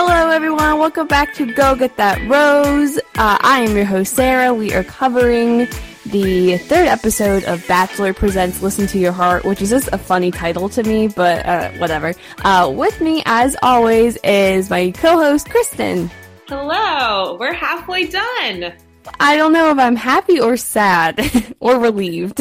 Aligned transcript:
Hello, 0.00 0.30
everyone. 0.30 0.78
Welcome 0.78 1.08
back 1.08 1.34
to 1.34 1.52
Go 1.54 1.74
Get 1.74 1.96
That 1.96 2.24
Rose. 2.30 2.98
Uh, 3.16 3.36
I 3.40 3.62
am 3.62 3.74
your 3.74 3.84
host, 3.84 4.14
Sarah. 4.14 4.54
We 4.54 4.72
are 4.72 4.84
covering 4.84 5.66
the 6.06 6.56
third 6.56 6.86
episode 6.86 7.42
of 7.46 7.66
Bachelor 7.66 8.14
Presents 8.14 8.62
Listen 8.62 8.86
to 8.86 8.98
Your 9.00 9.10
Heart, 9.10 9.44
which 9.44 9.60
is 9.60 9.70
just 9.70 9.88
a 9.90 9.98
funny 9.98 10.30
title 10.30 10.68
to 10.68 10.84
me, 10.84 11.08
but 11.08 11.44
uh, 11.44 11.72
whatever. 11.78 12.14
Uh, 12.44 12.72
with 12.72 13.00
me, 13.00 13.24
as 13.26 13.56
always, 13.60 14.16
is 14.22 14.70
my 14.70 14.92
co 14.92 15.16
host, 15.16 15.50
Kristen. 15.50 16.08
Hello. 16.46 17.36
We're 17.36 17.52
halfway 17.52 18.06
done. 18.06 18.74
I 19.18 19.36
don't 19.36 19.52
know 19.52 19.72
if 19.72 19.78
I'm 19.78 19.96
happy 19.96 20.38
or 20.38 20.56
sad 20.56 21.20
or 21.58 21.80
relieved. 21.80 22.40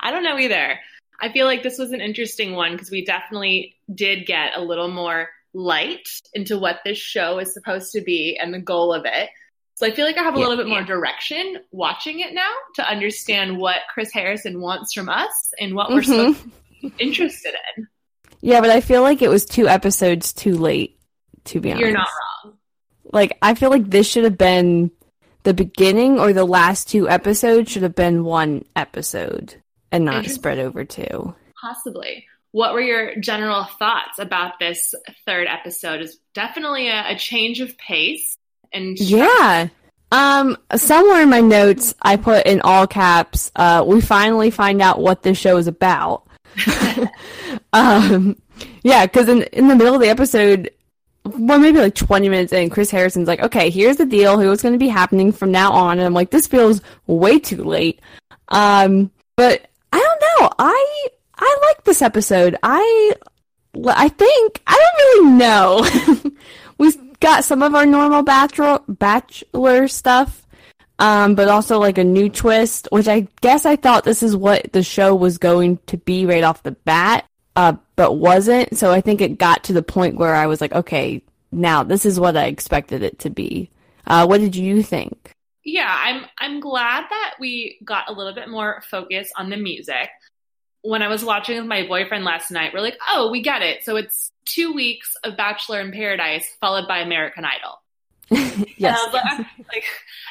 I 0.00 0.10
don't 0.10 0.24
know 0.24 0.38
either. 0.38 0.80
I 1.20 1.30
feel 1.30 1.44
like 1.44 1.62
this 1.62 1.76
was 1.76 1.92
an 1.92 2.00
interesting 2.00 2.54
one 2.54 2.72
because 2.72 2.90
we 2.90 3.04
definitely 3.04 3.76
did 3.94 4.24
get 4.24 4.56
a 4.56 4.62
little 4.62 4.88
more 4.88 5.28
light 5.54 6.08
into 6.34 6.58
what 6.58 6.80
this 6.84 6.98
show 6.98 7.38
is 7.38 7.54
supposed 7.54 7.92
to 7.92 8.00
be 8.02 8.36
and 8.40 8.52
the 8.52 8.58
goal 8.58 8.92
of 8.92 9.04
it. 9.06 9.30
So 9.76 9.86
I 9.86 9.90
feel 9.92 10.04
like 10.04 10.18
I 10.18 10.22
have 10.22 10.34
a 10.34 10.38
Yeah. 10.38 10.46
little 10.48 10.62
bit 10.64 10.68
more 10.70 10.82
direction 10.82 11.58
watching 11.72 12.20
it 12.20 12.32
now 12.34 12.50
to 12.76 12.88
understand 12.88 13.58
what 13.58 13.78
Chris 13.92 14.12
Harrison 14.12 14.60
wants 14.60 14.92
from 14.92 15.08
us 15.08 15.52
and 15.60 15.74
what 15.74 15.90
we're 15.90 16.00
Mhm. 16.02 16.50
be 16.82 16.92
interested 16.98 17.54
in. 17.76 17.88
Yeah, 18.40 18.60
but 18.60 18.70
I 18.70 18.80
feel 18.80 19.02
like 19.02 19.22
it 19.22 19.28
was 19.30 19.44
two 19.46 19.66
episodes 19.68 20.32
too 20.32 20.56
late, 20.56 20.98
to 21.46 21.60
be 21.60 21.70
honest. 21.70 21.80
You're 21.80 21.92
not 21.92 22.08
wrong. 22.44 22.58
Like, 23.12 23.36
I 23.42 23.54
feel 23.54 23.70
like 23.70 23.88
this 23.90 24.08
should 24.08 24.24
have 24.24 24.38
been 24.38 24.90
the 25.44 25.54
beginning 25.54 26.18
or 26.18 26.32
the 26.32 26.44
last 26.44 26.88
two 26.88 27.08
episodes 27.08 27.70
should 27.70 27.82
have 27.82 27.94
been 27.94 28.24
one 28.24 28.64
episode 28.76 29.56
and 29.92 30.04
not 30.04 30.26
spread 30.26 30.58
over 30.58 30.84
two. 30.84 31.34
Possibly. 31.60 32.26
What 32.54 32.72
were 32.72 32.80
your 32.80 33.16
general 33.16 33.64
thoughts 33.64 34.20
about 34.20 34.60
this 34.60 34.94
third 35.26 35.48
episode? 35.48 36.00
Is 36.00 36.20
definitely 36.34 36.86
a, 36.86 37.10
a 37.10 37.18
change 37.18 37.58
of 37.58 37.76
pace 37.76 38.38
and 38.72 38.96
Yeah. 38.96 39.70
Um, 40.12 40.56
somewhere 40.76 41.20
in 41.20 41.30
my 41.30 41.40
notes, 41.40 41.96
I 42.00 42.14
put 42.14 42.46
in 42.46 42.60
all 42.60 42.86
caps, 42.86 43.50
uh, 43.56 43.82
we 43.84 44.00
finally 44.00 44.52
find 44.52 44.80
out 44.80 45.00
what 45.00 45.24
this 45.24 45.36
show 45.36 45.56
is 45.56 45.66
about. 45.66 46.28
um, 47.72 48.36
yeah, 48.84 49.04
because 49.04 49.28
in, 49.28 49.42
in 49.42 49.66
the 49.66 49.74
middle 49.74 49.96
of 49.96 50.00
the 50.00 50.08
episode, 50.08 50.70
well, 51.24 51.58
maybe 51.58 51.80
like 51.80 51.96
20 51.96 52.28
minutes 52.28 52.52
in, 52.52 52.70
Chris 52.70 52.88
Harrison's 52.88 53.26
like, 53.26 53.40
okay, 53.40 53.68
here's 53.68 53.96
the 53.96 54.06
deal. 54.06 54.38
Here's 54.38 54.50
what's 54.50 54.62
going 54.62 54.74
to 54.74 54.78
be 54.78 54.86
happening 54.86 55.32
from 55.32 55.50
now 55.50 55.72
on. 55.72 55.98
And 55.98 56.06
I'm 56.06 56.14
like, 56.14 56.30
this 56.30 56.46
feels 56.46 56.82
way 57.08 57.40
too 57.40 57.64
late. 57.64 58.00
Um, 58.46 59.10
but 59.34 59.68
I 59.92 59.98
don't 59.98 60.40
know. 60.40 60.50
I, 60.56 61.08
I 61.36 61.58
like 61.68 61.84
this 61.84 62.02
episode. 62.02 62.56
I, 62.62 63.14
I 63.86 64.08
think, 64.08 64.62
I 64.66 64.78
don't 64.78 64.98
really 64.98 65.36
know. 65.36 66.30
We've 66.78 67.20
got 67.20 67.44
some 67.44 67.62
of 67.62 67.74
our 67.74 67.86
normal 67.86 68.22
bachelor, 68.22 68.80
bachelor 68.88 69.88
stuff. 69.88 70.40
Um, 70.96 71.34
but 71.34 71.48
also 71.48 71.80
like 71.80 71.98
a 71.98 72.04
new 72.04 72.28
twist, 72.28 72.86
which 72.92 73.08
I 73.08 73.26
guess 73.40 73.66
I 73.66 73.74
thought 73.74 74.04
this 74.04 74.22
is 74.22 74.36
what 74.36 74.72
the 74.72 74.84
show 74.84 75.12
was 75.12 75.38
going 75.38 75.78
to 75.86 75.96
be 75.96 76.24
right 76.24 76.44
off 76.44 76.62
the 76.62 76.70
bat 76.70 77.26
uh, 77.56 77.74
but 77.96 78.12
wasn't. 78.12 78.78
So 78.78 78.92
I 78.92 79.00
think 79.00 79.20
it 79.20 79.36
got 79.36 79.64
to 79.64 79.72
the 79.72 79.82
point 79.82 80.16
where 80.16 80.36
I 80.36 80.46
was 80.46 80.60
like, 80.60 80.72
okay, 80.72 81.20
now 81.50 81.82
this 81.82 82.06
is 82.06 82.20
what 82.20 82.36
I 82.36 82.44
expected 82.44 83.02
it 83.02 83.18
to 83.20 83.30
be. 83.30 83.70
Uh, 84.06 84.24
what 84.26 84.40
did 84.40 84.54
you 84.54 84.84
think? 84.84 85.34
yeah, 85.64 85.98
I'm 86.04 86.26
I'm 86.38 86.60
glad 86.60 87.04
that 87.08 87.34
we 87.40 87.78
got 87.84 88.08
a 88.08 88.12
little 88.12 88.34
bit 88.34 88.48
more 88.48 88.82
focus 88.90 89.30
on 89.36 89.50
the 89.50 89.56
music. 89.56 90.10
When 90.84 91.02
I 91.02 91.08
was 91.08 91.24
watching 91.24 91.56
with 91.56 91.66
my 91.66 91.86
boyfriend 91.86 92.24
last 92.24 92.50
night, 92.50 92.72
we're 92.72 92.80
like, 92.80 92.98
"Oh, 93.08 93.30
we 93.30 93.42
get 93.42 93.62
it." 93.62 93.84
So 93.84 93.96
it's 93.96 94.30
2 94.44 94.72
weeks 94.72 95.14
of 95.24 95.36
Bachelor 95.36 95.80
in 95.80 95.90
Paradise 95.90 96.46
followed 96.60 96.86
by 96.86 96.98
American 96.98 97.44
Idol. 97.44 97.80
Yes. 98.76 98.98
I 98.98 99.04
was 99.04 99.14
like, 99.14 99.46
like, 99.72 99.84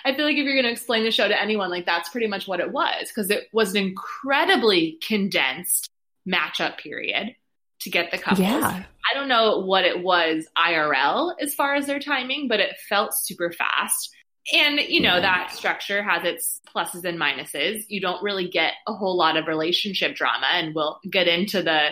I 0.05 0.13
feel 0.13 0.25
like 0.25 0.35
if 0.35 0.43
you're 0.43 0.53
going 0.53 0.65
to 0.65 0.71
explain 0.71 1.03
the 1.03 1.11
show 1.11 1.27
to 1.27 1.41
anyone, 1.41 1.69
like 1.69 1.85
that's 1.85 2.09
pretty 2.09 2.27
much 2.27 2.47
what 2.47 2.59
it 2.59 2.71
was 2.71 3.07
because 3.07 3.29
it 3.29 3.47
was 3.53 3.71
an 3.71 3.77
incredibly 3.77 4.97
condensed 5.05 5.89
matchup 6.27 6.77
period 6.77 7.35
to 7.81 7.89
get 7.89 8.11
the 8.11 8.17
couples. 8.17 8.41
Yeah. 8.41 8.83
I 9.09 9.13
don't 9.13 9.29
know 9.29 9.59
what 9.59 9.85
it 9.85 10.03
was 10.03 10.45
IRL 10.57 11.33
as 11.39 11.53
far 11.55 11.75
as 11.75 11.87
their 11.87 11.99
timing, 11.99 12.47
but 12.47 12.59
it 12.59 12.75
felt 12.89 13.13
super 13.13 13.51
fast. 13.51 14.09
And, 14.51 14.79
you 14.79 14.99
know, 14.99 15.21
that 15.21 15.51
structure 15.53 16.03
has 16.03 16.25
its 16.25 16.59
pluses 16.75 17.05
and 17.05 17.17
minuses. 17.19 17.85
You 17.87 18.01
don't 18.01 18.21
really 18.21 18.49
get 18.49 18.73
a 18.87 18.93
whole 18.93 19.15
lot 19.17 19.37
of 19.37 19.47
relationship 19.47 20.15
drama, 20.15 20.47
and 20.51 20.75
we'll 20.75 20.99
get 21.09 21.27
into 21.27 21.61
the 21.63 21.89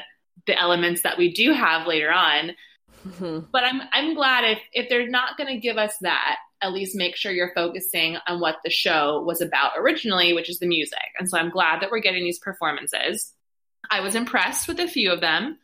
the 0.48 0.60
elements 0.60 1.04
that 1.04 1.18
we 1.18 1.32
do 1.32 1.54
have 1.54 1.86
later 1.88 2.12
on. 2.12 2.52
Mhm. 3.08 3.48
But 3.52 3.64
I'm 3.64 3.82
I'm 3.94 4.16
glad 4.16 4.44
if 4.44 4.60
if 4.74 4.90
they're 4.90 5.08
not 5.08 5.38
going 5.38 5.54
to 5.54 5.60
give 5.60 5.78
us 5.78 5.96
that, 6.02 6.38
at 6.62 6.74
least 6.74 6.96
make 6.96 7.16
sure 7.16 7.32
you're 7.32 7.54
focusing 7.56 8.18
on 8.28 8.40
what 8.40 8.58
the 8.64 8.70
show 8.70 9.22
was 9.26 9.40
about 9.42 9.74
originally, 9.78 10.34
which 10.34 10.50
is 10.50 10.60
the 10.60 10.68
music. 10.68 11.00
And 11.20 11.30
so 11.30 11.38
I'm 11.38 11.50
glad 11.52 11.82
that 11.82 11.90
we're 11.92 12.00
getting 12.00 12.24
these 12.24 12.40
performances. 12.40 13.34
I 13.90 14.02
was 14.02 14.16
impressed 14.16 14.68
with 14.68 14.80
a 14.80 14.88
few 14.88 15.12
of 15.12 15.22
them, 15.22 15.58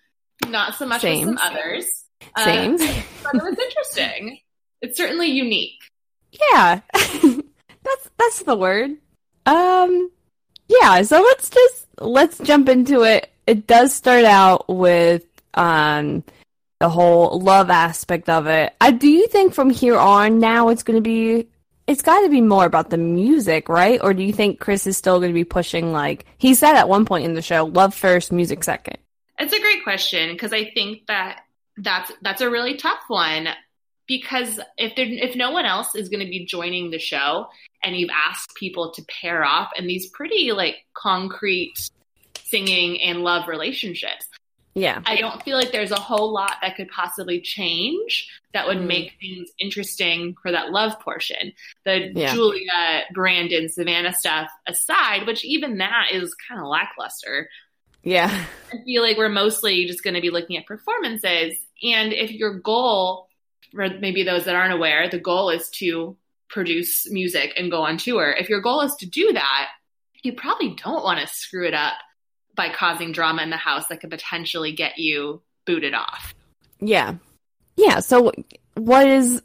not 0.48 0.76
so 0.76 0.86
much 0.86 1.02
Same. 1.02 1.28
with 1.28 1.38
some 1.40 1.52
others. 1.52 1.86
Uh, 2.36 2.44
Same. 2.44 2.78
but 2.78 3.36
it 3.36 3.44
was 3.44 3.60
interesting. 3.60 4.40
It's 4.82 4.98
certainly 4.98 5.28
unique. 5.28 5.80
Yeah. 6.52 6.82
that's 6.94 8.10
that's 8.18 8.44
the 8.44 8.56
word. 8.56 8.92
Um 9.46 10.12
yeah, 10.68 11.02
so 11.04 11.22
let's 11.22 11.50
just 11.50 11.88
let's 12.00 12.38
jump 12.40 12.70
into 12.70 13.04
it. 13.04 13.30
It 13.46 13.68
does 13.68 13.94
start 13.94 14.26
out 14.26 14.68
with 14.68 15.24
um 15.54 16.24
the 16.80 16.90
whole 16.90 17.40
love 17.40 17.70
aspect 17.70 18.30
of 18.30 18.48
it. 18.48 18.74
I 18.80 18.92
do 18.92 19.08
you 19.08 19.28
think 19.28 19.54
from 19.54 19.70
here 19.70 19.98
on 19.98 20.40
now 20.40 20.70
it's 20.70 20.84
going 20.84 20.98
to 20.98 21.02
be 21.02 21.48
it's 21.88 22.02
got 22.02 22.22
to 22.22 22.30
be 22.30 22.42
more 22.42 22.66
about 22.66 22.90
the 22.90 22.98
music, 22.98 23.70
right? 23.70 24.00
Or 24.04 24.14
do 24.14 24.22
you 24.22 24.34
think 24.34 24.60
Chris 24.60 24.86
is 24.86 24.98
still 24.98 25.20
going 25.20 25.32
to 25.32 25.34
be 25.34 25.46
pushing 25.46 25.94
like 25.94 26.26
he 26.38 26.54
said 26.54 26.76
at 26.76 26.90
one 26.90 27.06
point 27.06 27.26
in 27.26 27.34
the 27.34 27.42
show, 27.42 27.66
love 27.66 27.96
first, 27.96 28.32
music 28.32 28.64
second? 28.64 28.98
It's 29.40 29.54
a 29.54 29.62
great 29.62 29.84
question 29.84 30.34
because 30.34 30.52
I 30.52 30.72
think 30.72 31.08
that 31.08 31.42
that's 31.78 32.12
that's 32.22 32.42
a 32.42 32.50
really 32.50 32.76
tough 32.76 33.00
one 33.08 33.48
because 34.08 34.60
if 34.78 34.96
there, 34.96 35.06
if 35.08 35.36
no 35.36 35.52
one 35.52 35.66
else 35.66 35.94
is 35.96 36.10
going 36.10 36.24
to 36.24 36.30
be 36.30 36.46
joining 36.46 36.90
the 36.92 37.00
show 37.00 37.48
and 37.84 37.96
you've 37.96 38.10
asked 38.12 38.56
people 38.56 38.92
to 38.94 39.04
pair 39.04 39.44
off 39.46 39.70
in 39.78 39.86
these 39.88 40.08
pretty 40.10 40.52
like 40.52 40.78
concrete 40.94 41.74
singing 42.44 43.02
and 43.02 43.24
love 43.24 43.48
relationships, 43.48 44.26
Yeah. 44.76 45.02
I 45.06 45.16
don't 45.18 45.42
feel 45.44 45.58
like 45.58 45.72
there's 45.72 45.92
a 45.92 46.00
whole 46.00 46.32
lot 46.32 46.58
that 46.62 46.76
could 46.76 46.90
possibly 46.90 47.42
change 47.42 48.30
that 48.54 48.68
would 48.68 48.78
Mm. 48.78 48.88
make 48.88 49.14
things 49.20 49.50
interesting 49.60 50.36
for 50.42 50.52
that 50.52 50.70
love 50.72 51.00
portion. 51.00 51.52
The 51.84 52.12
Yeah. 52.16 52.34
Julia, 52.34 53.06
Brandon, 53.12 53.70
Savannah 53.70 54.14
stuff 54.14 54.50
aside, 54.68 55.26
which 55.28 55.44
even 55.44 55.80
that 55.80 56.10
is 56.12 56.34
kind 56.48 56.62
of 56.62 56.68
lackluster. 56.68 57.50
Yeah. 58.04 58.46
I 58.72 58.78
feel 58.86 59.02
like 59.02 59.18
we're 59.18 59.30
mostly 59.30 59.86
just 59.86 60.04
going 60.04 60.14
to 60.14 60.22
be 60.22 60.30
looking 60.30 60.56
at 60.58 60.66
performances. 60.66 61.56
And 61.84 62.14
if 62.14 62.32
your 62.32 62.54
goal, 62.60 63.28
for 63.72 63.90
maybe 64.00 64.24
those 64.24 64.46
that 64.46 64.56
aren't 64.56 64.74
aware, 64.74 65.10
the 65.10 65.20
goal 65.20 65.50
is 65.50 65.70
to 65.72 66.18
produce 66.50 67.10
music 67.10 67.54
and 67.58 67.72
go 67.72 67.82
on 67.84 67.98
tour. 67.98 68.32
If 68.32 68.50
your 68.50 68.62
goal 68.62 68.82
is 68.82 68.96
to 68.96 69.06
do 69.06 69.34
that, 69.34 69.68
you 70.24 70.34
probably 70.34 70.76
don't 70.76 71.04
want 71.04 71.20
to 71.20 71.28
screw 71.28 71.68
it 71.68 71.74
up 71.74 71.94
by 72.56 72.70
causing 72.70 73.12
drama 73.12 73.44
in 73.44 73.50
the 73.50 73.58
house 73.58 73.88
that 73.88 74.00
could 74.00 74.10
potentially 74.10 74.72
get 74.72 74.98
you 74.98 75.42
booted 75.66 75.94
off. 75.94 76.34
Yeah. 76.80 77.16
Yeah. 77.76 78.00
So, 78.00 78.32
what 78.76 79.08
is, 79.08 79.42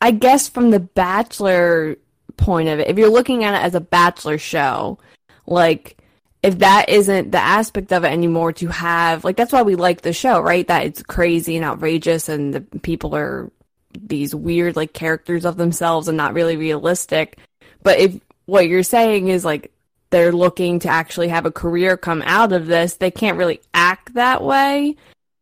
I 0.00 0.12
guess, 0.12 0.48
from 0.48 0.70
the 0.70 0.80
Bachelor 0.80 1.96
point 2.36 2.68
of 2.68 2.78
it, 2.78 2.88
if 2.88 2.96
you're 2.96 3.10
looking 3.10 3.44
at 3.44 3.54
it 3.54 3.64
as 3.64 3.74
a 3.74 3.80
Bachelor 3.80 4.38
show, 4.38 4.98
like, 5.46 5.97
if 6.42 6.58
that 6.58 6.88
isn't 6.88 7.32
the 7.32 7.38
aspect 7.38 7.92
of 7.92 8.04
it 8.04 8.08
anymore 8.12 8.52
to 8.54 8.68
have, 8.68 9.24
like, 9.24 9.36
that's 9.36 9.52
why 9.52 9.62
we 9.62 9.74
like 9.74 10.02
the 10.02 10.12
show, 10.12 10.40
right? 10.40 10.66
That 10.66 10.86
it's 10.86 11.02
crazy 11.02 11.56
and 11.56 11.64
outrageous 11.64 12.28
and 12.28 12.54
the 12.54 12.60
people 12.60 13.14
are 13.16 13.50
these 13.98 14.34
weird, 14.34 14.76
like, 14.76 14.92
characters 14.92 15.44
of 15.44 15.56
themselves 15.56 16.08
and 16.08 16.16
not 16.16 16.34
really 16.34 16.56
realistic. 16.56 17.38
But 17.82 17.98
if 17.98 18.20
what 18.46 18.68
you're 18.68 18.82
saying 18.82 19.28
is, 19.28 19.44
like, 19.44 19.72
they're 20.10 20.32
looking 20.32 20.78
to 20.80 20.88
actually 20.88 21.28
have 21.28 21.44
a 21.44 21.52
career 21.52 21.96
come 21.96 22.22
out 22.24 22.52
of 22.52 22.66
this, 22.66 22.94
they 22.94 23.10
can't 23.10 23.38
really 23.38 23.60
act 23.74 24.14
that 24.14 24.42
way. 24.42 24.96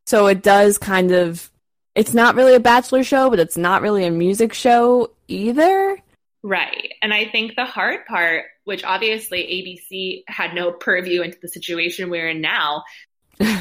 So 0.07 0.27
it 0.27 0.43
does 0.43 0.79
kind 0.79 1.13
of 1.13 1.51
it's 1.97 2.13
not 2.13 2.35
really 2.35 2.55
a 2.55 2.61
bachelor 2.61 3.03
show, 3.03 3.31
but 3.31 3.41
it's 3.41 3.57
not 3.57 3.81
really 3.81 4.05
a 4.05 4.11
music 4.11 4.53
show 4.53 5.11
either. 5.29 5.99
Right. 6.43 6.93
And 7.03 7.13
I 7.13 7.25
think 7.25 7.57
the 7.57 7.65
hard 7.65 8.05
part, 8.07 8.45
which 8.67 8.83
obviously 8.83 9.43
ABC 9.43 10.25
had 10.27 10.53
no 10.53 10.73
purview 10.73 11.23
into 11.23 11.39
the 11.41 11.47
situation 11.49 12.11
we're 12.11 12.29
in 12.29 12.41
now, 12.41 12.83
uh, 13.41 13.55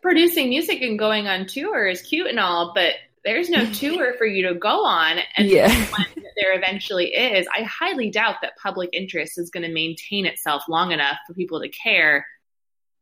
producing 0.00 0.48
music 0.48 0.80
and 0.80 0.98
going 0.98 1.28
on 1.28 1.46
tour 1.46 1.86
is 1.86 2.00
cute 2.00 2.26
and 2.26 2.40
all, 2.40 2.72
but 2.74 2.94
there's 3.22 3.50
no 3.50 3.64
tour 3.72 4.14
for 4.16 4.24
you 4.24 4.48
to 4.48 4.54
go 4.54 4.84
on. 4.86 5.18
And 5.36 5.46
Yeah. 5.46 5.68
when 5.68 6.24
there 6.36 6.56
eventually 6.56 7.08
is, 7.14 7.46
I 7.54 7.64
highly 7.64 8.10
doubt 8.10 8.36
that 8.40 8.52
public 8.62 8.90
interest 8.94 9.38
is 9.38 9.50
going 9.50 9.64
to 9.66 9.72
maintain 9.72 10.24
itself 10.24 10.62
long 10.70 10.92
enough 10.92 11.18
for 11.26 11.34
people 11.34 11.60
to 11.60 11.68
care 11.68 12.26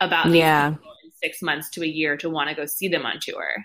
about 0.00 0.30
Yeah. 0.30 0.74
six 1.22 1.40
months 1.40 1.70
to 1.70 1.84
a 1.84 1.86
year 1.86 2.16
to 2.16 2.28
want 2.28 2.48
to 2.50 2.56
go 2.56 2.66
see 2.66 2.88
them 2.88 3.06
on 3.06 3.20
tour. 3.20 3.64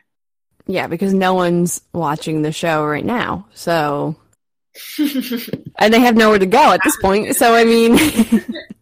Yeah, 0.68 0.86
because 0.86 1.12
no 1.14 1.34
one's 1.34 1.81
watching 1.92 2.44
the 2.44 2.52
show 2.52 2.86
right 2.86 3.04
now. 3.04 3.48
So 3.56 4.16
and 5.78 5.94
they 5.94 6.00
have 6.00 6.16
nowhere 6.16 6.40
to 6.40 6.46
go 6.46 6.72
at 6.72 6.81
this 6.84 6.98
point. 6.98 7.36
So 7.36 7.54
I 7.54 7.64
mean 7.64 7.98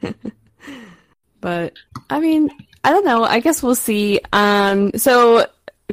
But 1.41 1.73
I 2.09 2.19
mean, 2.19 2.51
I 2.83 2.91
don't 2.91 3.05
know. 3.05 3.23
I 3.23 3.39
guess 3.39 3.63
we'll 3.63 3.75
see. 3.75 4.19
Um 4.31 4.91
so 4.95 5.47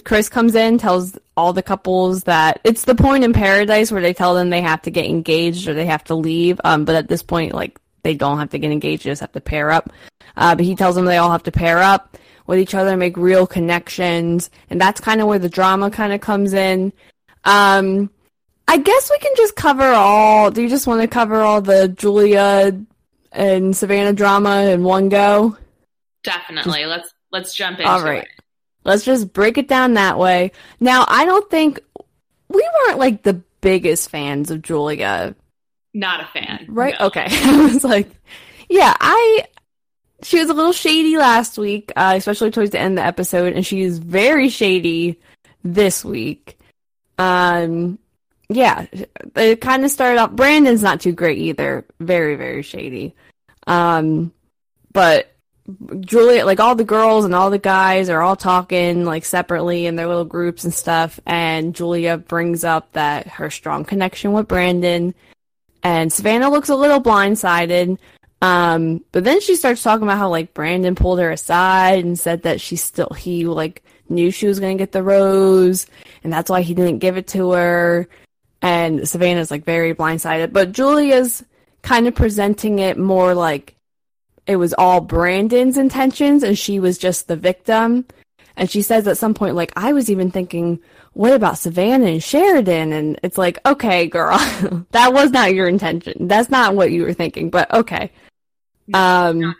Chris 0.04 0.28
comes 0.28 0.54
in, 0.54 0.78
tells 0.78 1.18
all 1.36 1.52
the 1.52 1.62
couples 1.62 2.24
that 2.24 2.60
it's 2.64 2.84
the 2.84 2.94
point 2.94 3.24
in 3.24 3.32
paradise 3.32 3.90
where 3.90 4.02
they 4.02 4.14
tell 4.14 4.34
them 4.34 4.50
they 4.50 4.60
have 4.60 4.82
to 4.82 4.90
get 4.90 5.06
engaged 5.06 5.68
or 5.68 5.74
they 5.74 5.86
have 5.86 6.04
to 6.04 6.14
leave. 6.14 6.60
Um 6.64 6.84
but 6.84 6.94
at 6.94 7.08
this 7.08 7.22
point 7.22 7.54
like 7.54 7.78
they 8.02 8.14
don't 8.14 8.38
have 8.38 8.50
to 8.50 8.58
get 8.58 8.72
engaged, 8.72 9.04
they 9.04 9.10
just 9.10 9.20
have 9.20 9.32
to 9.32 9.40
pair 9.40 9.70
up. 9.70 9.92
Uh, 10.36 10.54
but 10.54 10.64
he 10.64 10.76
tells 10.76 10.94
them 10.94 11.04
they 11.04 11.16
all 11.16 11.32
have 11.32 11.42
to 11.42 11.52
pair 11.52 11.78
up 11.78 12.16
with 12.46 12.58
each 12.58 12.74
other, 12.74 12.96
make 12.96 13.16
real 13.16 13.46
connections, 13.46 14.50
and 14.70 14.80
that's 14.80 15.00
kind 15.00 15.20
of 15.20 15.26
where 15.26 15.38
the 15.38 15.48
drama 15.48 15.90
kind 15.90 16.12
of 16.12 16.20
comes 16.20 16.54
in. 16.54 16.92
Um, 17.44 18.10
I 18.68 18.76
guess 18.76 19.10
we 19.10 19.18
can 19.18 19.32
just 19.34 19.56
cover 19.56 19.82
all. 19.82 20.50
Do 20.50 20.62
you 20.62 20.68
just 20.68 20.86
want 20.86 21.00
to 21.00 21.08
cover 21.08 21.40
all 21.40 21.62
the 21.62 21.88
Julia 21.88 22.78
and 23.32 23.74
Savannah 23.74 24.12
drama 24.12 24.64
in 24.64 24.84
one 24.84 25.08
go? 25.08 25.56
Definitely. 26.22 26.80
Just, 26.80 26.88
let's 26.88 27.14
let's 27.32 27.54
jump 27.54 27.78
into 27.78 27.90
all 27.90 28.02
right. 28.02 28.24
it. 28.24 28.28
Let's 28.84 29.04
just 29.04 29.32
break 29.32 29.56
it 29.56 29.68
down 29.68 29.94
that 29.94 30.18
way. 30.18 30.52
Now, 30.80 31.06
I 31.08 31.24
don't 31.24 31.50
think 31.50 31.80
we 32.48 32.68
weren't 32.86 32.98
like 32.98 33.22
the 33.22 33.42
biggest 33.62 34.10
fans 34.10 34.50
of 34.50 34.60
Julia. 34.60 35.34
Not 35.94 36.20
a 36.20 36.26
fan. 36.26 36.66
Right? 36.68 36.94
No. 37.00 37.06
Okay. 37.06 37.26
I 37.30 37.72
was 37.72 37.84
like, 37.84 38.10
yeah, 38.68 38.94
I 39.00 39.46
she 40.22 40.40
was 40.40 40.50
a 40.50 40.54
little 40.54 40.72
shady 40.72 41.16
last 41.16 41.56
week, 41.56 41.90
uh, 41.96 42.14
especially 42.16 42.50
towards 42.50 42.72
the 42.72 42.80
end 42.80 42.98
of 42.98 43.02
the 43.02 43.06
episode, 43.06 43.54
and 43.54 43.64
she 43.64 43.80
is 43.80 43.98
very 43.98 44.50
shady 44.50 45.18
this 45.64 46.04
week. 46.04 46.58
Um, 47.18 47.98
yeah, 48.48 48.86
it 49.36 49.60
kind 49.60 49.84
of 49.84 49.90
started 49.90 50.18
off. 50.18 50.32
Brandon's 50.32 50.82
not 50.82 51.00
too 51.00 51.12
great 51.12 51.38
either. 51.38 51.84
Very, 52.00 52.36
very 52.36 52.62
shady. 52.62 53.14
Um, 53.66 54.32
but 54.92 55.34
Julia, 56.00 56.46
like 56.46 56.60
all 56.60 56.74
the 56.74 56.84
girls 56.84 57.26
and 57.26 57.34
all 57.34 57.50
the 57.50 57.58
guys 57.58 58.08
are 58.08 58.22
all 58.22 58.36
talking 58.36 59.04
like 59.04 59.26
separately 59.26 59.84
in 59.84 59.96
their 59.96 60.06
little 60.08 60.24
groups 60.24 60.64
and 60.64 60.72
stuff. 60.72 61.20
And 61.26 61.74
Julia 61.74 62.16
brings 62.16 62.64
up 62.64 62.90
that 62.92 63.26
her 63.28 63.50
strong 63.50 63.84
connection 63.84 64.32
with 64.32 64.48
Brandon, 64.48 65.14
and 65.82 66.12
Savannah 66.12 66.50
looks 66.50 66.70
a 66.70 66.76
little 66.76 67.02
blindsided. 67.02 67.98
Um, 68.40 69.04
but 69.12 69.24
then 69.24 69.40
she 69.40 69.56
starts 69.56 69.82
talking 69.82 70.04
about 70.04 70.18
how 70.18 70.30
like 70.30 70.54
Brandon 70.54 70.94
pulled 70.94 71.18
her 71.18 71.30
aside 71.30 72.04
and 72.04 72.18
said 72.18 72.42
that 72.42 72.60
she 72.60 72.76
still 72.76 73.10
he 73.10 73.44
like 73.44 73.82
knew 74.08 74.30
she 74.30 74.46
was 74.46 74.58
gonna 74.58 74.76
get 74.76 74.92
the 74.92 75.02
rose 75.02 75.86
and 76.24 76.32
that's 76.32 76.48
why 76.48 76.62
he 76.62 76.72
didn't 76.72 77.00
give 77.00 77.16
it 77.16 77.26
to 77.28 77.52
her. 77.52 78.08
And 78.60 79.08
Savannah's 79.08 79.50
like 79.50 79.64
very 79.64 79.94
blindsided, 79.94 80.52
but 80.52 80.72
Julia's 80.72 81.44
kind 81.82 82.08
of 82.08 82.14
presenting 82.14 82.80
it 82.80 82.98
more 82.98 83.34
like 83.34 83.76
it 84.46 84.56
was 84.56 84.74
all 84.74 85.00
Brandon's 85.00 85.76
intentions 85.76 86.42
and 86.42 86.58
she 86.58 86.80
was 86.80 86.98
just 86.98 87.28
the 87.28 87.36
victim. 87.36 88.06
And 88.56 88.68
she 88.68 88.82
says 88.82 89.06
at 89.06 89.18
some 89.18 89.34
point, 89.34 89.54
like, 89.54 89.72
I 89.76 89.92
was 89.92 90.10
even 90.10 90.32
thinking, 90.32 90.80
what 91.12 91.32
about 91.32 91.58
Savannah 91.58 92.06
and 92.06 92.22
Sheridan? 92.22 92.92
And 92.92 93.20
it's 93.22 93.38
like, 93.38 93.58
okay, 93.64 94.06
girl, 94.06 94.38
that 94.90 95.12
was 95.12 95.30
not 95.30 95.54
your 95.54 95.68
intention. 95.68 96.26
That's 96.26 96.50
not 96.50 96.74
what 96.74 96.90
you 96.90 97.04
were 97.04 97.12
thinking, 97.12 97.50
but 97.50 97.72
okay. 97.72 98.10
Um, 98.92 99.54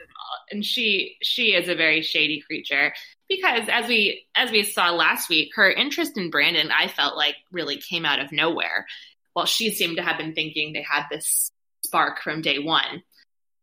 and 0.50 0.64
she 0.64 1.16
she 1.22 1.54
is 1.54 1.68
a 1.68 1.74
very 1.74 2.02
shady 2.02 2.40
creature 2.40 2.94
because 3.28 3.68
as 3.70 3.88
we 3.88 4.26
as 4.34 4.50
we 4.50 4.62
saw 4.62 4.90
last 4.90 5.28
week, 5.28 5.50
her 5.54 5.70
interest 5.70 6.16
in 6.16 6.30
Brandon, 6.30 6.70
I 6.70 6.88
felt 6.88 7.16
like 7.16 7.36
really 7.52 7.76
came 7.76 8.04
out 8.04 8.20
of 8.20 8.32
nowhere. 8.32 8.86
While 9.34 9.46
she 9.46 9.70
seemed 9.70 9.98
to 9.98 10.02
have 10.02 10.18
been 10.18 10.34
thinking 10.34 10.72
they 10.72 10.82
had 10.82 11.04
this 11.10 11.52
spark 11.84 12.22
from 12.22 12.42
day 12.42 12.58
one. 12.58 13.02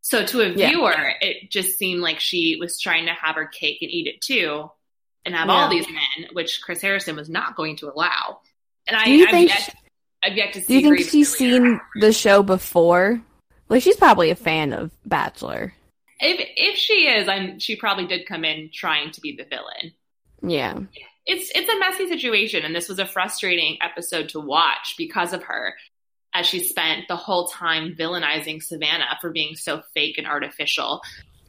So 0.00 0.24
to 0.24 0.40
a 0.40 0.52
viewer, 0.52 0.92
yeah. 0.92 1.12
it 1.20 1.50
just 1.50 1.76
seemed 1.78 2.00
like 2.00 2.20
she 2.20 2.56
was 2.60 2.80
trying 2.80 3.06
to 3.06 3.12
have 3.12 3.34
her 3.34 3.46
cake 3.46 3.78
and 3.82 3.90
eat 3.90 4.06
it 4.06 4.20
too, 4.20 4.70
and 5.24 5.34
have 5.34 5.48
yeah. 5.48 5.52
all 5.52 5.68
these 5.68 5.86
men, 5.86 6.28
which 6.32 6.62
Chris 6.62 6.80
Harrison 6.80 7.16
was 7.16 7.28
not 7.28 7.56
going 7.56 7.76
to 7.78 7.92
allow. 7.92 8.38
And 8.86 8.96
I, 8.96 9.04
do 9.04 9.10
you 9.10 9.24
I've 9.24 9.30
think? 9.32 9.48
Yet, 9.50 9.60
She, 9.60 9.72
I've 10.22 10.36
yet 10.36 10.52
to 10.52 10.60
see. 10.60 10.66
do 10.66 10.88
you 10.88 10.96
think 10.96 11.10
she's 11.10 11.36
seen 11.36 11.80
the 11.96 12.12
show 12.12 12.42
before? 12.42 13.20
Like 13.68 13.82
she's 13.82 13.96
probably 13.96 14.30
a 14.30 14.36
fan 14.36 14.72
of 14.72 14.92
Bachelor. 15.04 15.74
If 16.20 16.40
if 16.56 16.78
she 16.78 17.08
is, 17.08 17.28
I'm 17.28 17.58
she 17.58 17.76
probably 17.76 18.06
did 18.06 18.26
come 18.26 18.44
in 18.44 18.70
trying 18.72 19.10
to 19.12 19.20
be 19.20 19.36
the 19.36 19.44
villain. 19.44 19.92
Yeah. 20.42 20.80
It's 21.26 21.50
it's 21.54 21.68
a 21.68 21.78
messy 21.78 22.08
situation 22.08 22.64
and 22.64 22.74
this 22.74 22.88
was 22.88 22.98
a 22.98 23.06
frustrating 23.06 23.78
episode 23.82 24.28
to 24.30 24.40
watch 24.40 24.94
because 24.96 25.32
of 25.32 25.42
her 25.44 25.74
as 26.34 26.46
she 26.46 26.62
spent 26.62 27.08
the 27.08 27.16
whole 27.16 27.48
time 27.48 27.94
villainizing 27.98 28.62
Savannah 28.62 29.18
for 29.20 29.30
being 29.30 29.56
so 29.56 29.82
fake 29.94 30.18
and 30.18 30.26
artificial 30.26 31.00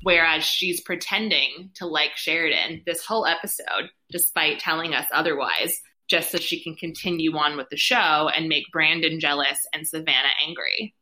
whereas 0.04 0.44
she's 0.44 0.82
pretending 0.82 1.72
to 1.76 1.86
like 1.86 2.16
Sheridan 2.16 2.82
this 2.86 3.06
whole 3.06 3.26
episode 3.26 3.90
despite 4.12 4.60
telling 4.60 4.94
us 4.94 5.06
otherwise 5.14 5.82
just 6.08 6.32
so 6.32 6.38
she 6.38 6.64
can 6.64 6.76
continue 6.76 7.36
on 7.38 7.58
with 7.58 7.70
the 7.70 7.78
show 7.78 8.30
and 8.34 8.48
make 8.48 8.72
Brandon 8.72 9.20
jealous 9.20 9.60
and 9.74 9.88
Savannah 9.88 10.30
angry. 10.48 10.96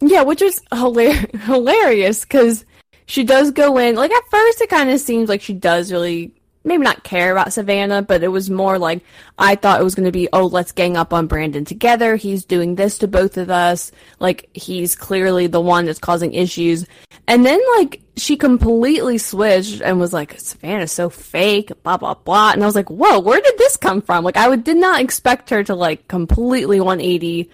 Yeah, 0.00 0.22
which 0.22 0.40
is 0.40 0.62
hilar- 0.72 1.40
hilarious 1.42 2.22
because 2.22 2.64
she 3.10 3.24
does 3.24 3.50
go 3.50 3.76
in. 3.76 3.96
Like 3.96 4.12
at 4.12 4.30
first, 4.30 4.60
it 4.60 4.70
kind 4.70 4.88
of 4.88 5.00
seems 5.00 5.28
like 5.28 5.42
she 5.42 5.52
does 5.52 5.90
really 5.90 6.32
maybe 6.62 6.84
not 6.84 7.02
care 7.02 7.32
about 7.32 7.52
Savannah, 7.52 8.02
but 8.02 8.22
it 8.22 8.28
was 8.28 8.48
more 8.48 8.78
like 8.78 9.02
I 9.36 9.56
thought 9.56 9.80
it 9.80 9.84
was 9.84 9.96
going 9.96 10.06
to 10.06 10.12
be, 10.12 10.28
oh, 10.32 10.46
let's 10.46 10.70
gang 10.70 10.96
up 10.96 11.12
on 11.12 11.26
Brandon 11.26 11.64
together. 11.64 12.14
He's 12.14 12.44
doing 12.44 12.76
this 12.76 12.98
to 12.98 13.08
both 13.08 13.36
of 13.36 13.50
us. 13.50 13.90
Like 14.20 14.48
he's 14.54 14.94
clearly 14.94 15.48
the 15.48 15.60
one 15.60 15.86
that's 15.86 15.98
causing 15.98 16.34
issues. 16.34 16.86
And 17.26 17.44
then 17.44 17.60
like 17.78 18.00
she 18.16 18.36
completely 18.36 19.18
switched 19.18 19.80
and 19.80 19.98
was 19.98 20.12
like, 20.12 20.38
Savannah's 20.38 20.92
so 20.92 21.10
fake, 21.10 21.72
blah 21.82 21.96
blah 21.96 22.14
blah. 22.14 22.52
And 22.52 22.62
I 22.62 22.66
was 22.66 22.76
like, 22.76 22.90
whoa, 22.90 23.18
where 23.18 23.40
did 23.40 23.58
this 23.58 23.76
come 23.76 24.02
from? 24.02 24.22
Like 24.22 24.36
I 24.36 24.48
would, 24.48 24.62
did 24.62 24.76
not 24.76 25.00
expect 25.00 25.50
her 25.50 25.64
to 25.64 25.74
like 25.74 26.06
completely 26.06 26.78
180. 26.78 27.50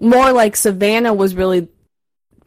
More 0.00 0.32
like 0.32 0.56
Savannah 0.56 1.14
was 1.14 1.36
really 1.36 1.68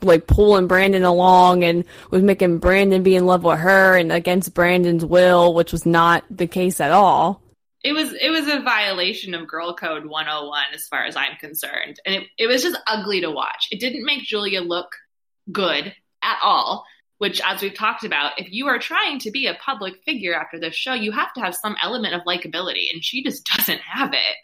like 0.01 0.27
pulling 0.27 0.67
Brandon 0.67 1.03
along 1.03 1.63
and 1.63 1.83
was 2.11 2.23
making 2.23 2.59
Brandon 2.59 3.03
be 3.03 3.15
in 3.15 3.25
love 3.25 3.43
with 3.43 3.59
her 3.59 3.97
and 3.97 4.11
against 4.11 4.53
Brandon's 4.53 5.06
will, 5.06 5.53
which 5.53 5.71
was 5.71 5.85
not 5.85 6.23
the 6.29 6.47
case 6.47 6.79
at 6.79 6.91
all. 6.91 7.41
It 7.83 7.94
was 7.94 8.13
it 8.13 8.29
was 8.29 8.47
a 8.47 8.59
violation 8.59 9.33
of 9.33 9.47
Girl 9.47 9.73
Code 9.73 10.06
101 10.06 10.63
as 10.73 10.87
far 10.87 11.06
as 11.06 11.15
I'm 11.15 11.37
concerned. 11.39 11.99
And 12.06 12.15
it, 12.15 12.23
it 12.37 12.47
was 12.47 12.61
just 12.61 12.77
ugly 12.87 13.21
to 13.21 13.31
watch. 13.31 13.68
It 13.71 13.79
didn't 13.79 14.06
make 14.06 14.23
Julia 14.23 14.61
look 14.61 14.89
good 15.51 15.94
at 16.21 16.39
all. 16.44 16.85
Which, 17.19 17.41
as 17.44 17.61
we've 17.61 17.73
talked 17.73 18.06
about, 18.06 18.39
if 18.39 18.49
you 18.49 18.68
are 18.68 18.79
trying 18.79 19.19
to 19.19 19.31
be 19.31 19.47
a 19.47 19.53
public 19.53 19.95
figure 20.06 20.33
after 20.33 20.57
this 20.57 20.73
show, 20.73 20.94
you 20.94 21.11
have 21.11 21.33
to 21.33 21.41
have 21.41 21.53
some 21.53 21.75
element 21.83 22.13
of 22.13 22.21
likability, 22.21 22.94
and 22.94 23.03
she 23.03 23.23
just 23.23 23.45
doesn't 23.57 23.81
have 23.81 24.13
it. 24.13 24.35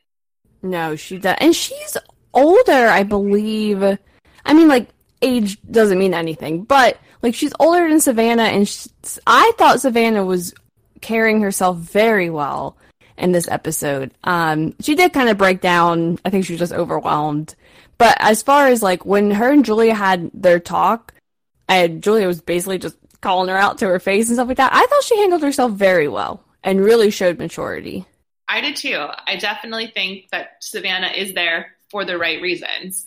No, 0.62 0.98
she 0.98 1.18
does, 1.18 1.38
and 1.40 1.56
she's 1.56 1.96
older, 2.34 2.74
I 2.88 3.04
believe. 3.04 3.82
I 3.82 4.54
mean, 4.54 4.68
like 4.68 4.90
age 5.22 5.62
doesn't 5.70 6.00
mean 6.00 6.14
anything, 6.14 6.64
but 6.64 6.98
like 7.22 7.36
she's 7.36 7.54
older 7.60 7.88
than 7.88 8.00
Savannah, 8.00 8.44
and 8.44 8.68
she, 8.68 8.90
I 9.26 9.52
thought 9.58 9.82
Savannah 9.82 10.26
was 10.26 10.54
carrying 11.02 11.42
herself 11.42 11.78
very 11.78 12.30
well 12.30 12.78
in 13.18 13.32
this 13.32 13.48
episode. 13.48 14.12
Um, 14.24 14.76
she 14.80 14.96
did 14.96 15.14
kind 15.14 15.30
of 15.30 15.38
break 15.38 15.62
down. 15.62 16.20
I 16.26 16.30
think 16.30 16.46
she 16.46 16.54
was 16.54 16.60
just 16.60 16.74
overwhelmed. 16.74 17.56
But 17.98 18.18
as 18.20 18.44
far 18.44 18.68
as 18.68 18.84
like 18.84 19.06
when 19.06 19.32
her 19.32 19.52
and 19.52 19.66
Julia 19.66 19.96
had 19.96 20.30
their 20.34 20.60
talk, 20.60 21.14
and 21.68 22.04
Julia 22.04 22.28
was 22.28 22.42
basically 22.42 22.78
just 22.78 22.98
calling 23.22 23.50
her 23.50 23.58
out 23.58 23.80
to 23.80 23.88
her 23.88 24.00
face 24.00 24.28
and 24.28 24.36
stuff 24.36 24.48
like 24.48 24.58
that, 24.58 24.74
I 24.74 24.86
thought 24.86 25.04
she 25.04 25.18
handled 25.18 25.42
herself 25.42 25.72
very 25.72 26.08
well 26.08 26.44
and 26.64 26.82
really 26.82 27.10
showed 27.10 27.40
maturity. 27.40 28.06
I 28.48 28.62
did 28.62 28.76
too. 28.76 29.08
I 29.26 29.38
definitely 29.38 29.88
think 29.88 30.30
that 30.30 30.58
Savannah 30.60 31.08
is 31.16 31.34
there 31.34 31.76
for 31.90 32.06
the 32.06 32.18
right 32.18 32.42
reasons 32.42 33.06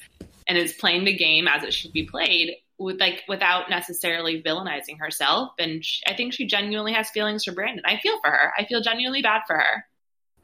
and 0.49 0.57
is 0.57 0.73
playing 0.73 1.05
the 1.05 1.14
game 1.14 1.47
as 1.47 1.62
it 1.62 1.75
should 1.75 1.93
be 1.93 2.05
played 2.05 2.57
with 2.78 2.99
like 2.99 3.23
without 3.28 3.69
necessarily 3.69 4.43
villainizing 4.43 4.99
herself. 4.99 5.52
And 5.59 5.85
she, 5.85 6.02
i 6.07 6.14
think 6.14 6.33
she 6.33 6.47
genuinely 6.47 6.95
has 6.95 7.11
feelings 7.11 7.45
for 7.45 7.52
brandon. 7.52 7.85
I 7.87 7.99
feel 7.99 8.19
for 8.21 8.31
her. 8.31 8.52
I 8.59 8.64
feel 8.64 8.81
genuinely 8.81 9.23
bad 9.23 9.43
for 9.47 9.57
her. 9.57 9.85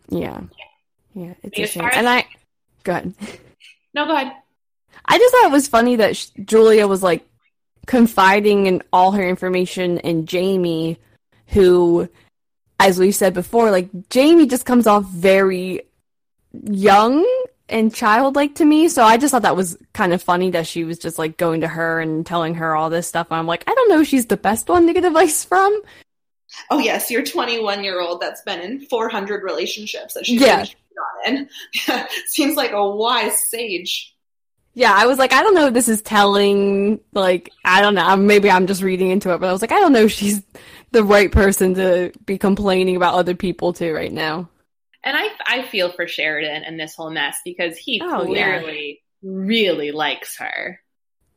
Yeah. 0.09 0.43
Yeah 1.15 1.35
it's 1.43 1.59
a 1.59 1.67
shame. 1.67 1.91
and 1.93 2.09
i 2.09 2.27
go 2.85 2.93
ahead. 2.93 3.15
No 3.95 4.07
go 4.07 4.15
ahead. 4.15 4.33
I 5.07 5.19
just 5.19 5.35
thought 5.35 5.47
it 5.47 5.53
was 5.53 5.69
funny 5.69 5.97
that 5.97 6.17
she, 6.17 6.29
julia 6.45 6.87
was 6.87 7.03
like 7.03 7.27
confiding 7.87 8.67
in 8.67 8.83
all 8.93 9.13
her 9.13 9.27
information 9.27 9.99
in 9.99 10.25
jamie 10.27 10.99
who 11.49 12.09
as 12.81 12.99
we 12.99 13.13
said 13.13 13.35
before 13.35 13.71
like 13.71 13.91
jamie 14.09 14.47
just 14.47 14.65
comes 14.65 14.87
off 14.87 15.05
very 15.05 15.83
young 16.63 17.27
and 17.69 17.95
childlike 17.95 18.57
to 18.57 18.65
me. 18.65 18.89
So 18.89 19.03
I 19.05 19.17
just 19.17 19.33
thought 19.33 19.43
that 19.43 19.57
was 19.57 19.77
kind 19.93 20.13
of 20.13 20.23
funny 20.23 20.51
that 20.51 20.67
she 20.67 20.85
was 20.85 20.99
just 20.99 21.19
like 21.19 21.37
going 21.37 21.63
to 21.63 21.69
her 21.69 22.01
and 22.01 22.25
telling 22.27 22.55
her 22.57 22.75
all 22.77 22.91
this 22.91 23.07
stuff. 23.07 23.29
I'm 23.31 23.47
like, 23.47 23.65
I 23.67 23.75
don't 23.75 23.89
know 23.89 24.01
if 24.01 24.09
she's 24.09 24.27
the 24.27 24.37
best 24.37 24.69
one 24.69 24.87
to 24.87 24.93
get 24.93 25.05
advice 25.05 25.45
from. 25.45 25.81
Oh 26.71 26.79
yes, 26.79 27.11
your 27.11 27.23
21 27.25 27.83
year 27.83 28.01
old 28.01 28.21
that's 28.21 28.43
been 28.43 28.61
in 28.61 28.81
400 28.87 29.43
relationships 29.43 30.15
that 30.15 30.27
she's 30.27 30.41
Yeah. 30.41 30.65
on 31.27 31.35
in. 31.37 31.49
Seems 32.27 32.57
like 32.57 32.73
a 32.73 32.89
wise 32.89 33.49
sage. 33.51 34.15
Yeah, 34.77 34.93
I 34.93 35.07
was 35.07 35.19
like, 35.19 35.33
I 35.33 35.43
don't 35.43 35.55
know 35.55 35.69
if 35.69 35.75
this 35.75 35.89
is 35.89 36.03
telling. 36.03 36.99
Like, 37.13 37.51
I 37.65 37.81
don't 37.81 37.95
know. 37.95 38.17
Maybe 38.17 38.51
I'm 38.51 38.67
just 38.67 38.83
reading 38.83 39.11
into 39.11 39.33
it, 39.33 39.39
but 39.39 39.49
I 39.49 39.53
was 39.53 39.63
like, 39.63 39.71
I 39.73 39.79
don't 39.81 39.93
know 39.93 40.05
if 40.05 40.13
she's 40.13 40.43
the 40.91 41.05
right 41.05 41.31
person 41.31 41.75
to 41.75 42.13
be 42.27 42.39
complaining 42.39 42.97
about 42.97 43.15
other 43.15 43.35
people 43.37 43.73
to 43.75 43.93
right 43.93 44.13
now. 44.13 44.49
And 45.05 45.17
I 45.17 45.29
I 45.47 45.63
feel 45.63 45.93
for 45.93 46.07
Sheridan 46.09 46.65
and 46.65 46.79
this 46.81 46.95
whole 46.95 47.11
mess 47.11 47.37
because 47.45 47.77
he 47.77 48.01
Oh, 48.03 48.23
yeah. 48.25 48.59
clearly 48.61 49.03
really 49.23 49.93
likes 49.93 50.39
her. 50.39 50.81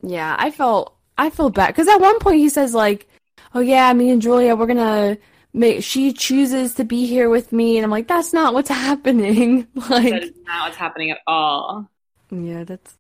Yeah, 0.02 0.36
I 0.38 0.52
felt 0.52 0.96
I 1.18 1.30
feel 1.30 1.50
bad 1.50 1.68
because 1.68 1.88
at 1.88 2.00
one 2.00 2.20
point 2.20 2.38
he 2.38 2.50
says 2.50 2.74
like, 2.74 3.08
"Oh 3.54 3.60
yeah, 3.60 3.92
me 3.94 4.10
and 4.10 4.22
Julia, 4.22 4.56
we're 4.56 4.68
gonna 4.68 5.18
make." 5.54 5.84
She 5.84 6.14
chooses 6.14 6.76
to 6.76 6.84
be 6.86 7.06
here 7.08 7.30
with 7.30 7.52
me, 7.52 7.78
and 7.78 7.84
I'm 7.84 7.92
like, 7.92 8.08
"That's 8.08 8.34
not 8.34 8.54
what's 8.54 8.70
happening." 8.88 9.68
That 9.76 9.90
like, 9.90 10.14
is 10.24 10.32
not 10.46 10.68
what's 10.68 10.78
happening 10.78 11.12
at 11.12 11.20
all. 11.28 11.90
yeah, 12.32 12.64
that's. 12.64 12.96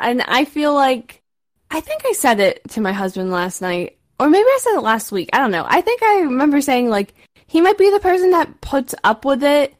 And 0.00 0.22
I 0.22 0.44
feel 0.44 0.74
like 0.74 1.22
I 1.70 1.80
think 1.80 2.02
I 2.06 2.12
said 2.12 2.40
it 2.40 2.62
to 2.70 2.80
my 2.80 2.92
husband 2.92 3.30
last 3.32 3.60
night, 3.60 3.98
or 4.20 4.28
maybe 4.30 4.46
I 4.46 4.58
said 4.60 4.76
it 4.76 4.82
last 4.82 5.10
week. 5.12 5.28
I 5.32 5.38
don't 5.38 5.50
know. 5.50 5.66
I 5.68 5.80
think 5.80 6.02
I 6.02 6.20
remember 6.20 6.60
saying 6.60 6.88
like 6.88 7.14
he 7.48 7.60
might 7.60 7.78
be 7.78 7.90
the 7.90 8.00
person 8.00 8.30
that 8.30 8.60
puts 8.60 8.94
up 9.04 9.24
with 9.24 9.42
it 9.42 9.74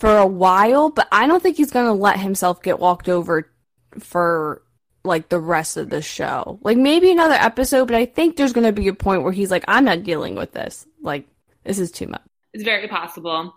for 0.00 0.16
a 0.16 0.26
while, 0.26 0.90
but 0.90 1.06
I 1.12 1.26
don't 1.26 1.42
think 1.42 1.58
he's 1.58 1.70
gonna 1.70 1.94
let 1.94 2.18
himself 2.18 2.62
get 2.62 2.80
walked 2.80 3.08
over 3.08 3.50
for 3.98 4.62
like 5.04 5.28
the 5.28 5.38
rest 5.38 5.76
of 5.76 5.90
the 5.90 6.02
show. 6.02 6.58
Like 6.62 6.78
maybe 6.78 7.10
another 7.10 7.34
episode, 7.34 7.86
but 7.86 7.96
I 7.96 8.06
think 8.06 8.36
there's 8.36 8.54
gonna 8.54 8.72
be 8.72 8.88
a 8.88 8.94
point 8.94 9.22
where 9.22 9.32
he's 9.32 9.50
like, 9.50 9.64
I'm 9.68 9.84
not 9.84 10.02
dealing 10.02 10.34
with 10.34 10.52
this. 10.52 10.86
Like 11.02 11.26
this 11.64 11.78
is 11.78 11.92
too 11.92 12.06
much. 12.06 12.22
It's 12.54 12.64
very 12.64 12.88
possible. 12.88 13.54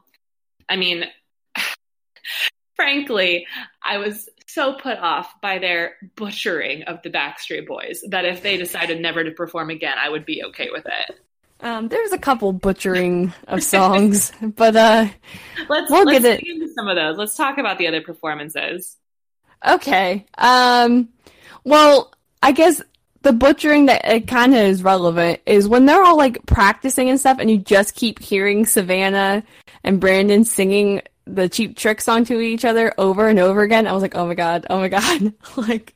I 0.70 0.76
mean, 0.76 1.06
frankly, 2.76 3.48
I 3.82 3.98
was 3.98 4.30
so 4.48 4.74
put 4.74 5.00
off 5.00 5.34
by 5.42 5.60
their 5.60 5.96
butchering 6.16 6.84
of 6.84 7.02
the 7.02 7.10
Backstreet 7.10 7.66
Boys 7.66 8.04
that 8.10 8.26
if 8.26 8.44
they 8.44 8.58
decided 8.58 9.02
never 9.02 9.24
to 9.24 9.32
perform 9.32 9.70
again, 9.70 9.96
I 9.98 10.10
would 10.10 10.26
be 10.26 10.44
okay 10.44 10.70
with 10.72 10.86
it. 10.86 11.20
Um, 11.63 11.88
there's 11.88 12.12
a 12.12 12.17
couple 12.20 12.53
butchering 12.53 13.34
of 13.48 13.63
songs, 13.63 14.32
but 14.41 14.75
uh, 14.75 15.08
Let's 15.70 15.89
We'll 15.89 16.05
let's 16.05 16.24
get 16.24 16.25
it. 16.25 16.43
into 16.46 16.67
some 16.74 16.88
of 16.88 16.96
those. 16.96 17.17
Let's 17.17 17.36
talk 17.36 17.58
about 17.58 17.77
the 17.79 17.88
other 17.88 18.01
performances. 18.01 18.98
okay. 19.65 20.25
Um, 20.38 21.10
well, 21.63 22.13
I 22.41 22.51
guess 22.51 22.82
the 23.22 23.34
butchering 23.34 23.86
that 23.88 24.05
it 24.05 24.27
kind 24.27 24.53
of 24.53 24.62
is 24.62 24.84
relevant 24.84 25.39
is 25.46 25.67
when 25.67 25.86
they're 25.86 26.03
all 26.03 26.17
like 26.17 26.46
practicing 26.46 27.10
and 27.10 27.20
stuff, 27.20 27.38
and 27.39 27.50
you 27.50 27.58
just 27.58 27.96
keep 27.96 28.20
hearing 28.20 28.65
Savannah 28.65 29.43
and 29.84 30.00
Brandon 30.01 30.43
singing 30.43 31.01
the 31.25 31.48
Cheap 31.48 31.77
Trick 31.77 32.01
song 32.01 32.25
to 32.25 32.41
each 32.41 32.65
other 32.65 32.93
over 32.98 33.29
and 33.29 33.39
over 33.39 33.62
again. 33.62 33.88
I 33.88 33.93
was 33.93 34.01
like, 34.01 34.15
oh 34.15 34.27
my 34.27 34.36
god, 34.36 34.65
oh 34.70 34.79
my 34.79 34.89
god, 34.89 35.34
like 35.58 35.96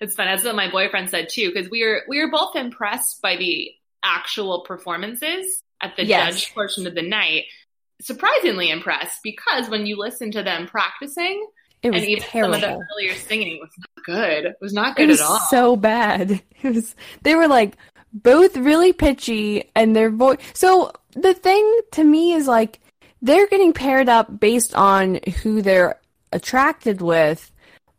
It's 0.00 0.14
fun. 0.14 0.26
That's 0.26 0.44
what 0.44 0.54
my 0.54 0.70
boyfriend 0.70 1.10
said 1.10 1.28
too, 1.30 1.50
because 1.52 1.70
we 1.70 1.84
were 1.84 2.02
we 2.08 2.20
were 2.24 2.30
both 2.30 2.54
impressed 2.56 3.20
by 3.22 3.36
the 3.36 3.72
actual 4.04 4.60
performances 4.62 5.62
at 5.80 5.96
the 5.96 6.04
Yes. 6.04 6.34
judge 6.34 6.54
portion 6.54 6.86
of 6.86 6.94
the 6.94 7.02
night. 7.02 7.44
Surprisingly 8.00 8.70
impressed 8.70 9.20
because 9.22 9.68
when 9.68 9.86
you 9.86 9.96
listen 9.96 10.32
to 10.32 10.42
them 10.42 10.66
practicing, 10.66 11.46
it 11.82 11.90
was 11.92 12.02
and 12.02 12.10
even 12.10 12.22
terrible. 12.24 12.54
some 12.60 12.72
of 12.72 12.78
the 12.78 12.86
earlier 12.96 13.14
singing 13.14 13.58
was 13.60 13.70
not 13.78 14.04
good. 14.04 14.44
It 14.46 14.56
was 14.60 14.72
not 14.72 14.90
it 14.92 14.96
good 15.02 15.08
was 15.08 15.20
at 15.20 15.26
all. 15.26 15.38
so 15.50 15.76
bad. 15.76 16.42
It 16.62 16.74
was. 16.74 16.94
They 17.22 17.34
were 17.34 17.48
like 17.48 17.76
both 18.12 18.56
really 18.56 18.92
pitchy, 18.92 19.70
and 19.74 19.94
their 19.96 20.10
voice. 20.10 20.38
So 20.54 20.92
the 21.14 21.34
thing 21.34 21.80
to 21.92 22.04
me 22.04 22.32
is 22.34 22.46
like 22.46 22.78
they're 23.20 23.46
getting 23.48 23.72
paired 23.72 24.08
up 24.08 24.38
based 24.40 24.74
on 24.74 25.18
who 25.42 25.62
they're 25.62 25.98
attracted 26.32 27.00
with, 27.00 27.50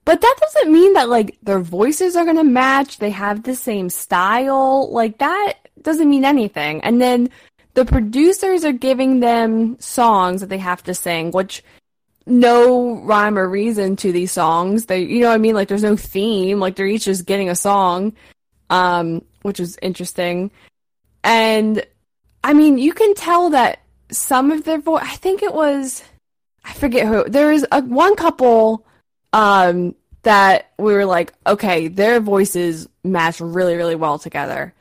but 0.06 0.22
that 0.22 0.36
doesn't 0.40 0.72
mean 0.72 0.94
that 0.94 1.10
like 1.10 1.38
their 1.44 1.60
voices 1.60 2.16
are 2.16 2.26
gonna 2.26 2.44
match. 2.44 3.00
They 3.00 3.10
have 3.12 3.44
the 3.44 3.56
same 3.56 3.90
style. 3.90 4.92
Like 4.92 5.18
that 5.20 5.54
doesn't 5.84 6.10
mean 6.10 6.26
anything. 6.26 6.82
And 6.82 7.02
then 7.02 7.30
the 7.74 7.86
producers 7.86 8.64
are 8.66 8.74
giving 8.74 9.20
them 9.20 9.80
songs 9.80 10.42
that 10.42 10.48
they 10.48 10.58
have 10.58 10.84
to 10.84 10.94
sing, 10.94 11.32
which 11.32 11.64
no 12.26 12.98
rhyme 13.02 13.38
or 13.38 13.50
reason 13.50 13.96
to 13.98 14.12
these 14.12 14.32
songs. 14.32 14.86
They, 14.86 15.02
you 15.02 15.22
know 15.22 15.30
what 15.30 15.36
I 15.36 15.40
mean? 15.40 15.56
Like 15.56 15.68
there's 15.68 15.84
no 15.84 15.98
theme. 15.98 16.60
Like 16.60 16.76
they're 16.76 16.88
each 16.88 17.06
just 17.06 17.26
getting 17.26 17.50
a 17.50 17.56
song, 17.56 18.14
um, 18.70 19.24
which 19.42 19.60
is 19.60 19.78
interesting. 19.82 20.52
And 21.24 21.86
I 22.44 22.54
mean, 22.54 22.78
you 22.78 22.94
can 22.94 23.14
tell 23.16 23.50
that 23.52 23.80
some 24.12 24.52
of 24.52 24.64
their 24.64 24.80
voice. 24.80 25.04
I 25.04 25.16
think 25.16 25.44
it 25.44 25.54
was, 25.54 26.04
I 26.64 26.74
forget 26.74 27.08
who. 27.08 27.24
There 27.28 27.52
was 27.52 27.66
a 27.72 27.82
one 27.82 28.16
couple, 28.16 28.86
um, 29.34 29.96
that 30.24 30.72
we 30.78 30.94
were 30.94 31.06
like, 31.06 31.34
okay, 31.46 31.90
their 31.90 32.20
voices 32.20 32.88
match 33.04 33.42
really, 33.42 33.76
really 33.76 33.96
well 33.96 34.18
together. 34.18 34.74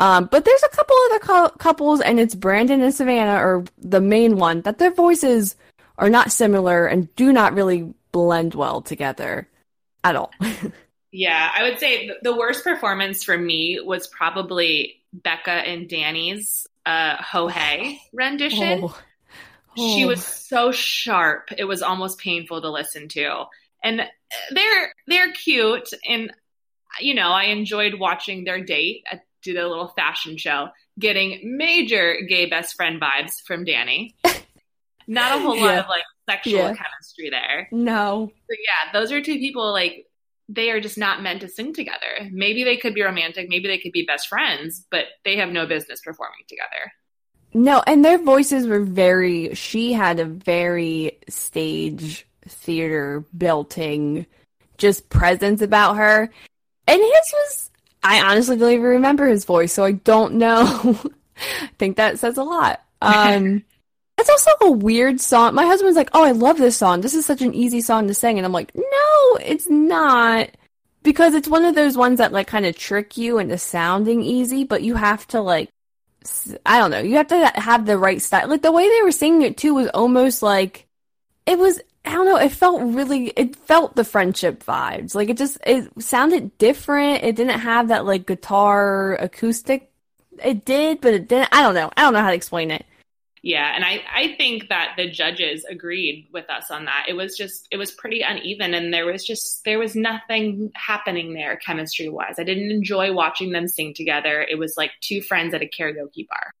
Um, 0.00 0.28
but 0.30 0.44
there's 0.44 0.62
a 0.62 0.68
couple 0.74 0.96
other 1.06 1.18
cou- 1.20 1.56
couples, 1.58 2.00
and 2.00 2.18
it's 2.18 2.34
Brandon 2.34 2.80
and 2.80 2.94
Savannah, 2.94 3.36
or 3.36 3.64
the 3.78 4.00
main 4.00 4.36
one, 4.36 4.62
that 4.62 4.78
their 4.78 4.90
voices 4.92 5.54
are 5.98 6.10
not 6.10 6.32
similar 6.32 6.86
and 6.86 7.14
do 7.16 7.32
not 7.32 7.54
really 7.54 7.92
blend 8.10 8.54
well 8.54 8.80
together 8.80 9.46
at 10.02 10.16
all. 10.16 10.32
Yeah, 11.12 11.50
I 11.52 11.64
would 11.64 11.80
say 11.80 12.06
th- 12.06 12.18
the 12.22 12.36
worst 12.36 12.62
performance 12.62 13.24
for 13.24 13.36
me 13.36 13.80
was 13.84 14.06
probably 14.06 15.02
Becca 15.12 15.50
and 15.50 15.88
Danny's 15.88 16.68
uh, 16.86 17.16
Ho 17.16 17.48
Hey 17.48 18.00
rendition. 18.12 18.82
Oh. 18.84 18.96
She 19.76 20.04
Oh. 20.04 20.06
was 20.06 20.24
so 20.24 20.70
sharp; 20.70 21.50
it 21.58 21.64
was 21.64 21.82
almost 21.82 22.20
painful 22.20 22.62
to 22.62 22.70
listen 22.70 23.08
to. 23.08 23.46
And 23.82 24.02
they're 24.52 24.94
they're 25.08 25.32
cute, 25.32 25.88
and 26.08 26.32
you 27.00 27.14
know, 27.14 27.30
I 27.30 27.46
enjoyed 27.46 27.94
watching 27.98 28.44
their 28.44 28.62
date 28.62 29.02
at 29.10 29.22
do 29.42 29.52
the 29.54 29.66
little 29.66 29.88
fashion 29.88 30.36
show, 30.36 30.68
getting 30.98 31.56
major 31.56 32.16
gay 32.28 32.46
best 32.46 32.74
friend 32.76 33.00
vibes 33.00 33.32
from 33.46 33.64
Danny. 33.64 34.14
Not 35.06 35.38
a 35.38 35.40
whole 35.42 35.58
lot 35.60 35.78
of 35.78 35.86
like 35.88 36.02
sexual 36.28 36.54
Yeah. 36.60 36.74
chemistry 36.74 37.30
there. 37.30 37.68
no. 37.72 38.30
But 38.48 38.56
yeah, 38.64 38.92
those 38.92 39.10
are 39.12 39.20
two 39.20 39.38
people 39.38 39.72
like 39.72 40.06
they 40.48 40.70
are 40.70 40.80
just 40.80 40.98
not 40.98 41.22
meant 41.22 41.40
to 41.42 41.48
sing 41.48 41.72
together. 41.72 42.28
Maybe 42.32 42.64
they 42.64 42.76
could 42.76 42.92
be 42.94 43.02
romantic, 43.02 43.48
maybe 43.48 43.68
they 43.68 43.78
could 43.78 43.92
be 43.92 44.04
best 44.04 44.28
friends, 44.28 44.84
but 44.90 45.04
they 45.24 45.36
have 45.36 45.50
no 45.50 45.64
business 45.66 46.00
performing 46.00 46.44
together. 46.48 46.92
No, 47.54 47.82
and 47.86 48.04
their 48.04 48.18
voices 48.18 48.66
were 48.66 48.80
very. 48.80 49.54
She 49.54 49.92
had 49.92 50.20
a 50.20 50.24
very 50.24 51.18
stage 51.28 52.26
theater 52.46 53.24
belting, 53.32 54.26
just 54.78 55.08
presence 55.08 55.60
about 55.62 55.96
her, 55.96 56.30
and 56.86 57.00
his 57.00 57.32
was. 57.32 57.69
I 58.02 58.20
honestly 58.22 58.56
don't 58.56 58.72
even 58.72 58.82
remember 58.84 59.26
his 59.26 59.44
voice, 59.44 59.72
so 59.72 59.84
I 59.84 59.92
don't 59.92 60.34
know. 60.34 60.98
I 61.62 61.70
think 61.78 61.96
that 61.96 62.18
says 62.18 62.36
a 62.38 62.42
lot. 62.42 62.82
Um, 63.02 63.64
it's 64.18 64.30
also 64.30 64.50
a 64.62 64.70
weird 64.70 65.20
song. 65.20 65.54
My 65.54 65.66
husband's 65.66 65.96
like, 65.96 66.10
"Oh, 66.12 66.24
I 66.24 66.32
love 66.32 66.58
this 66.58 66.76
song. 66.76 67.00
This 67.00 67.14
is 67.14 67.26
such 67.26 67.42
an 67.42 67.54
easy 67.54 67.80
song 67.80 68.08
to 68.08 68.14
sing," 68.14 68.38
and 68.38 68.46
I'm 68.46 68.52
like, 68.52 68.74
"No, 68.74 69.36
it's 69.40 69.68
not." 69.68 70.50
Because 71.02 71.34
it's 71.34 71.48
one 71.48 71.64
of 71.64 71.74
those 71.74 71.96
ones 71.96 72.18
that 72.18 72.32
like 72.32 72.46
kind 72.46 72.66
of 72.66 72.76
trick 72.76 73.16
you 73.16 73.38
into 73.38 73.56
sounding 73.58 74.22
easy, 74.22 74.64
but 74.64 74.82
you 74.82 74.96
have 74.96 75.26
to 75.28 75.40
like 75.40 75.70
s- 76.24 76.56
I 76.66 76.78
don't 76.78 76.90
know. 76.90 77.00
You 77.00 77.16
have 77.16 77.28
to 77.28 77.52
have 77.56 77.86
the 77.86 77.98
right 77.98 78.20
style. 78.20 78.48
Like 78.48 78.62
the 78.62 78.72
way 78.72 78.88
they 78.88 79.02
were 79.02 79.12
singing 79.12 79.42
it 79.42 79.56
too 79.56 79.74
was 79.74 79.88
almost 79.88 80.42
like 80.42 80.86
it 81.46 81.58
was. 81.58 81.80
I 82.10 82.14
don't 82.14 82.26
know. 82.26 82.36
It 82.36 82.52
felt 82.52 82.82
really. 82.82 83.28
It 83.28 83.54
felt 83.54 83.94
the 83.94 84.04
friendship 84.04 84.64
vibes. 84.64 85.14
Like 85.14 85.28
it 85.28 85.36
just. 85.36 85.58
It 85.64 85.88
sounded 86.02 86.56
different. 86.58 87.22
It 87.22 87.36
didn't 87.36 87.60
have 87.60 87.88
that 87.88 88.04
like 88.04 88.26
guitar 88.26 89.14
acoustic. 89.14 89.90
It 90.44 90.64
did, 90.64 91.00
but 91.00 91.14
it 91.14 91.28
didn't. 91.28 91.50
I 91.52 91.62
don't 91.62 91.74
know. 91.74 91.90
I 91.96 92.02
don't 92.02 92.12
know 92.12 92.22
how 92.22 92.30
to 92.30 92.36
explain 92.36 92.70
it. 92.70 92.84
Yeah, 93.42 93.72
and 93.74 93.84
I, 93.84 94.02
I 94.14 94.34
think 94.36 94.68
that 94.68 94.94
the 94.98 95.08
judges 95.08 95.64
agreed 95.64 96.28
with 96.30 96.50
us 96.50 96.70
on 96.70 96.84
that. 96.84 97.06
It 97.08 97.14
was 97.14 97.36
just 97.38 97.68
it 97.70 97.78
was 97.78 97.90
pretty 97.90 98.20
uneven 98.20 98.74
and 98.74 98.92
there 98.92 99.06
was 99.06 99.24
just 99.24 99.64
there 99.64 99.78
was 99.78 99.96
nothing 99.96 100.70
happening 100.74 101.32
there 101.32 101.56
chemistry 101.56 102.08
wise. 102.08 102.34
I 102.38 102.44
didn't 102.44 102.70
enjoy 102.70 103.14
watching 103.14 103.52
them 103.52 103.66
sing 103.66 103.94
together. 103.94 104.42
It 104.42 104.58
was 104.58 104.76
like 104.76 104.90
two 105.00 105.22
friends 105.22 105.54
at 105.54 105.62
a 105.62 105.66
karaoke 105.66 106.28
bar. 106.28 106.52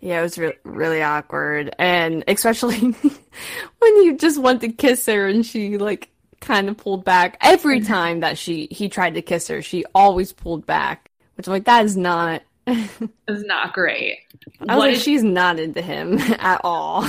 Yeah, 0.00 0.20
it 0.20 0.22
was 0.22 0.38
re- 0.38 0.58
really 0.64 1.02
awkward, 1.02 1.74
and 1.78 2.22
especially 2.28 2.78
when 3.78 3.96
you 4.02 4.16
just 4.16 4.40
want 4.40 4.60
to 4.60 4.68
kiss 4.68 5.06
her 5.06 5.26
and 5.26 5.44
she 5.44 5.78
like 5.78 6.10
kind 6.40 6.68
of 6.68 6.76
pulled 6.76 7.04
back. 7.04 7.38
Every 7.40 7.80
mm-hmm. 7.80 7.92
time 7.92 8.20
that 8.20 8.38
she 8.38 8.68
he 8.70 8.88
tried 8.88 9.14
to 9.14 9.22
kiss 9.22 9.48
her, 9.48 9.62
she 9.62 9.84
always 9.94 10.32
pulled 10.32 10.66
back, 10.66 11.10
which 11.36 11.46
I'm 11.46 11.52
like 11.52 11.64
that 11.64 11.84
is 11.84 11.96
not. 11.96 12.42
I 12.66 12.88
was 13.28 13.44
not 13.44 13.72
great. 13.72 14.18
was 14.60 14.68
What 14.68 14.78
like, 14.78 14.94
did- 14.94 15.02
she's 15.02 15.22
not 15.22 15.58
into 15.58 15.82
him 15.82 16.18
at 16.38 16.60
all. 16.62 17.08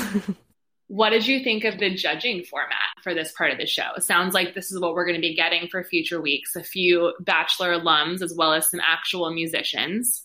What 0.87 1.09
did 1.09 1.27
you 1.27 1.43
think 1.43 1.65
of 1.65 1.79
the 1.79 1.93
judging 1.93 2.43
format 2.45 2.95
for 3.03 3.13
this 3.13 3.33
part 3.33 3.51
of 3.51 3.57
the 3.57 3.65
show? 3.65 3.89
It 3.97 4.03
sounds 4.03 4.33
like 4.33 4.55
this 4.55 4.71
is 4.71 4.79
what 4.79 4.93
we're 4.93 5.05
going 5.05 5.17
to 5.17 5.21
be 5.21 5.35
getting 5.35 5.67
for 5.67 5.83
future 5.83 6.21
weeks. 6.21 6.55
A 6.55 6.63
few 6.63 7.13
Bachelor 7.19 7.77
alums 7.77 8.21
as 8.21 8.33
well 8.33 8.53
as 8.53 8.69
some 8.71 8.79
actual 8.79 9.29
musicians. 9.33 10.23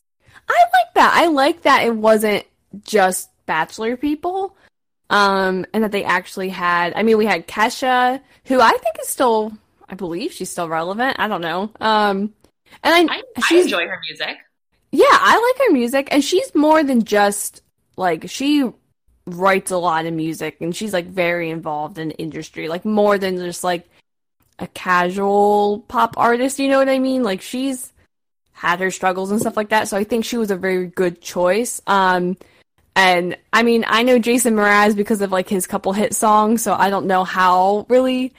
I 0.48 0.64
like 0.72 0.94
that. 0.94 1.12
I 1.16 1.26
like 1.26 1.62
that 1.62 1.84
it 1.84 1.96
wasn't 1.96 2.44
just 2.84 3.30
bachelor 3.46 3.96
people. 3.96 4.56
Um, 5.10 5.66
and 5.74 5.84
that 5.84 5.92
they 5.92 6.04
actually 6.04 6.48
had, 6.48 6.94
I 6.96 7.02
mean, 7.02 7.18
we 7.18 7.26
had 7.26 7.46
Kesha, 7.46 8.20
who 8.46 8.60
I 8.60 8.70
think 8.70 8.96
is 9.02 9.08
still, 9.08 9.52
I 9.86 9.94
believe 9.94 10.32
she's 10.32 10.50
still 10.50 10.70
relevant. 10.70 11.18
I 11.18 11.28
don't 11.28 11.42
know. 11.42 11.70
Um, 11.80 12.32
and 12.82 13.10
I, 13.10 13.16
I, 13.16 13.22
I 13.50 13.56
enjoy 13.56 13.86
her 13.86 14.00
music. 14.08 14.38
Yeah, 14.90 15.04
I 15.08 15.52
like 15.58 15.66
her 15.66 15.72
music, 15.72 16.08
and 16.10 16.22
she's 16.22 16.54
more 16.54 16.82
than 16.82 17.04
just 17.04 17.62
like 17.96 18.28
she 18.28 18.70
writes 19.26 19.70
a 19.70 19.78
lot 19.78 20.06
of 20.06 20.14
music, 20.14 20.58
and 20.60 20.74
she's 20.74 20.92
like 20.92 21.06
very 21.06 21.50
involved 21.50 21.98
in 21.98 22.10
industry, 22.12 22.68
like 22.68 22.84
more 22.84 23.18
than 23.18 23.36
just 23.36 23.64
like 23.64 23.88
a 24.58 24.66
casual 24.66 25.84
pop 25.88 26.16
artist. 26.18 26.58
You 26.58 26.68
know 26.68 26.78
what 26.78 26.88
I 26.88 26.98
mean? 26.98 27.22
Like 27.22 27.40
she's 27.40 27.92
had 28.52 28.80
her 28.80 28.90
struggles 28.90 29.30
and 29.30 29.40
stuff 29.40 29.56
like 29.56 29.70
that, 29.70 29.88
so 29.88 29.96
I 29.96 30.04
think 30.04 30.24
she 30.24 30.36
was 30.36 30.50
a 30.50 30.56
very 30.56 30.86
good 30.86 31.20
choice. 31.20 31.80
Um, 31.86 32.36
and 32.94 33.36
I 33.52 33.62
mean, 33.62 33.84
I 33.86 34.02
know 34.02 34.18
Jason 34.18 34.54
Mraz 34.54 34.94
because 34.94 35.20
of 35.22 35.32
like 35.32 35.48
his 35.48 35.66
couple 35.66 35.92
hit 35.92 36.14
songs, 36.14 36.62
so 36.62 36.74
I 36.74 36.90
don't 36.90 37.06
know 37.06 37.24
how 37.24 37.86
really 37.88 38.32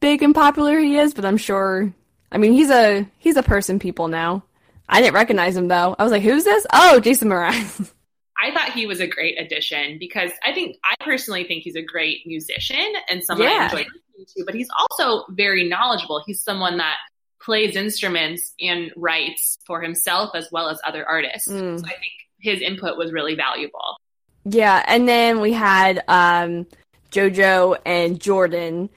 big 0.00 0.22
and 0.22 0.34
popular 0.34 0.78
he 0.78 0.96
is, 0.96 1.14
but 1.14 1.24
I'm 1.24 1.36
sure. 1.36 1.92
I 2.30 2.38
mean, 2.38 2.52
he's 2.52 2.70
a 2.70 3.06
he's 3.18 3.36
a 3.36 3.42
person 3.42 3.78
people 3.78 4.08
know. 4.08 4.42
I 4.88 5.00
didn't 5.00 5.14
recognize 5.14 5.56
him 5.56 5.68
though. 5.68 5.94
I 5.98 6.02
was 6.02 6.12
like, 6.12 6.22
"Who's 6.22 6.44
this?" 6.44 6.66
Oh, 6.72 7.00
Jason 7.00 7.28
Mraz. 7.28 7.90
I 8.42 8.52
thought 8.52 8.72
he 8.72 8.86
was 8.86 8.98
a 8.98 9.06
great 9.06 9.40
addition 9.40 9.98
because 9.98 10.32
I 10.44 10.52
think 10.52 10.76
I 10.84 10.94
personally 11.04 11.44
think 11.44 11.62
he's 11.62 11.76
a 11.76 11.82
great 11.82 12.26
musician 12.26 12.92
and 13.08 13.22
someone 13.22 13.48
yeah. 13.48 13.60
I 13.60 13.64
enjoy 13.64 13.76
listening 13.78 14.26
to. 14.36 14.44
But 14.44 14.54
he's 14.56 14.68
also 14.76 15.24
very 15.30 15.68
knowledgeable. 15.68 16.20
He's 16.26 16.40
someone 16.40 16.78
that 16.78 16.96
plays 17.40 17.76
instruments 17.76 18.52
and 18.60 18.90
writes 18.96 19.58
for 19.64 19.80
himself 19.80 20.30
as 20.34 20.48
well 20.50 20.68
as 20.68 20.80
other 20.84 21.06
artists. 21.08 21.48
Mm. 21.48 21.78
So 21.78 21.86
I 21.86 21.90
think 21.90 22.12
his 22.42 22.60
input 22.60 22.98
was 22.98 23.12
really 23.12 23.34
valuable. 23.34 23.96
Yeah, 24.44 24.84
and 24.86 25.08
then 25.08 25.40
we 25.40 25.52
had 25.52 26.02
um, 26.08 26.66
JoJo 27.12 27.78
and 27.86 28.20
Jordan, 28.20 28.90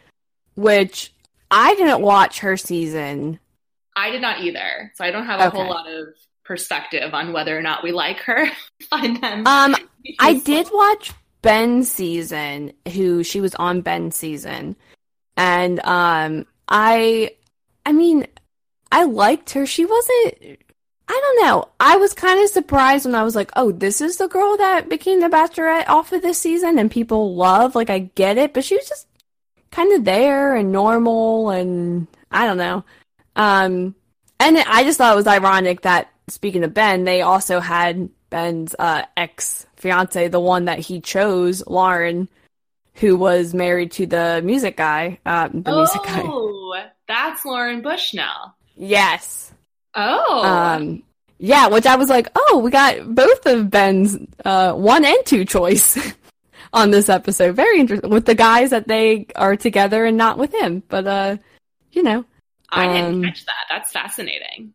which 0.55 1.13
I 1.51 1.75
didn't 1.75 2.01
watch 2.01 2.39
her 2.39 2.57
season 2.57 3.39
I 3.95 4.09
did 4.09 4.21
not 4.21 4.41
either. 4.41 4.91
So 4.95 5.05
I 5.05 5.11
don't 5.11 5.25
have 5.25 5.39
a 5.39 5.47
okay. 5.47 5.57
whole 5.57 5.69
lot 5.69 5.89
of 5.89 6.07
perspective 6.43 7.13
on 7.13 7.33
whether 7.33 7.57
or 7.57 7.61
not 7.61 7.83
we 7.83 7.91
like 7.91 8.19
her. 8.21 8.47
Find 8.89 9.21
them. 9.21 9.47
Um, 9.47 9.75
I 10.19 10.35
did 10.35 10.69
watch 10.71 11.13
Ben's 11.41 11.89
season, 11.89 12.73
who 12.93 13.23
she 13.23 13.39
was 13.39 13.55
on 13.55 13.81
Ben's 13.81 14.15
season, 14.15 14.75
and 15.37 15.79
um, 15.85 16.45
I, 16.67 17.35
I 17.85 17.93
mean, 17.93 18.27
I 18.91 19.03
liked 19.05 19.51
her. 19.51 19.65
She 19.65 19.85
wasn't. 19.85 20.59
I 21.07 21.21
don't 21.21 21.45
know. 21.45 21.69
I 21.79 21.97
was 21.97 22.13
kind 22.13 22.39
of 22.39 22.49
surprised 22.49 23.05
when 23.05 23.15
I 23.15 23.23
was 23.23 23.35
like, 23.35 23.51
"Oh, 23.55 23.71
this 23.71 24.01
is 24.01 24.17
the 24.17 24.27
girl 24.27 24.57
that 24.57 24.89
became 24.89 25.19
the 25.19 25.27
Bachelorette 25.27 25.87
off 25.87 26.11
of 26.11 26.21
this 26.21 26.39
season," 26.39 26.79
and 26.79 26.89
people 26.89 27.35
love. 27.35 27.75
Like, 27.75 27.89
I 27.89 27.99
get 27.99 28.37
it, 28.37 28.53
but 28.53 28.63
she 28.63 28.75
was 28.75 28.87
just 28.87 29.07
kind 29.71 29.91
of 29.93 30.03
there 30.03 30.55
and 30.55 30.71
normal, 30.71 31.49
and 31.49 32.07
I 32.31 32.47
don't 32.47 32.57
know. 32.57 32.83
Um, 33.35 33.95
and 34.39 34.57
I 34.57 34.83
just 34.83 34.97
thought 34.97 35.13
it 35.13 35.17
was 35.17 35.27
ironic 35.27 35.81
that 35.81 36.09
speaking 36.27 36.63
of 36.63 36.73
Ben, 36.73 37.03
they 37.03 37.21
also 37.21 37.59
had 37.59 38.09
Ben's 38.29 38.75
uh, 38.77 39.03
ex 39.15 39.65
fiance, 39.75 40.27
the 40.27 40.39
one 40.39 40.65
that 40.65 40.79
he 40.79 41.01
chose, 41.01 41.65
Lauren, 41.67 42.27
who 42.95 43.17
was 43.17 43.53
married 43.53 43.91
to 43.93 44.05
the 44.05 44.41
music 44.43 44.77
guy. 44.77 45.19
Uh, 45.25 45.49
the 45.53 45.71
oh, 45.71 45.77
music 45.77 46.03
guy. 46.03 46.21
Oh, 46.23 46.83
that's 47.07 47.45
Lauren 47.45 47.81
Bushnell. 47.81 48.55
Yes. 48.75 49.53
Oh. 49.95 50.43
Um, 50.43 51.03
yeah, 51.37 51.67
which 51.67 51.85
I 51.85 51.95
was 51.95 52.09
like, 52.09 52.29
oh, 52.35 52.61
we 52.63 52.71
got 52.71 53.13
both 53.13 53.45
of 53.45 53.69
Ben's 53.69 54.17
uh, 54.43 54.73
one 54.73 55.05
and 55.05 55.25
two 55.25 55.45
choice 55.45 55.97
on 56.73 56.91
this 56.91 57.09
episode. 57.09 57.55
Very 57.55 57.79
interesting 57.79 58.09
with 58.09 58.25
the 58.25 58.35
guys 58.35 58.69
that 58.69 58.87
they 58.87 59.27
are 59.35 59.55
together 59.55 60.05
and 60.05 60.17
not 60.17 60.37
with 60.37 60.53
him. 60.53 60.83
But 60.87 61.07
uh, 61.07 61.37
you 61.91 62.03
know, 62.03 62.25
I 62.69 62.87
didn't 62.87 63.15
um, 63.15 63.23
catch 63.23 63.45
that. 63.45 63.65
That's 63.69 63.91
fascinating. 63.91 64.73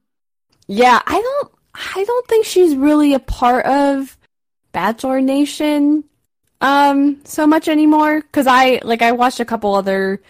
Yeah, 0.67 1.01
I 1.07 1.21
don't 1.21 1.53
I 1.75 2.05
don't 2.05 2.29
think 2.29 2.47
she's 2.47 2.77
really 2.77 3.15
a 3.15 3.21
part 3.21 3.67
of 3.67 4.17
Bachelor 4.73 5.21
Nation 5.21 6.05
um 6.63 7.19
so 7.25 7.47
much 7.47 7.69
anymore 7.69 8.21
cuz 8.33 8.47
I 8.47 8.81
like 8.85 9.01
I 9.01 9.13
watched 9.13 9.41
a 9.41 9.47
couple 9.47 9.75
other 9.75 10.21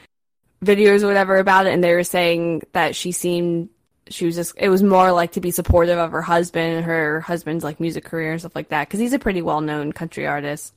videos 0.65 1.03
or 1.03 1.09
whatever 1.09 1.39
about 1.39 1.67
it 1.67 1.73
and 1.73 1.83
they 1.83 1.93
were 1.93 2.05
saying 2.05 2.63
that 2.73 2.95
she 2.95 3.11
seemed 3.11 3.69
she 4.11 4.27
was 4.27 4.35
just 4.35 4.55
it 4.57 4.69
was 4.69 4.83
more 4.83 5.13
like 5.13 5.33
to 5.33 5.41
be 5.41 5.51
supportive 5.51 5.99
of 5.99 6.13
her 6.13 6.23
husband 6.23 6.85
her 6.85 7.21
husband's 7.21 7.65
like 7.65 7.81
music 7.81 8.05
career 8.05 8.33
and 8.33 8.41
stuff 8.41 8.55
like 8.55 8.69
that 8.69 8.91
cuz 8.91 9.01
he's 9.01 9.13
a 9.13 9.19
pretty 9.19 9.41
well-known 9.43 9.93
country 9.93 10.27
artist 10.27 10.75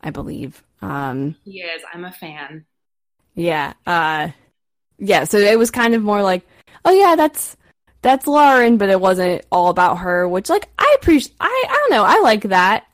I 0.00 0.10
believe. 0.10 0.62
Um 0.82 1.36
He 1.44 1.60
is. 1.60 1.82
I'm 1.92 2.04
a 2.04 2.12
fan. 2.12 2.66
Yeah. 3.34 3.74
Uh 3.86 4.30
yeah, 4.98 5.24
so 5.24 5.38
it 5.38 5.58
was 5.58 5.70
kind 5.70 5.94
of 5.94 6.02
more 6.02 6.22
like, 6.22 6.46
oh 6.84 6.92
yeah, 6.92 7.16
that's 7.16 7.56
that's 8.02 8.26
Lauren, 8.26 8.76
but 8.76 8.90
it 8.90 9.00
wasn't 9.00 9.44
all 9.50 9.68
about 9.68 9.96
her, 9.96 10.28
which 10.28 10.48
like 10.48 10.68
I 10.78 10.96
appreciate. 11.00 11.34
I 11.40 11.64
I 11.68 11.72
don't 11.72 11.90
know, 11.90 12.04
I 12.04 12.20
like 12.20 12.42
that. 12.44 12.86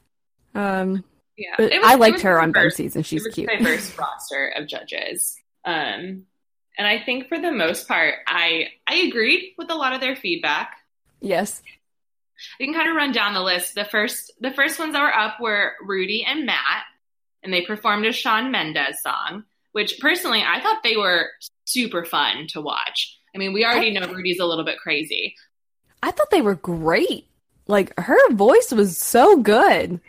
Um, 0.54 1.04
yeah, 1.36 1.54
was, 1.58 1.70
I 1.84 1.94
liked 1.96 2.20
her 2.20 2.40
on 2.40 2.52
Ben's 2.52 2.74
season. 2.74 3.02
She's 3.02 3.26
cute. 3.28 3.48
diverse 3.48 3.96
roster 3.98 4.52
of 4.56 4.66
judges. 4.66 5.36
Um, 5.64 6.24
and 6.80 6.88
I 6.88 6.98
think 6.98 7.28
for 7.28 7.38
the 7.38 7.52
most 7.52 7.86
part, 7.86 8.14
I 8.26 8.68
I 8.86 8.94
agreed 8.96 9.52
with 9.58 9.70
a 9.70 9.74
lot 9.74 9.92
of 9.92 10.00
their 10.00 10.16
feedback. 10.16 10.78
Yes. 11.20 11.62
We 12.58 12.64
can 12.64 12.74
kind 12.74 12.88
of 12.88 12.96
run 12.96 13.12
down 13.12 13.34
the 13.34 13.42
list. 13.42 13.74
The 13.74 13.84
first 13.84 14.32
the 14.40 14.50
first 14.50 14.78
ones 14.78 14.94
that 14.94 15.02
were 15.02 15.14
up 15.14 15.38
were 15.40 15.74
Rudy 15.82 16.24
and 16.24 16.46
Matt, 16.46 16.84
and 17.42 17.52
they 17.52 17.66
performed 17.66 18.06
a 18.06 18.12
Shawn 18.12 18.50
Mendes 18.50 19.02
song, 19.02 19.44
which 19.72 20.00
personally 20.00 20.42
I 20.42 20.62
thought 20.62 20.82
they 20.82 20.96
were 20.96 21.28
super 21.66 22.02
fun 22.02 22.46
to 22.52 22.62
watch. 22.62 23.18
I 23.34 23.38
mean, 23.38 23.52
we 23.52 23.62
already 23.62 23.92
know 23.92 24.06
Rudy's 24.06 24.40
a 24.40 24.46
little 24.46 24.64
bit 24.64 24.78
crazy. 24.78 25.36
I 26.02 26.12
thought 26.12 26.30
they 26.30 26.40
were 26.40 26.54
great. 26.54 27.26
Like 27.66 27.92
her 28.00 28.32
voice 28.32 28.72
was 28.72 28.96
so 28.96 29.36
good. 29.36 30.00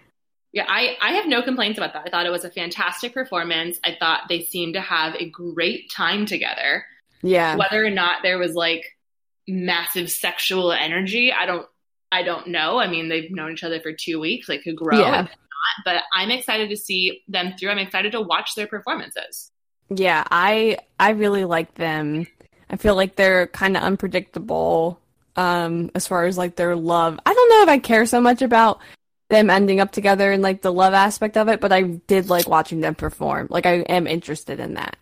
Yeah, 0.53 0.65
I, 0.67 0.97
I 1.01 1.13
have 1.13 1.27
no 1.27 1.41
complaints 1.41 1.77
about 1.77 1.93
that. 1.93 2.03
I 2.05 2.09
thought 2.09 2.25
it 2.25 2.31
was 2.31 2.43
a 2.43 2.51
fantastic 2.51 3.13
performance. 3.13 3.79
I 3.85 3.95
thought 3.97 4.23
they 4.27 4.41
seemed 4.41 4.73
to 4.73 4.81
have 4.81 5.15
a 5.15 5.29
great 5.29 5.89
time 5.89 6.25
together. 6.25 6.85
Yeah. 7.21 7.55
Whether 7.55 7.85
or 7.85 7.89
not 7.89 8.21
there 8.21 8.37
was 8.37 8.53
like 8.53 8.97
massive 9.47 10.11
sexual 10.11 10.71
energy, 10.71 11.31
I 11.31 11.45
don't 11.45 11.65
I 12.11 12.23
don't 12.23 12.47
know. 12.47 12.77
I 12.77 12.87
mean, 12.87 13.07
they've 13.07 13.31
known 13.31 13.53
each 13.53 13.63
other 13.63 13.79
for 13.79 13.93
two 13.93 14.19
weeks. 14.19 14.47
They 14.47 14.57
could 14.57 14.75
grow 14.75 14.99
yeah. 14.99 15.27
but 15.85 16.03
I'm 16.13 16.31
excited 16.31 16.69
to 16.69 16.75
see 16.75 17.21
them 17.29 17.53
through. 17.57 17.69
I'm 17.69 17.77
excited 17.77 18.11
to 18.11 18.21
watch 18.21 18.55
their 18.55 18.67
performances. 18.67 19.51
Yeah, 19.89 20.25
I 20.29 20.77
I 20.99 21.11
really 21.11 21.45
like 21.45 21.75
them. 21.75 22.27
I 22.69 22.75
feel 22.75 22.95
like 22.95 23.15
they're 23.15 23.47
kind 23.47 23.77
of 23.77 23.83
unpredictable 23.83 24.99
um 25.37 25.91
as 25.95 26.07
far 26.07 26.25
as 26.25 26.37
like 26.37 26.57
their 26.57 26.75
love. 26.75 27.17
I 27.25 27.33
don't 27.33 27.49
know 27.49 27.63
if 27.63 27.69
I 27.69 27.79
care 27.79 28.05
so 28.05 28.19
much 28.19 28.41
about 28.41 28.81
them 29.31 29.49
ending 29.49 29.79
up 29.79 29.91
together 29.91 30.31
and 30.31 30.43
like 30.43 30.61
the 30.61 30.71
love 30.71 30.93
aspect 30.93 31.37
of 31.37 31.47
it, 31.47 31.59
but 31.59 31.71
I 31.71 31.81
did 31.81 32.29
like 32.29 32.47
watching 32.47 32.81
them 32.81 32.93
perform. 32.93 33.47
Like 33.49 33.65
I 33.65 33.79
am 33.81 34.05
interested 34.05 34.59
in 34.59 34.75
that. 34.75 34.97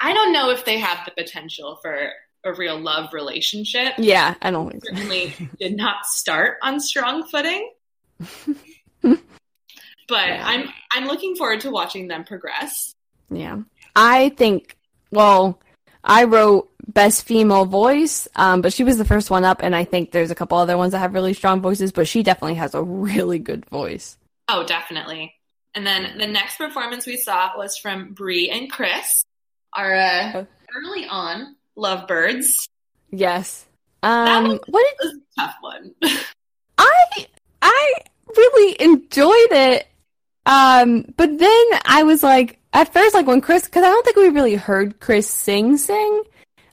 I 0.00 0.12
don't 0.12 0.32
know 0.32 0.50
if 0.50 0.64
they 0.64 0.78
have 0.78 1.04
the 1.04 1.12
potential 1.12 1.78
for 1.80 2.10
a 2.44 2.52
real 2.54 2.78
love 2.78 3.12
relationship. 3.12 3.94
Yeah, 3.98 4.34
I 4.42 4.50
don't 4.50 4.70
think 4.70 4.84
certainly 4.84 5.34
did 5.60 5.76
not 5.76 6.06
start 6.06 6.58
on 6.62 6.80
strong 6.80 7.26
footing. 7.28 7.70
but 9.02 9.18
yeah. 10.10 10.42
I'm 10.44 10.68
I'm 10.92 11.06
looking 11.06 11.36
forward 11.36 11.60
to 11.60 11.70
watching 11.70 12.08
them 12.08 12.24
progress. 12.24 12.94
Yeah. 13.30 13.60
I 13.96 14.30
think, 14.30 14.76
well, 15.10 15.60
I 16.04 16.24
wrote 16.24 16.70
best 16.86 17.24
female 17.24 17.64
voice, 17.64 18.28
um, 18.36 18.60
but 18.60 18.72
she 18.72 18.84
was 18.84 18.98
the 18.98 19.04
first 19.04 19.30
one 19.30 19.44
up, 19.44 19.60
and 19.62 19.74
I 19.74 19.84
think 19.84 20.10
there's 20.10 20.30
a 20.30 20.34
couple 20.34 20.58
other 20.58 20.76
ones 20.76 20.92
that 20.92 20.98
have 20.98 21.14
really 21.14 21.32
strong 21.32 21.60
voices, 21.60 21.92
but 21.92 22.06
she 22.06 22.22
definitely 22.22 22.56
has 22.56 22.74
a 22.74 22.82
really 22.82 23.38
good 23.38 23.64
voice. 23.66 24.18
Oh, 24.48 24.64
definitely. 24.64 25.34
And 25.74 25.86
then 25.86 26.18
the 26.18 26.26
next 26.26 26.56
performance 26.56 27.06
we 27.06 27.16
saw 27.16 27.56
was 27.56 27.78
from 27.78 28.12
Brie 28.12 28.50
and 28.50 28.70
Chris, 28.70 29.24
our 29.72 29.94
uh, 29.94 30.44
early 30.76 31.06
on 31.06 31.56
lovebirds. 31.74 32.68
Yes. 33.10 33.66
Um, 34.02 34.60
what 34.66 34.84
did, 35.00 35.06
was 35.06 35.14
a 35.14 35.40
tough 35.40 35.56
one. 35.60 35.94
I 36.78 37.26
I 37.62 37.94
really 38.36 38.76
enjoyed 38.80 39.52
it. 39.52 39.86
Um, 40.46 41.06
but 41.16 41.38
then 41.38 41.64
I 41.86 42.02
was 42.04 42.22
like, 42.22 42.58
at 42.74 42.92
first, 42.92 43.14
like 43.14 43.26
when 43.26 43.40
Chris, 43.40 43.64
because 43.64 43.84
I 43.84 43.88
don't 43.88 44.04
think 44.04 44.16
we 44.16 44.28
really 44.28 44.56
heard 44.56 45.00
Chris 45.00 45.28
sing 45.28 45.76
sing. 45.76 46.22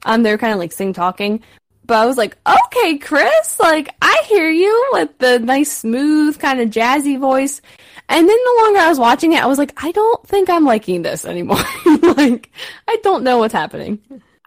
Um, 0.03 0.23
they 0.23 0.31
were 0.31 0.37
kind 0.37 0.51
of 0.51 0.59
like 0.59 0.71
sing 0.71 0.93
talking, 0.93 1.43
but 1.85 1.97
I 1.97 2.05
was 2.05 2.17
like, 2.17 2.37
okay, 2.45 2.97
Chris, 2.97 3.59
like 3.59 3.93
I 4.01 4.23
hear 4.25 4.49
you 4.49 4.89
with 4.93 5.17
the 5.19 5.39
nice, 5.39 5.71
smooth, 5.71 6.39
kind 6.39 6.59
of 6.59 6.69
jazzy 6.69 7.19
voice. 7.19 7.61
And 8.09 8.27
then 8.27 8.37
the 8.37 8.61
longer 8.63 8.79
I 8.79 8.89
was 8.89 8.99
watching 8.99 9.33
it, 9.33 9.43
I 9.43 9.45
was 9.45 9.59
like, 9.59 9.73
I 9.81 9.91
don't 9.91 10.27
think 10.27 10.49
I'm 10.49 10.65
liking 10.65 11.03
this 11.03 11.23
anymore. 11.23 11.63
like, 11.85 12.49
I 12.87 12.97
don't 13.03 13.23
know 13.23 13.37
what's 13.37 13.53
happening. 13.53 13.99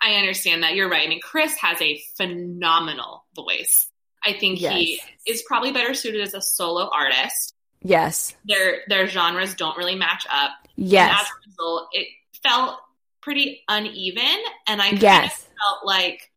I 0.03 0.15
understand 0.17 0.65
that. 0.65 0.75
You're 0.75 0.91
right. 0.91 1.07
I 1.07 1.09
mean, 1.09 1.21
Chris 1.23 1.55
has 1.59 1.81
a 1.81 2.03
phenomenal 2.17 3.25
voice. 3.35 3.89
I 4.23 4.35
think 4.35 4.61
yes. 4.61 4.75
he 4.75 5.01
is 5.27 5.43
probably 5.47 5.73
better 5.73 5.95
suited 5.95 6.21
as 6.21 6.35
a 6.35 6.43
solo 6.43 6.91
artist. 6.93 7.54
Yes. 7.85 8.35
Their 8.47 8.81
their 8.89 9.07
genres 9.07 9.55
don't 9.55 9.77
really 9.77 9.95
match 9.95 10.27
up. 10.31 10.51
And 10.77 10.89
Yes. 10.89 11.21
as 11.21 11.27
a 11.29 11.49
result, 11.49 11.89
it 11.93 12.09
felt 12.43 12.79
pretty 13.21 13.63
uneven, 13.69 14.43
and 14.67 14.83
I 14.83 14.89
kind 14.91 15.03
Yes. 15.03 15.33
of 15.43 15.49
felt 15.63 15.87
like 15.87 16.31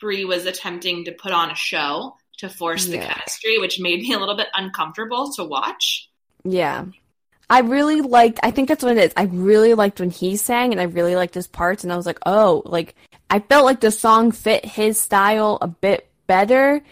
Brie 0.00 0.24
was 0.24 0.46
attempting 0.46 1.04
to 1.04 1.12
put 1.12 1.32
on 1.32 1.50
a 1.50 1.54
show 1.54 2.16
to 2.38 2.48
force 2.48 2.86
the 2.86 2.96
Yeah. 2.96 3.12
chemistry, 3.14 3.58
which 3.58 3.78
made 3.78 4.00
me 4.02 4.12
a 4.12 4.18
little 4.18 4.34
bit 4.34 4.48
uncomfortable 4.54 5.32
to 5.34 5.44
watch. 5.44 6.08
Yeah. 6.44 6.86
I 7.48 7.60
really 7.60 8.00
liked 8.00 8.40
I 8.42 8.50
think 8.50 8.68
that's 8.68 8.82
what 8.82 8.96
it 8.96 9.04
is. 9.04 9.12
I 9.16 9.24
really 9.24 9.74
liked 9.74 10.00
when 10.00 10.10
he 10.10 10.36
sang 10.36 10.72
and 10.72 10.80
I 10.80 10.84
really 10.84 11.14
liked 11.14 11.34
his 11.34 11.46
parts 11.46 11.84
and 11.84 11.92
I 11.92 11.96
was 11.96 12.06
like, 12.06 12.18
"Oh, 12.26 12.62
like 12.64 12.94
I 13.30 13.38
felt 13.40 13.64
like 13.66 13.80
the 13.80 13.90
song 13.90 14.32
fit 14.32 14.64
his 14.64 14.98
style 14.98 15.58
a 15.60 15.68
bit 15.68 16.10
better." 16.26 16.82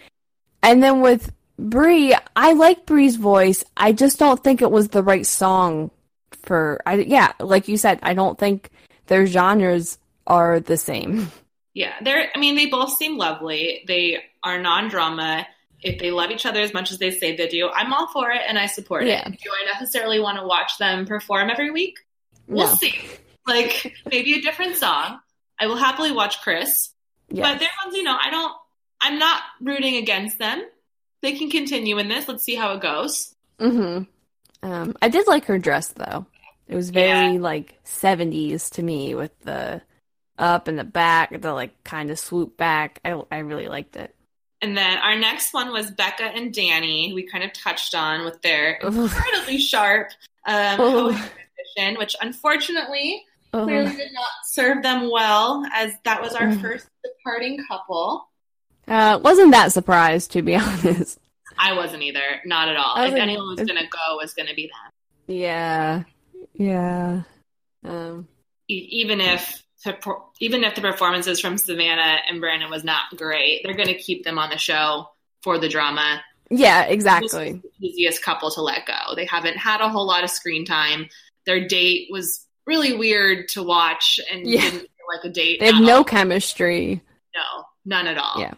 And 0.63 0.83
then 0.83 1.01
with 1.01 1.33
Brie, 1.71 2.15
I 2.37 2.53
like 2.53 2.87
Brie's 2.87 3.17
voice. 3.17 3.65
I 3.77 3.93
just 3.93 4.19
don't 4.19 4.43
think 4.43 4.63
it 4.63 4.71
was 4.71 4.89
the 4.89 5.03
right 5.03 5.27
song 5.27 5.91
for 6.43 6.81
I 6.87 6.95
yeah, 6.97 7.33
like 7.41 7.69
you 7.69 7.77
said, 7.77 7.99
I 8.03 8.15
don't 8.15 8.39
think 8.39 8.71
their 9.07 9.27
genres 9.27 9.99
are 10.27 10.61
the 10.61 10.77
same. 10.77 11.31
Yeah, 11.75 11.95
they're. 12.03 12.29
I 12.35 12.39
mean, 12.39 12.55
they 12.55 12.67
both 12.67 12.99
seem 12.99 13.17
lovely. 13.17 13.83
They 13.89 14.19
are 14.43 14.61
non-drama. 14.61 15.47
If 15.81 15.99
they 16.01 16.11
love 16.11 16.31
each 16.31 16.45
other 16.45 16.61
as 16.61 16.75
much 16.75 16.91
as 16.93 16.99
they 16.99 17.11
say 17.11 17.35
they 17.35 17.49
do, 17.49 17.71
I'm 17.71 17.95
all 17.95 18.09
for 18.09 18.31
it 18.31 18.43
and 18.47 18.59
I 18.59 18.67
support 18.67 19.07
Yeah. 19.07 19.27
it. 19.27 19.41
Do 19.43 19.51
I 19.51 19.73
necessarily 19.73 20.21
want 20.21 20.37
to 20.39 20.45
watch 20.47 20.77
them 20.77 21.07
perform 21.07 21.49
every 21.49 21.71
week? 21.71 21.97
We'll 22.47 22.67
No. 22.67 22.75
see. 22.75 22.95
Like 23.47 23.95
maybe 24.11 24.35
a 24.35 24.43
different 24.43 24.77
song. 24.77 25.21
I 25.59 25.67
will 25.67 25.77
happily 25.77 26.13
watch 26.13 26.43
Chris, 26.43 26.91
Yeah. 27.31 27.45
but 27.51 27.59
they're 27.59 27.71
ones 27.87 27.97
you 27.97 28.03
know. 28.03 28.19
I 28.23 28.29
don't. 28.31 28.53
I'm 29.01 29.19
not 29.19 29.41
rooting 29.63 29.97
against 29.97 30.39
them. 30.39 30.63
They 31.23 31.33
can 31.33 31.51
continue 31.51 31.99
in 31.99 32.09
this. 32.09 32.29
Let's 32.29 32.45
see 32.45 32.55
how 32.55 32.73
it 32.75 32.81
goes. 32.81 33.35
Mm-hmm. 33.59 34.05
Um 34.71 34.97
I 35.01 35.09
did 35.09 35.27
like 35.27 35.47
her 35.47 35.59
dress 35.59 35.89
though. 35.89 36.27
It 36.69 36.77
was 36.77 36.91
very 36.91 37.39
like 37.39 37.83
70s 37.85 38.71
to 38.73 38.83
me 38.83 39.15
with 39.15 39.39
the 39.41 39.83
up 40.39 40.69
and 40.69 40.79
the 40.79 40.85
back, 40.85 41.41
the 41.41 41.53
like 41.53 41.83
kind 41.85 42.11
of 42.11 42.19
swoop 42.19 42.57
back. 42.57 43.01
I 43.05 43.21
I 43.31 43.39
really 43.39 43.69
liked 43.69 43.97
it. 43.97 44.15
And 44.63 44.77
then 44.77 44.99
our 44.99 45.19
next 45.19 45.53
one 45.53 45.73
was 45.73 45.91
Becca 45.91 46.23
and 46.23 46.55
Danny. 46.55 47.13
We 47.13 47.25
kind 47.25 47.43
of 47.43 47.53
touched 47.53 47.97
on 47.97 48.25
with 48.25 48.41
their 48.43 48.75
incredibly 48.75 49.59
sharp 49.59 50.11
um, 50.47 50.77
transition, 50.77 51.99
which 51.99 52.15
unfortunately 52.21 53.25
Ugh. 53.53 53.65
clearly 53.65 53.97
did 53.97 54.13
not 54.13 54.31
serve 54.45 54.85
them 54.85 55.11
well, 55.11 55.67
as 55.73 55.93
that 56.05 56.23
was 56.23 56.35
our 56.35 56.49
Ugh. 56.49 56.61
first 56.61 56.87
departing 57.05 57.59
couple. 57.69 58.29
Uh, 58.93 59.19
wasn't 59.23 59.51
that 59.53 59.73
surprised 59.73 60.33
to 60.33 60.43
be 60.43 60.55
honest. 60.57 61.19
I 61.59 61.75
wasn't 61.75 62.03
either, 62.03 62.21
not 62.45 62.69
at 62.69 62.77
all. 62.77 62.97
If 63.03 63.13
was- 63.13 63.21
anyone 63.21 63.47
was 63.49 63.57
going 63.67 63.81
to 63.83 63.89
go, 63.89 64.19
it 64.19 64.23
was 64.23 64.35
going 64.35 64.49
to 64.49 64.55
be 64.55 64.67
them. 64.67 64.91
Yeah, 65.37 66.03
yeah. 66.55 67.23
Um, 67.85 68.29
E- 68.69 68.89
even 68.91 69.21
if 69.21 69.63
the- 69.85 69.97
even 70.41 70.65
if 70.65 70.75
the 70.75 70.81
performances 70.81 71.41
from 71.41 71.57
Savannah 71.59 72.19
and 72.29 72.41
Brandon 72.41 72.71
was 72.71 72.85
not 72.85 73.03
great, 73.17 73.63
they're 73.65 73.75
going 73.75 73.89
to 73.89 73.99
keep 73.99 74.25
them 74.25 74.39
on 74.39 74.51
the 74.51 74.59
show 74.59 75.09
for 75.43 75.59
the 75.59 75.69
drama. 75.69 76.23
yeah, 76.51 76.83
exactly. 76.85 77.53
the 77.81 77.87
easiest 77.87 78.23
couple 78.23 78.51
to 78.51 78.61
let 78.63 78.87
go. 78.87 79.15
They 79.17 79.25
haven't 79.27 79.57
had 79.57 79.81
a 79.81 79.89
whole 79.89 80.07
lot 80.07 80.23
of 80.25 80.31
screen 80.31 80.65
time. 80.65 81.09
Their 81.47 81.67
date 81.67 82.09
was 82.11 82.47
really 82.67 82.97
weird 82.97 83.49
to 83.49 83.63
watch 83.63 84.21
and 84.31 84.47
Yeah. 84.47 84.61
didn't 84.61 84.81
feel 84.81 85.07
like 85.17 85.25
a 85.25 85.31
date. 85.31 85.61
They 85.61 85.67
have 85.73 85.83
no 85.83 85.99
all. 85.99 86.05
chemistry. 86.05 87.01
no, 87.35 87.65
none 87.85 88.07
at 88.07 88.19
all. 88.19 88.39
Yeah. 88.41 88.55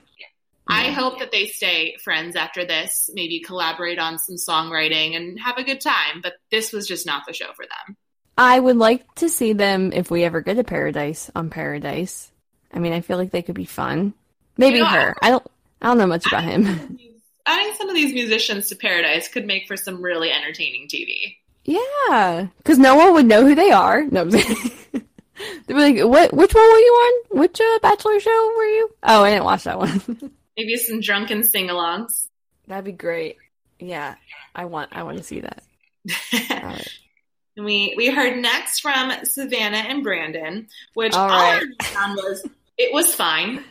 I 0.67 0.91
hope 0.91 1.19
that 1.19 1.31
they 1.31 1.47
stay 1.47 1.97
friends 2.03 2.37
after 2.37 2.65
this, 2.65 3.11
maybe 3.13 3.41
collaborate 3.41 3.99
on 3.99 4.19
some 4.19 4.37
songwriting 4.37 5.15
and 5.15 5.39
have 5.39 5.59
a 5.59 5.65
good 5.65 5.81
time. 5.81 6.21
But 6.23 6.35
this 6.51 6.73
was 6.73 6.87
just 6.87 7.05
not 7.05 7.25
the 7.27 7.35
show 7.35 7.53
for 7.55 7.65
them. 7.65 7.97
I 8.37 8.59
would 8.59 8.77
like 8.77 9.15
to 9.17 9.29
see 9.29 9.53
them 9.53 9.93
if 9.93 10.11
we 10.11 10.25
ever 10.25 10.41
get 10.41 10.55
to 10.55 10.65
Paradise 10.65 11.31
on 11.37 11.51
Paradise. 11.51 12.31
I 12.73 12.79
mean, 12.79 12.93
I 12.93 13.01
feel 13.01 13.19
like 13.19 13.31
they 13.31 13.43
could 13.43 13.55
be 13.55 13.67
fun. 13.67 14.15
Maybe 14.57 14.79
You 14.79 14.85
know, 14.85 14.91
her. 14.91 15.15
I 15.23 15.31
don't. 15.31 15.47
I 15.83 15.89
don't 15.89 15.99
know 15.99 16.07
much 16.07 16.27
about 16.27 16.45
him. 16.45 16.99
Adding 17.47 17.75
some 17.77 17.91
of 17.91 17.95
these 17.95 18.15
musicians 18.15 18.69
to 18.69 18.77
Paradise 18.77 19.29
could 19.29 19.47
make 19.47 19.69
for 19.69 19.77
some 19.77 20.01
really 20.01 20.31
entertaining 20.31 20.89
TV. 20.89 21.37
Yeah, 21.65 22.49
because 22.59 22.79
no 22.79 22.95
one 22.95 23.13
would 23.15 23.27
know 23.27 23.47
who 23.47 23.55
they 23.55 23.71
are. 23.71 24.03
No, 24.05 24.25
they'd 24.31 25.03
be 25.67 25.75
like, 25.75 25.99
"What? 25.99 26.33
Which 26.33 26.55
one 26.55 26.65
were 26.65 26.79
you 26.79 26.93
on? 26.93 27.39
Which 27.39 27.61
uh, 27.61 27.79
Bachelor 27.83 28.19
show 28.19 28.53
were 28.57 28.65
you?" 28.65 28.91
Oh, 29.03 29.25
I 29.25 29.31
didn't 29.31 29.45
watch 29.45 29.65
that 29.65 29.79
one. 29.79 30.33
Maybe 30.57 30.77
some 30.77 31.01
drunken 31.01 31.43
sing-alongs. 31.45 32.29
That'd 32.69 32.85
be 32.85 32.93
great. 32.93 33.37
Yeah, 33.79 34.15
I 34.55 34.65
want. 34.67 34.91
I 34.93 35.03
want 35.03 35.19
to 35.19 35.25
see 35.25 35.41
that. 35.41 35.63
All 36.51 36.69
right. 36.69 36.89
We 37.57 37.95
we 37.97 38.09
heard 38.11 38.39
next 38.41 38.81
from 38.81 39.13
Savannah 39.25 39.77
and 39.79 40.03
Brandon, 40.03 40.67
which 40.95 41.13
All 41.15 41.25
all 41.25 41.31
I 41.31 41.59
right. 41.59 42.15
was 42.17 42.47
it 42.79 42.93
was 42.93 43.15
fine. 43.15 43.63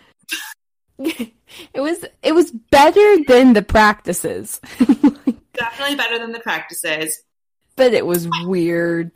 it 1.00 1.32
was. 1.76 2.06
It 2.22 2.34
was 2.34 2.52
better 2.52 3.18
than 3.28 3.54
the 3.54 3.62
practices, 3.62 4.62
Definitely 5.54 5.96
better 5.96 6.18
than 6.20 6.32
the 6.32 6.40
practices. 6.40 7.22
but 7.76 7.94
it 7.94 8.06
was 8.06 8.28
weird. 8.44 9.12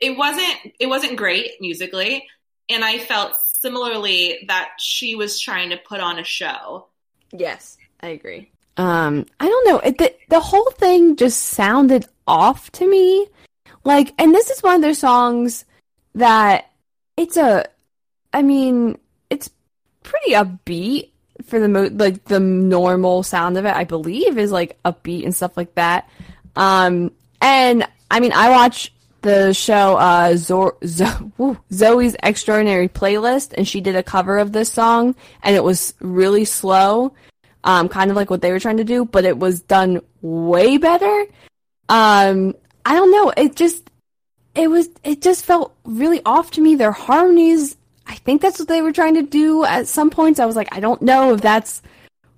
It 0.00 0.16
wasn't 0.16 0.72
it 0.80 0.86
wasn't 0.86 1.16
great 1.16 1.52
musically, 1.60 2.26
and 2.70 2.84
I 2.84 2.98
felt 2.98 3.34
similarly 3.60 4.44
that 4.48 4.70
she 4.78 5.14
was 5.14 5.40
trying 5.40 5.70
to 5.70 5.76
put 5.76 6.00
on 6.00 6.18
a 6.18 6.24
show. 6.24 6.86
Yes, 7.32 7.76
I 8.00 8.08
agree. 8.08 8.50
Um, 8.76 9.26
I 9.40 9.48
don't 9.48 9.68
know. 9.68 9.78
It, 9.80 9.98
the 9.98 10.14
the 10.28 10.40
whole 10.40 10.70
thing 10.72 11.16
just 11.16 11.40
sounded 11.40 12.06
off 12.26 12.70
to 12.72 12.88
me. 12.88 13.26
Like, 13.84 14.12
and 14.18 14.34
this 14.34 14.50
is 14.50 14.62
one 14.62 14.76
of 14.76 14.82
their 14.82 14.94
songs 14.94 15.64
that 16.14 16.70
it's 17.16 17.36
a. 17.36 17.66
I 18.32 18.42
mean, 18.42 18.98
it's 19.30 19.50
pretty 20.02 20.32
upbeat 20.32 21.10
for 21.44 21.58
the 21.58 21.68
mo- 21.68 21.90
like 21.92 22.24
the 22.24 22.40
normal 22.40 23.22
sound 23.22 23.58
of 23.58 23.64
it. 23.64 23.74
I 23.74 23.84
believe 23.84 24.38
is 24.38 24.52
like 24.52 24.80
upbeat 24.84 25.24
and 25.24 25.34
stuff 25.34 25.56
like 25.56 25.74
that. 25.74 26.08
Um, 26.54 27.12
and 27.40 27.86
I 28.10 28.20
mean, 28.20 28.32
I 28.32 28.50
watch 28.50 28.92
the 29.22 29.52
show 29.52 29.96
uh 29.96 30.36
Zo- 30.36 30.78
woo, 31.38 31.58
Zoey's 31.70 32.16
Extraordinary 32.22 32.88
Playlist, 32.88 33.54
and 33.56 33.66
she 33.66 33.80
did 33.80 33.96
a 33.96 34.02
cover 34.02 34.38
of 34.38 34.52
this 34.52 34.72
song, 34.72 35.14
and 35.42 35.56
it 35.56 35.64
was 35.64 35.94
really 36.00 36.44
slow, 36.44 37.12
um, 37.64 37.88
kind 37.88 38.10
of 38.10 38.16
like 38.16 38.30
what 38.30 38.42
they 38.42 38.52
were 38.52 38.60
trying 38.60 38.76
to 38.78 38.84
do, 38.84 39.04
but 39.04 39.24
it 39.24 39.38
was 39.38 39.60
done 39.60 40.00
way 40.22 40.78
better. 40.78 41.26
Um, 41.88 42.54
I 42.84 42.94
don't 42.94 43.10
know, 43.12 43.32
it 43.36 43.56
just 43.56 43.90
it 44.54 44.68
was 44.68 44.88
it 45.04 45.22
just 45.22 45.44
felt 45.44 45.74
really 45.84 46.20
off 46.24 46.50
to 46.52 46.60
me. 46.60 46.74
Their 46.74 46.92
harmonies, 46.92 47.76
I 48.06 48.14
think 48.16 48.42
that's 48.42 48.58
what 48.58 48.68
they 48.68 48.82
were 48.82 48.92
trying 48.92 49.14
to 49.14 49.22
do 49.22 49.64
at 49.64 49.86
some 49.88 50.10
points. 50.10 50.40
I 50.40 50.46
was 50.46 50.56
like, 50.56 50.74
I 50.74 50.80
don't 50.80 51.02
know 51.02 51.34
if 51.34 51.40
that's 51.40 51.82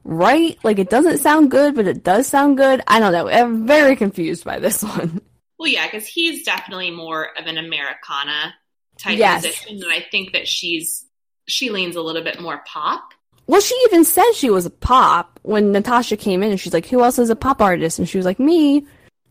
right. 0.04 0.58
Like, 0.62 0.78
it 0.78 0.90
doesn't 0.90 1.18
sound 1.18 1.50
good, 1.50 1.74
but 1.74 1.86
it 1.86 2.02
does 2.02 2.26
sound 2.26 2.56
good. 2.56 2.82
I 2.86 3.00
don't 3.00 3.12
know. 3.12 3.28
I'm 3.28 3.66
very 3.66 3.96
confused 3.96 4.44
by 4.44 4.58
this 4.58 4.82
one. 4.96 5.20
Well, 5.60 5.68
yeah, 5.68 5.86
because 5.86 6.06
he's 6.06 6.42
definitely 6.42 6.90
more 6.90 7.38
of 7.38 7.44
an 7.44 7.58
Americana 7.58 8.54
type 8.96 9.18
Yes. 9.18 9.42
musician, 9.42 9.82
and 9.82 9.92
I 9.92 10.00
think 10.10 10.32
that 10.32 10.48
she's 10.48 11.04
she 11.48 11.68
leans 11.68 11.96
a 11.96 12.00
little 12.00 12.22
bit 12.22 12.40
more 12.40 12.62
pop. 12.66 13.12
Well, 13.46 13.60
she 13.60 13.74
even 13.84 14.04
said 14.04 14.32
she 14.32 14.48
was 14.48 14.64
a 14.64 14.70
pop 14.70 15.38
when 15.42 15.72
Natasha 15.72 16.16
came 16.16 16.42
in 16.42 16.50
and 16.50 16.58
she's 16.58 16.72
like, 16.72 16.86
Who 16.86 17.02
else 17.02 17.18
is 17.18 17.28
a 17.28 17.36
pop 17.36 17.60
artist? 17.60 17.98
And 17.98 18.08
she 18.08 18.16
was 18.16 18.24
like, 18.24 18.40
Me. 18.40 18.86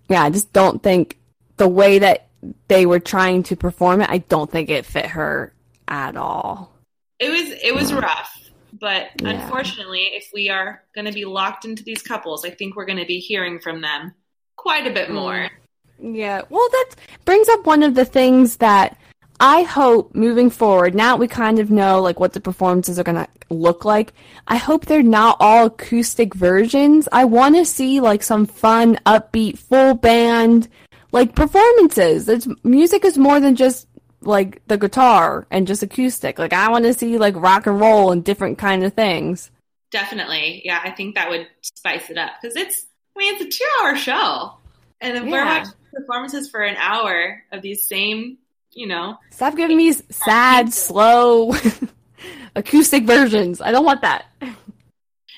Yeah, 0.07 0.21
I 0.21 0.29
just 0.29 0.53
don't 0.53 0.83
think 0.83 1.17
the 1.57 1.67
way 1.67 1.97
that 1.97 2.27
they 2.67 2.85
were 2.85 2.99
trying 2.99 3.41
to 3.43 3.55
perform 3.55 4.01
it, 4.01 4.11
I 4.11 4.19
don't 4.19 4.51
think 4.51 4.69
it 4.69 4.85
fit 4.85 5.07
her 5.07 5.51
at 5.87 6.15
all. 6.15 6.71
It 7.17 7.31
was 7.31 7.57
it 7.63 7.73
was 7.73 7.91
mm. 7.91 8.03
rough, 8.03 8.51
but 8.71 9.07
Yeah. 9.19 9.29
unfortunately, 9.29 10.11
if 10.13 10.29
we 10.31 10.49
are 10.49 10.83
going 10.93 11.05
to 11.05 11.11
be 11.11 11.25
locked 11.25 11.65
into 11.65 11.83
these 11.83 12.03
couples, 12.03 12.45
I 12.45 12.51
think 12.51 12.75
we're 12.75 12.85
going 12.85 12.99
to 12.99 13.07
be 13.07 13.17
hearing 13.17 13.59
from 13.59 13.81
them 13.81 14.13
quite 14.57 14.85
a 14.85 14.91
bit 14.91 15.09
mm. 15.09 15.15
more. 15.15 15.49
Yeah, 16.01 16.41
well, 16.49 16.67
that 16.71 16.95
brings 17.25 17.49
up 17.49 17.65
one 17.65 17.83
of 17.83 17.95
the 17.95 18.05
things 18.05 18.57
that 18.57 18.97
I 19.39 19.62
hope 19.62 20.13
moving 20.13 20.49
forward, 20.49 20.93
now 20.93 21.15
we 21.15 21.27
kind 21.27 21.59
of 21.59 21.71
know 21.71 22.01
like 22.01 22.19
what 22.19 22.33
the 22.33 22.41
performances 22.41 22.99
are 22.99 23.03
gonna 23.03 23.27
look 23.49 23.85
like. 23.85 24.13
I 24.47 24.57
hope 24.57 24.85
they're 24.85 25.01
not 25.01 25.38
all 25.39 25.67
acoustic 25.67 26.33
versions. 26.33 27.07
I 27.12 27.23
want 27.23 27.55
to 27.55 27.63
see 27.63 28.01
like 28.01 28.21
some 28.21 28.45
fun, 28.45 28.99
upbeat, 29.05 29.57
full 29.57 29.93
band 29.93 30.67
like 31.13 31.35
performances. 31.35 32.27
It's 32.27 32.47
music 32.63 33.05
is 33.05 33.17
more 33.17 33.39
than 33.39 33.55
just 33.55 33.88
like 34.21 34.62
the 34.67 34.77
guitar 34.77 35.47
and 35.49 35.65
just 35.65 35.83
acoustic. 35.83 36.38
Like 36.38 36.51
I 36.51 36.69
want 36.69 36.83
to 36.83 36.93
see 36.93 37.17
like 37.17 37.35
rock 37.38 37.65
and 37.65 37.79
roll 37.79 38.12
and 38.12 38.23
different 38.23 38.57
kind 38.57 38.83
of 38.83 38.93
things. 38.93 39.51
Definitely, 39.89 40.63
yeah, 40.65 40.81
I 40.83 40.91
think 40.91 41.15
that 41.15 41.29
would 41.29 41.47
spice 41.62 42.09
it 42.09 42.17
up 42.17 42.33
because 42.41 42.57
it's 42.57 42.85
I 43.15 43.19
mean 43.19 43.35
it's 43.35 43.55
a 43.55 43.57
two-hour 43.57 43.95
show, 43.95 44.53
and 44.99 45.17
if 45.17 45.23
we're 45.23 45.45
watching 45.45 45.73
performances 45.93 46.49
for 46.49 46.62
an 46.62 46.75
hour 46.78 47.41
of 47.52 47.62
these 47.62 47.88
same, 47.88 48.38
you 48.71 48.88
know, 48.88 49.17
Stop 49.32 49.56
giving 49.56 49.78
me 49.78 49.91
sad, 49.91 50.73
slow 50.73 51.54
acoustic 52.56 53.04
versions. 53.06 53.62
I 53.62 53.71
don't 53.71 53.86
want 53.86 54.02
that. 54.02 54.25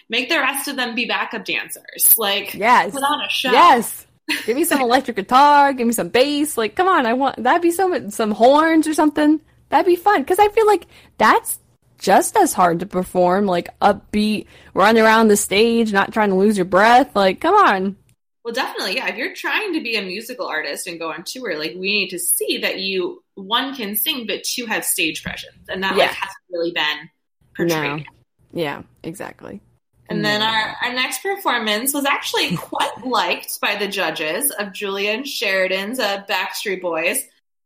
make 0.10 0.30
the 0.30 0.38
rest 0.40 0.68
of 0.68 0.76
them 0.76 0.96
be 0.96 1.06
backup 1.06 1.46
dancers. 1.46 2.16
Like, 2.18 2.54
Yes. 2.54 2.94
put 2.94 3.04
on 3.04 3.22
a 3.22 3.30
show. 3.30 3.52
Yes. 3.52 4.06
give 4.46 4.56
me 4.56 4.64
some 4.64 4.82
electric 4.82 5.18
guitar, 5.18 5.74
give 5.74 5.88
me 5.88 5.94
some 5.94 6.10
bass. 6.10 6.58
Like, 6.58 6.76
come 6.76 6.88
on, 6.88 7.06
I 7.06 7.14
want 7.14 7.42
that'd 7.44 7.62
be 7.62 7.72
so 7.72 8.10
some 8.10 8.32
horns 8.32 8.88
or 8.88 8.94
something. 8.94 9.40
That'd 9.70 9.86
be 9.86 9.96
fun 9.96 10.22
because 10.22 10.40
I 10.40 10.50
feel 10.50 10.68
like 10.68 10.86
that's 11.18 11.60
just 11.98 12.36
as 12.38 12.54
hard 12.54 12.80
to 12.80 12.86
perform. 12.86 13.46
Like 13.46 13.70
upbeat, 13.80 14.48
run 14.74 14.98
around 14.98 15.28
the 15.28 15.38
stage, 15.38 15.92
not 15.94 16.14
trying 16.14 16.30
to 16.30 16.36
lose 16.36 16.58
your 16.58 16.66
breath. 16.66 17.16
Like, 17.16 17.40
come 17.42 17.56
on. 17.56 17.96
Well, 18.44 18.54
definitely, 18.54 18.96
yeah. 18.96 19.08
If 19.08 19.18
you're 19.18 19.36
trying 19.36 19.74
to 19.74 19.82
be 19.82 19.96
a 19.98 20.02
musical 20.02 20.48
artist 20.48 20.88
and 20.88 20.98
go 21.00 21.12
on 21.12 21.24
tour, 21.26 21.58
like 21.60 21.74
we 21.74 21.92
need 21.94 22.10
to 22.10 22.20
see 22.20 22.58
that 22.60 22.80
you 22.80 23.24
one 23.36 23.76
can 23.76 23.96
sing, 23.96 24.26
but 24.26 24.44
two 24.44 24.66
have 24.66 24.84
stage 24.84 25.22
presence, 25.24 25.68
and 25.70 25.84
that 25.84 25.96
Yeah. 25.96 26.06
like 26.06 26.12
hasn't 26.16 26.38
really 26.50 26.72
been 26.72 27.10
portrayed. 27.56 28.06
No. 28.54 28.62
Yeah, 28.62 28.82
exactly. 29.04 29.62
And 30.10 30.26
then 30.26 30.42
our, 30.42 30.76
our 30.84 30.94
next 30.94 31.22
performance 31.22 31.94
was 31.94 32.04
actually 32.06 32.58
quite 32.58 33.06
liked 33.06 33.62
by 33.62 33.76
the 33.78 33.88
judges 33.88 34.52
of 34.52 34.74
Julia 34.74 35.12
and 35.12 35.26
Sheridan's 35.28 36.00
uh, 36.00 36.24
Backstreet 36.28 36.82
Boys. 36.82 37.24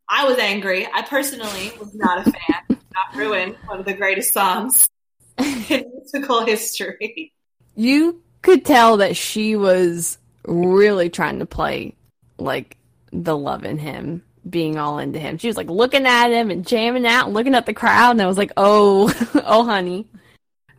I 0.08 0.26
was 0.28 0.38
angry. 0.38 0.88
I 0.94 1.02
personally 1.02 1.72
was 1.80 1.96
not 1.96 2.28
a 2.28 2.32
fan. 2.32 2.62
not 2.70 3.16
ruin 3.16 3.56
one 3.66 3.80
of 3.80 3.86
the 3.86 3.94
greatest 3.96 4.32
songs 4.34 4.88
in 5.40 5.86
musical 5.96 6.46
history. 6.46 7.34
You 7.76 8.22
could 8.44 8.64
tell 8.64 8.98
that 8.98 9.18
she 9.18 9.56
was 9.56 10.20
really 10.48 11.10
trying 11.10 11.40
to 11.40 11.46
play 11.46 11.96
like 12.38 12.78
the 13.12 13.38
love 13.38 13.64
in 13.64 13.78
him, 13.78 14.24
being 14.50 14.78
all 14.78 15.00
into 15.00 15.20
him. 15.20 15.38
She 15.38 15.48
was 15.48 15.58
like 15.58 15.70
looking 15.70 16.06
at 16.06 16.32
him 16.32 16.52
and 16.52 16.66
jamming 16.66 17.06
out 17.06 17.26
and 17.26 17.34
looking 17.34 17.56
at 17.56 17.66
the 17.66 17.74
crowd, 17.74 18.12
and 18.12 18.22
I 18.22 18.28
was 18.28 18.38
like, 18.38 18.52
oh, 18.58 19.14
oh, 19.46 19.66
honey. 19.66 20.08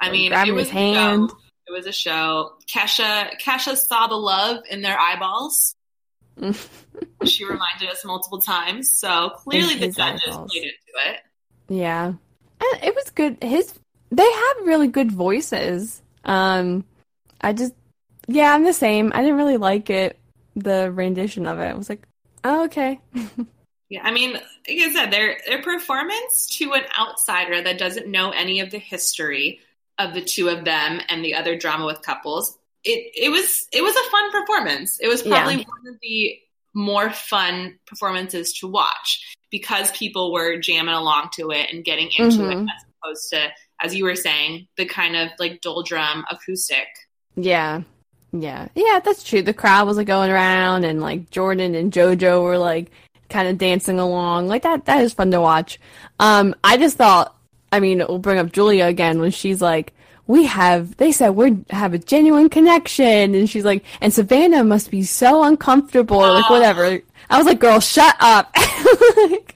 I 0.01 0.11
mean, 0.11 0.31
Grabbing 0.31 0.53
it 0.53 0.57
was 0.57 0.65
his 0.65 0.73
hand. 0.73 1.31
Show. 1.31 1.37
It 1.69 1.73
was 1.73 1.87
a 1.87 1.93
show. 1.93 2.53
Kesha, 2.73 3.31
Kesha 3.41 3.77
saw 3.77 4.07
the 4.07 4.15
love 4.15 4.63
in 4.71 4.83
their 4.83 4.99
eyeballs. 4.99 5.75
she 7.25 7.45
reminded 7.45 7.89
us 7.89 8.05
multiple 8.05 8.41
times. 8.41 8.91
So 8.93 9.31
clearly, 9.31 9.75
the 9.75 9.89
judges 9.89 10.23
eyeballs. 10.29 10.53
played 10.53 10.65
into 10.65 11.11
it. 11.11 11.21
Yeah, 11.69 12.07
and 12.07 12.85
it 12.85 12.95
was 12.95 13.11
good. 13.11 13.39
His 13.43 13.75
they 14.11 14.31
have 14.31 14.67
really 14.67 14.89
good 14.89 15.11
voices. 15.11 16.03
Um, 16.25 16.85
I 17.41 17.53
just 17.53 17.75
yeah, 18.27 18.55
I'm 18.55 18.65
the 18.65 18.73
same. 18.73 19.13
I 19.15 19.23
didn't 19.23 19.37
really 19.37 19.57
like 19.57 19.91
it. 19.91 20.19
The 20.55 20.91
rendition 20.91 21.47
of 21.47 21.59
it, 21.59 21.65
I 21.65 21.75
was 21.75 21.89
like, 21.89 22.07
oh, 22.45 22.65
okay. 22.65 23.01
Yeah, 23.89 24.01
I 24.03 24.11
mean, 24.11 24.33
like 24.33 24.43
I 24.69 24.91
said, 24.93 25.13
their 25.13 25.37
their 25.47 25.63
performance 25.63 26.49
to 26.59 26.73
an 26.73 26.83
outsider 26.99 27.63
that 27.63 27.79
doesn't 27.79 28.09
know 28.09 28.31
any 28.31 28.59
of 28.59 28.73
the 28.73 28.81
history 28.81 29.61
of 29.97 30.13
the 30.13 30.23
two 30.23 30.49
of 30.49 30.65
them 30.65 31.01
and 31.09 31.25
the 31.25 31.35
other 31.35 31.57
drama 31.57 31.87
with 31.87 32.03
couples, 32.03 32.59
it 32.83 33.13
it 33.15 33.31
was 33.31 33.69
it 33.73 33.83
was 33.83 33.95
a 33.95 34.11
fun 34.11 34.33
performance. 34.33 34.99
It 34.99 35.07
was 35.07 35.23
probably 35.23 35.59
Yeah. 35.59 35.65
one 35.69 35.95
of 35.95 36.01
the 36.03 36.37
more 36.75 37.11
fun 37.11 37.79
performances 37.87 38.53
to 38.55 38.67
watch 38.67 39.25
because 39.53 39.93
people 39.93 40.33
were 40.33 40.59
jamming 40.59 40.93
along 40.93 41.29
to 41.35 41.51
it 41.53 41.73
and 41.73 41.85
getting 41.85 42.11
into 42.19 42.51
it 42.51 42.57
Mhm. 42.57 42.63
as 42.65 42.85
opposed 43.05 43.31
to, 43.31 43.53
as 43.81 43.95
you 43.95 44.05
were 44.05 44.17
saying, 44.17 44.67
the 44.77 44.87
kind 44.87 45.15
of 45.15 45.31
like 45.39 45.61
doldrum 45.61 46.25
acoustic. 46.29 46.89
Yeah. 47.37 47.83
Yeah. 48.43 48.69
Yeah, 48.75 49.01
that's 49.05 49.23
true. 49.23 49.43
The 49.43 49.55
crowd 49.55 49.87
was 49.87 49.97
like 49.97 50.07
going 50.07 50.31
around 50.31 50.85
and 50.85 51.01
like 51.01 51.31
Jordan 51.31 51.75
and 51.75 51.93
JoJo 51.93 52.43
were 52.43 52.59
like 52.59 52.91
kind 53.29 53.49
of 53.49 53.59
dancing 53.59 53.99
along. 53.99 54.49
Like 54.49 54.63
that 54.63 54.85
that 54.87 55.03
is 55.03 55.13
fun 55.15 55.31
to 55.33 55.41
watch. 55.41 55.79
Um 56.21 56.55
I 56.65 56.77
just 56.77 56.97
thought 56.97 57.37
I 57.73 57.81
mean, 57.81 57.99
we'll 57.99 58.19
bring 58.19 58.39
up 58.39 58.53
Julia 58.53 58.87
again 58.87 59.21
when 59.21 59.31
she's 59.31 59.61
like 59.61 59.93
we 60.27 60.45
have 60.45 60.97
they 60.97 61.13
said 61.13 61.31
we 61.31 61.57
have 61.71 61.95
a 61.95 61.99
genuine 61.99 62.49
connection 62.49 63.35
and 63.35 63.49
she's 63.49 63.65
like 63.65 63.85
and 64.01 64.13
Savannah 64.13 64.65
must 64.65 64.91
be 64.91 65.03
so 65.03 65.45
uncomfortable 65.45 66.19
or 66.19 66.31
like 66.33 66.51
whatever. 66.51 67.01
I 67.29 67.39
was 67.39 67.47
like, 67.47 67.59
girl, 67.59 67.81
shut 67.81 68.17
up. 68.21 68.55
Like- 69.17 69.53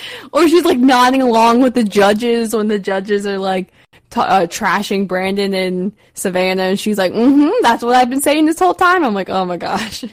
or 0.32 0.48
she's 0.48 0.64
like 0.64 0.78
nodding 0.78 1.22
along 1.22 1.60
with 1.60 1.74
the 1.74 1.84
judges 1.84 2.54
when 2.54 2.68
the 2.68 2.78
judges 2.78 3.26
are 3.26 3.38
like 3.38 3.72
t- 4.12 4.20
uh, 4.20 4.46
trashing 4.46 5.08
Brandon 5.08 5.54
and 5.54 5.92
Savannah, 6.14 6.64
and 6.64 6.80
she's 6.80 6.98
like, 6.98 7.12
"Mm-hmm, 7.12 7.50
that's 7.62 7.82
what 7.82 7.96
I've 7.96 8.10
been 8.10 8.20
saying 8.20 8.46
this 8.46 8.58
whole 8.58 8.74
time." 8.74 9.04
I'm 9.04 9.14
like, 9.14 9.30
"Oh 9.30 9.44
my 9.44 9.56
gosh." 9.56 10.04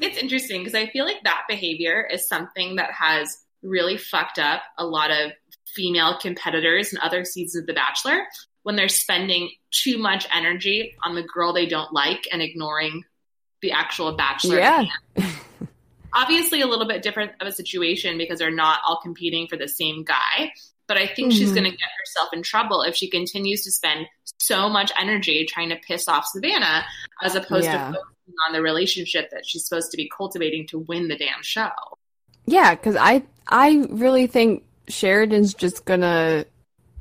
It's 0.00 0.16
interesting 0.16 0.62
because 0.62 0.74
I 0.74 0.86
feel 0.86 1.04
like 1.04 1.22
that 1.24 1.42
behavior 1.48 2.08
is 2.10 2.26
something 2.26 2.76
that 2.76 2.90
has 2.92 3.36
really 3.62 3.98
fucked 3.98 4.38
up 4.38 4.62
a 4.78 4.86
lot 4.86 5.10
of 5.10 5.32
female 5.74 6.18
competitors 6.18 6.92
in 6.92 6.98
other 7.00 7.24
seasons 7.24 7.62
of 7.62 7.66
The 7.66 7.74
Bachelor 7.74 8.22
when 8.62 8.76
they're 8.76 8.88
spending 8.88 9.50
too 9.70 9.98
much 9.98 10.26
energy 10.34 10.96
on 11.02 11.14
the 11.14 11.22
girl 11.22 11.52
they 11.52 11.66
don't 11.66 11.92
like 11.92 12.26
and 12.32 12.40
ignoring 12.40 13.04
the 13.62 13.72
actual 13.72 14.16
Bachelor. 14.16 14.58
Yeah. 14.58 14.84
Obviously, 16.14 16.60
a 16.60 16.66
little 16.66 16.88
bit 16.88 17.02
different 17.02 17.32
of 17.40 17.46
a 17.46 17.52
situation 17.52 18.18
because 18.18 18.38
they're 18.38 18.50
not 18.50 18.80
all 18.86 19.00
competing 19.00 19.46
for 19.46 19.56
the 19.56 19.68
same 19.68 20.02
guy. 20.02 20.50
But 20.90 20.98
I 20.98 21.06
think 21.06 21.30
she's 21.30 21.52
Mhm. 21.52 21.54
going 21.54 21.70
to 21.70 21.76
get 21.76 21.88
herself 22.00 22.30
in 22.32 22.42
trouble 22.42 22.82
if 22.82 22.96
she 22.96 23.08
continues 23.08 23.62
to 23.62 23.70
spend 23.70 24.08
so 24.38 24.68
much 24.68 24.90
energy 25.00 25.44
trying 25.48 25.68
to 25.68 25.76
piss 25.76 26.08
off 26.08 26.26
Savannah 26.26 26.84
as 27.22 27.36
opposed 27.36 27.66
Yeah. 27.66 27.78
to 27.78 27.92
focusing 27.94 28.34
on 28.48 28.52
the 28.54 28.60
relationship 28.60 29.30
that 29.30 29.46
she's 29.46 29.64
supposed 29.64 29.92
to 29.92 29.96
be 29.96 30.10
cultivating 30.14 30.66
to 30.66 30.80
win 30.80 31.06
the 31.06 31.14
damn 31.16 31.42
show. 31.44 31.70
Yeah, 32.46 32.74
because 32.74 32.96
I 32.96 33.22
I 33.46 33.86
really 33.88 34.26
think 34.26 34.64
Sheridan's 34.88 35.54
just 35.54 35.84
gonna 35.84 36.44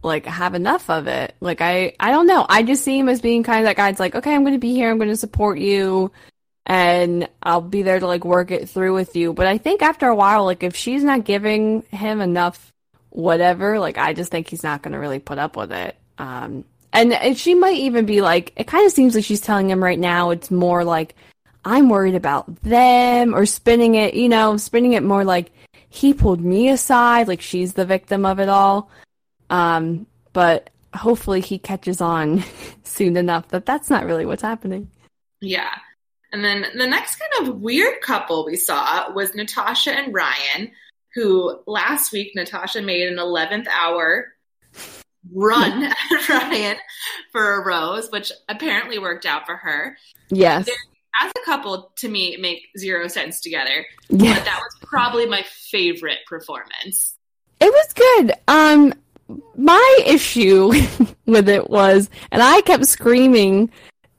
like 0.03 0.27
have 0.27 0.53
enough 0.53 0.87
of 0.91 1.07
it. 1.07 1.33
Like 1.39 1.59
I 1.61 1.93
I 1.99 2.11
don't 2.11 2.27
know. 2.27 2.45
I 2.47 2.61
just 2.61 2.83
see 2.83 2.99
him 2.99 3.09
as 3.09 3.21
being 3.21 3.41
kind 3.41 3.61
of 3.61 3.65
that 3.65 3.75
guy. 3.75 3.89
It's 3.89 3.99
like, 3.99 4.13
okay, 4.13 4.35
I'm 4.35 4.43
gonna 4.43 4.59
be 4.59 4.75
here. 4.75 4.91
I'm 4.91 4.99
gonna 4.99 5.15
support 5.15 5.57
you, 5.57 6.11
and 6.67 7.27
I'll 7.41 7.61
be 7.61 7.81
there 7.81 7.99
to 7.99 8.05
like 8.05 8.23
work 8.23 8.51
it 8.51 8.69
through 8.69 8.93
with 8.93 9.15
you. 9.15 9.33
But 9.33 9.47
I 9.47 9.57
think 9.57 9.81
after 9.81 10.07
a 10.07 10.15
while, 10.15 10.45
like 10.45 10.61
if 10.61 10.75
she's 10.75 11.03
not 11.03 11.25
giving 11.25 11.81
him 11.89 12.21
enough, 12.21 12.71
whatever, 13.09 13.79
like 13.79 13.97
I 13.97 14.13
just 14.13 14.31
think 14.31 14.47
he's 14.47 14.63
not 14.63 14.81
gonna 14.81 14.99
really 14.99 15.19
put 15.19 15.37
up 15.37 15.55
with 15.55 15.71
it. 15.71 15.95
Um, 16.17 16.65
and, 16.91 17.13
and 17.13 17.37
she 17.37 17.53
might 17.53 17.77
even 17.77 18.05
be 18.05 18.21
like, 18.21 18.53
it 18.55 18.67
kind 18.67 18.85
of 18.85 18.91
seems 18.91 19.15
like 19.15 19.23
she's 19.23 19.41
telling 19.41 19.69
him 19.69 19.83
right 19.83 19.99
now. 19.99 20.31
It's 20.31 20.51
more 20.51 20.83
like. 20.83 21.15
I'm 21.65 21.89
worried 21.89 22.15
about 22.15 22.55
them 22.63 23.35
or 23.35 23.45
spinning 23.45 23.95
it, 23.95 24.13
you 24.13 24.29
know, 24.29 24.55
spinning 24.55 24.93
it 24.93 25.03
more 25.03 25.25
like 25.25 25.51
he 25.89 26.13
pulled 26.13 26.39
me 26.39 26.69
aside, 26.69 27.27
like 27.27 27.41
she's 27.41 27.73
the 27.73 27.85
victim 27.85 28.25
of 28.25 28.39
it 28.39 28.47
all. 28.47 28.89
Um, 29.49 30.05
but 30.31 30.69
hopefully 30.93 31.41
he 31.41 31.57
catches 31.57 32.01
on 32.01 32.43
soon 32.83 33.17
enough 33.17 33.49
that 33.49 33.65
that's 33.65 33.89
not 33.89 34.05
really 34.05 34.25
what's 34.25 34.41
happening. 34.41 34.89
Yeah. 35.41 35.73
And 36.31 36.43
then 36.43 36.65
the 36.75 36.87
next 36.87 37.17
kind 37.17 37.47
of 37.47 37.61
weird 37.61 38.01
couple 38.01 38.45
we 38.45 38.55
saw 38.55 39.11
was 39.11 39.33
Natasha 39.33 39.91
and 39.91 40.13
Ryan, 40.13 40.71
who 41.15 41.59
last 41.65 42.11
week 42.11 42.31
Natasha 42.35 42.81
made 42.81 43.07
an 43.07 43.17
11th 43.17 43.67
hour 43.67 44.27
run 45.33 45.83
at 46.11 46.29
Ryan 46.29 46.77
for 47.31 47.55
a 47.55 47.65
rose, 47.65 48.09
which 48.11 48.31
apparently 48.47 48.99
worked 48.99 49.25
out 49.25 49.45
for 49.45 49.55
her. 49.55 49.97
Yes. 50.29 50.69
As 51.21 51.31
a 51.31 51.45
couple, 51.45 51.91
to 51.97 52.07
me, 52.07 52.37
make 52.37 52.67
zero 52.77 53.07
sense 53.07 53.41
together. 53.41 53.85
Yeah. 54.09 54.35
But 54.35 54.45
that 54.45 54.59
was 54.59 54.77
probably 54.81 55.25
my 55.25 55.43
favorite 55.69 56.19
performance. 56.27 57.15
It 57.59 57.73
was 57.73 57.93
good. 57.93 58.33
Um, 58.47 58.93
my 59.57 59.99
issue 60.05 60.71
with 61.25 61.49
it 61.49 61.69
was, 61.69 62.09
and 62.31 62.41
I 62.41 62.61
kept 62.61 62.87
screaming 62.87 63.71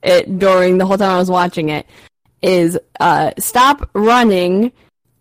it 0.03 0.39
during 0.39 0.77
the 0.77 0.85
whole 0.85 0.97
time 0.97 1.11
I 1.11 1.17
was 1.17 1.31
watching 1.31 1.69
it, 1.69 1.87
is 2.41 2.77
uh, 2.99 3.31
stop 3.39 3.89
running. 3.93 4.71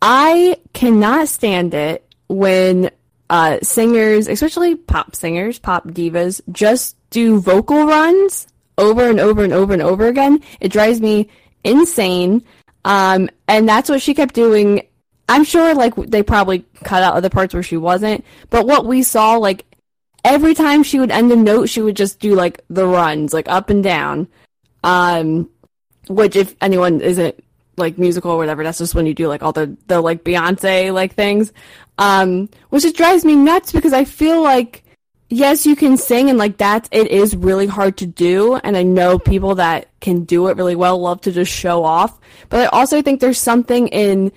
I 0.02 0.56
cannot 0.72 1.28
stand 1.28 1.74
it 1.74 2.06
when 2.28 2.90
uh, 3.28 3.58
singers, 3.62 4.28
especially 4.28 4.74
pop 4.74 5.14
singers, 5.14 5.58
pop 5.58 5.86
divas, 5.88 6.40
just 6.50 6.96
do 7.10 7.40
vocal 7.40 7.86
runs 7.86 8.46
over 8.78 9.08
and 9.08 9.20
over 9.20 9.44
and 9.44 9.52
over 9.52 9.72
and 9.72 9.82
over 9.82 10.06
again. 10.06 10.42
It 10.60 10.72
drives 10.72 11.00
me 11.00 11.28
insane. 11.64 12.42
Um, 12.84 13.28
and 13.46 13.68
that's 13.68 13.90
what 13.90 14.00
she 14.00 14.14
kept 14.14 14.34
doing 14.34 14.82
I'm 15.30 15.44
sure 15.44 15.76
like 15.76 15.94
they 15.94 16.24
probably 16.24 16.64
cut 16.82 17.04
out 17.04 17.14
other 17.14 17.30
parts 17.30 17.54
where 17.54 17.62
she 17.62 17.76
wasn't, 17.76 18.24
but 18.50 18.66
what 18.66 18.84
we 18.84 19.04
saw 19.04 19.36
like 19.36 19.64
every 20.24 20.54
time 20.54 20.82
she 20.82 20.98
would 20.98 21.12
end 21.12 21.30
a 21.30 21.36
note, 21.36 21.68
she 21.68 21.80
would 21.80 21.96
just 21.96 22.18
do 22.18 22.34
like 22.34 22.60
the 22.68 22.84
runs, 22.84 23.32
like 23.32 23.48
up 23.48 23.70
and 23.70 23.82
down. 23.84 24.26
Um, 24.82 25.48
which 26.08 26.34
if 26.34 26.56
anyone 26.60 27.00
isn't 27.00 27.38
like 27.80 27.98
musical 27.98 28.30
or 28.30 28.36
whatever, 28.36 28.62
that's 28.62 28.78
just 28.78 28.94
when 28.94 29.06
you 29.06 29.14
do 29.14 29.26
like 29.26 29.42
all 29.42 29.52
the 29.52 29.76
the 29.88 30.00
like 30.00 30.22
Beyonce 30.22 30.94
like 30.94 31.14
things. 31.14 31.52
Um, 31.98 32.48
which 32.70 32.84
just 32.84 32.96
drives 32.96 33.24
me 33.24 33.34
nuts 33.34 33.72
because 33.72 33.92
I 33.92 34.04
feel 34.04 34.42
like 34.42 34.84
yes, 35.30 35.64
you 35.64 35.76
can 35.76 35.96
sing 35.96 36.28
and 36.28 36.38
like 36.38 36.58
that 36.58 36.88
it 36.90 37.08
is 37.08 37.34
really 37.34 37.66
hard 37.66 37.96
to 37.98 38.06
do, 38.06 38.56
and 38.56 38.76
I 38.76 38.82
know 38.82 39.18
people 39.18 39.54
that 39.56 39.88
can 40.00 40.24
do 40.24 40.48
it 40.48 40.56
really 40.56 40.76
well 40.76 40.98
love 40.98 41.22
to 41.22 41.32
just 41.32 41.52
show 41.52 41.84
off, 41.84 42.18
but 42.48 42.60
I 42.60 42.66
also 42.66 43.00
think 43.00 43.20
there's 43.20 43.38
something 43.38 43.88
in 43.88 44.32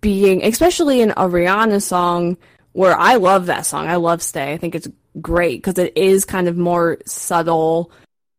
being, 0.00 0.44
especially 0.44 1.00
in 1.00 1.10
a 1.10 1.28
Rihanna 1.28 1.82
song, 1.82 2.36
where 2.72 2.96
I 2.96 3.16
love 3.16 3.46
that 3.46 3.66
song. 3.66 3.88
I 3.88 3.96
love 3.96 4.22
Stay. 4.22 4.52
I 4.52 4.56
think 4.56 4.74
it's 4.74 4.88
great 5.20 5.58
because 5.58 5.78
it 5.78 5.96
is 5.96 6.24
kind 6.24 6.48
of 6.48 6.56
more 6.56 6.98
subtle. 7.06 7.90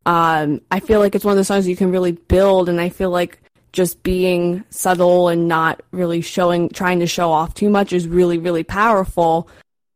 Um, 0.06 0.62
I 0.72 0.80
feel 0.80 1.00
like 1.00 1.16
it's 1.16 1.26
one 1.26 1.34
of 1.34 1.38
the 1.38 1.44
songs 1.44 1.68
you 1.68 1.76
can 1.76 1.92
really 1.92 2.14
build, 2.14 2.70
and 2.70 2.80
I 2.80 2.90
feel 2.90 3.10
like 3.10 3.42
just 3.72 4.04
being 4.04 4.64
subtle 4.70 5.28
and 5.28 5.48
not 5.48 5.82
really 5.92 6.22
showing, 6.22 6.70
trying 6.70 7.00
to 7.00 7.08
show 7.08 7.32
off 7.32 7.54
too 7.54 7.70
much 7.70 7.94
is 7.94 8.08
really, 8.08 8.38
really 8.38 8.64
powerful. 8.64 9.50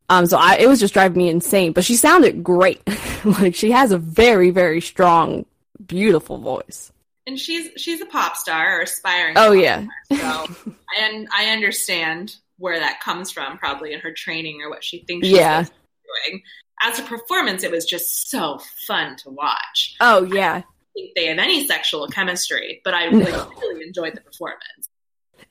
Um, 0.09 0.25
so 0.25 0.37
I, 0.37 0.57
it 0.57 0.67
was 0.67 0.79
just 0.79 0.93
driving 0.93 1.17
me 1.17 1.29
insane, 1.29 1.71
but 1.71 1.85
she 1.85 1.95
sounded 1.95 2.43
great. 2.43 2.81
like 3.25 3.55
she 3.55 3.71
has 3.71 3.91
a 3.91 3.97
very, 3.97 4.49
very 4.49 4.81
strong, 4.81 5.45
beautiful 5.85 6.37
voice. 6.37 6.91
And 7.27 7.39
she's 7.39 7.69
she's 7.77 8.01
a 8.01 8.05
pop 8.05 8.35
star 8.35 8.79
or 8.79 8.81
aspiring. 8.81 9.35
Oh 9.37 9.51
yeah. 9.51 9.85
Star, 10.11 10.47
so 10.47 10.73
and 10.99 11.27
I 11.33 11.51
understand 11.51 12.35
where 12.57 12.79
that 12.79 12.99
comes 12.99 13.31
from, 13.31 13.57
probably 13.57 13.93
in 13.93 13.99
her 14.01 14.11
training 14.11 14.61
or 14.61 14.69
what 14.69 14.83
she 14.83 14.99
thinks 14.99 15.27
she's 15.27 15.37
yeah. 15.37 15.63
doing. 15.63 16.43
As 16.83 16.99
a 16.99 17.03
performance, 17.03 17.63
it 17.63 17.71
was 17.71 17.85
just 17.85 18.29
so 18.29 18.59
fun 18.87 19.15
to 19.17 19.29
watch. 19.29 19.95
Oh 20.01 20.23
yeah. 20.23 20.63
Think 20.93 21.13
they 21.15 21.27
have 21.27 21.37
any 21.37 21.67
sexual 21.67 22.07
chemistry, 22.07 22.81
but 22.83 22.93
I 22.93 23.05
really, 23.05 23.31
no. 23.31 23.51
really 23.59 23.85
enjoyed 23.85 24.15
the 24.15 24.21
performance. 24.21 24.89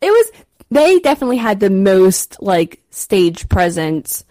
It 0.01 0.11
was 0.11 0.31
they 0.71 0.99
definitely 1.01 1.39
had 1.39 1.61
the 1.61 1.71
most 1.71 2.41
like 2.41 2.81
stage 2.91 3.49
presence, 3.49 4.25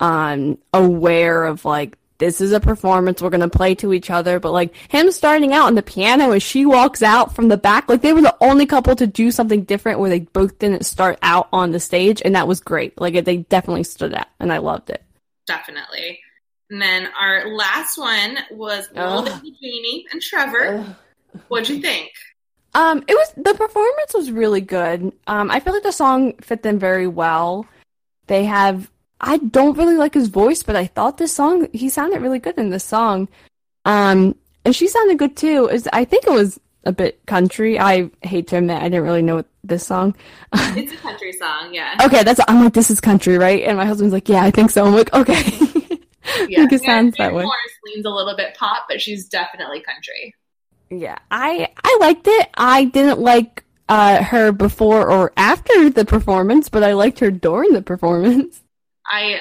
um, 0.00 0.58
aware 0.72 1.44
of 1.44 1.64
like 1.64 1.96
this 2.18 2.40
is 2.40 2.52
a 2.52 2.60
performance 2.60 3.22
we're 3.22 3.30
gonna 3.30 3.48
play 3.48 3.74
to 3.76 3.92
each 3.92 4.10
other, 4.10 4.40
but 4.40 4.52
like 4.52 4.74
him 4.88 5.10
starting 5.10 5.52
out 5.52 5.66
on 5.66 5.74
the 5.74 5.82
piano 5.82 6.32
and 6.32 6.42
she 6.42 6.66
walks 6.66 7.02
out 7.02 7.34
from 7.34 7.48
the 7.48 7.56
back, 7.56 7.88
like 7.88 8.02
they 8.02 8.12
were 8.12 8.20
the 8.20 8.36
only 8.40 8.66
couple 8.66 8.96
to 8.96 9.06
do 9.06 9.30
something 9.30 9.62
different 9.62 10.00
where 10.00 10.10
they 10.10 10.20
both 10.20 10.58
didn't 10.58 10.84
start 10.84 11.18
out 11.22 11.48
on 11.52 11.70
the 11.70 11.80
stage, 11.80 12.20
and 12.24 12.34
that 12.34 12.48
was 12.48 12.60
great. 12.60 13.00
Like 13.00 13.24
they 13.24 13.38
definitely 13.38 13.84
stood 13.84 14.14
out, 14.14 14.26
and 14.40 14.52
I 14.52 14.58
loved 14.58 14.90
it. 14.90 15.02
Definitely. 15.46 16.20
And 16.70 16.82
then 16.82 17.08
our 17.18 17.48
last 17.48 17.96
one 17.96 18.38
was 18.50 18.88
Little 18.94 19.22
Baby 19.22 19.56
Jamie 19.60 20.06
and 20.12 20.20
Trevor. 20.20 20.96
What'd 21.48 21.68
you 21.68 21.80
think? 21.80 22.10
Um, 22.74 23.02
it 23.08 23.14
was 23.14 23.32
the 23.36 23.54
performance 23.54 24.14
was 24.14 24.30
really 24.30 24.60
good. 24.60 25.12
Um, 25.26 25.50
I 25.50 25.60
feel 25.60 25.72
like 25.72 25.82
the 25.82 25.92
song 25.92 26.34
fit 26.34 26.62
them 26.62 26.78
very 26.78 27.06
well. 27.06 27.66
They 28.26 28.44
have 28.44 28.90
I 29.20 29.38
don't 29.38 29.76
really 29.76 29.96
like 29.96 30.14
his 30.14 30.28
voice, 30.28 30.62
but 30.62 30.76
I 30.76 30.86
thought 30.86 31.18
this 31.18 31.32
song 31.32 31.68
he 31.72 31.88
sounded 31.88 32.20
really 32.20 32.38
good 32.38 32.58
in 32.58 32.70
this 32.70 32.84
song. 32.84 33.28
Um, 33.84 34.36
and 34.64 34.76
she 34.76 34.86
sounded 34.86 35.18
good 35.18 35.36
too. 35.36 35.68
Is 35.68 35.88
I 35.92 36.04
think 36.04 36.26
it 36.26 36.32
was 36.32 36.60
a 36.84 36.92
bit 36.92 37.24
country. 37.26 37.80
I 37.80 38.10
hate 38.22 38.48
to 38.48 38.58
admit 38.58 38.82
I 38.82 38.84
didn't 38.84 39.04
really 39.04 39.22
know 39.22 39.44
this 39.64 39.86
song. 39.86 40.14
it's 40.52 40.92
a 40.92 40.96
country 40.96 41.32
song, 41.32 41.72
yeah. 41.72 41.96
okay, 42.04 42.22
that's 42.22 42.40
I'm 42.48 42.64
like 42.64 42.74
this 42.74 42.90
is 42.90 43.00
country, 43.00 43.38
right? 43.38 43.62
And 43.64 43.78
my 43.78 43.86
husband's 43.86 44.12
like, 44.12 44.28
yeah, 44.28 44.42
I 44.42 44.50
think 44.50 44.70
so. 44.70 44.84
I'm 44.84 44.94
like, 44.94 45.12
okay. 45.14 45.42
yeah, 46.48 46.66
it 46.70 46.82
sounds 46.82 47.16
that 47.16 47.34
way. 47.34 47.42
Morris 47.42 47.72
leans 47.84 48.04
a 48.04 48.10
little 48.10 48.36
bit 48.36 48.54
pop, 48.54 48.86
but 48.88 49.00
she's 49.00 49.28
definitely 49.28 49.80
country. 49.80 50.34
Yeah, 50.90 51.18
I 51.30 51.68
I 51.82 51.98
liked 52.00 52.26
it. 52.26 52.48
I 52.54 52.84
didn't 52.84 53.18
like 53.18 53.64
uh, 53.88 54.22
her 54.22 54.52
before 54.52 55.10
or 55.10 55.32
after 55.36 55.90
the 55.90 56.04
performance, 56.04 56.68
but 56.68 56.82
I 56.82 56.92
liked 56.92 57.18
her 57.20 57.30
during 57.30 57.72
the 57.72 57.82
performance. 57.82 58.60
I 59.06 59.40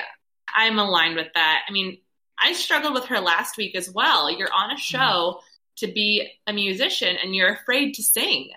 I'm 0.53 0.79
aligned 0.79 1.15
with 1.15 1.27
that. 1.36 1.63
I 1.67 1.71
mean, 1.71 1.97
I 2.39 2.53
struggled 2.53 2.93
with 2.93 3.05
her 3.05 3.19
last 3.19 3.57
week 3.57 3.75
as 3.75 3.89
well. 3.89 4.29
You're 4.31 4.53
on 4.53 4.71
a 4.71 4.73
mm-hmm. 4.73 4.79
show 4.79 5.39
to 5.77 5.88
be 5.88 6.29
a 6.47 6.53
musician 6.53 7.15
and 7.21 7.36
you're 7.36 7.53
afraid 7.53 7.93
to 7.95 8.03
sing. 8.03 8.49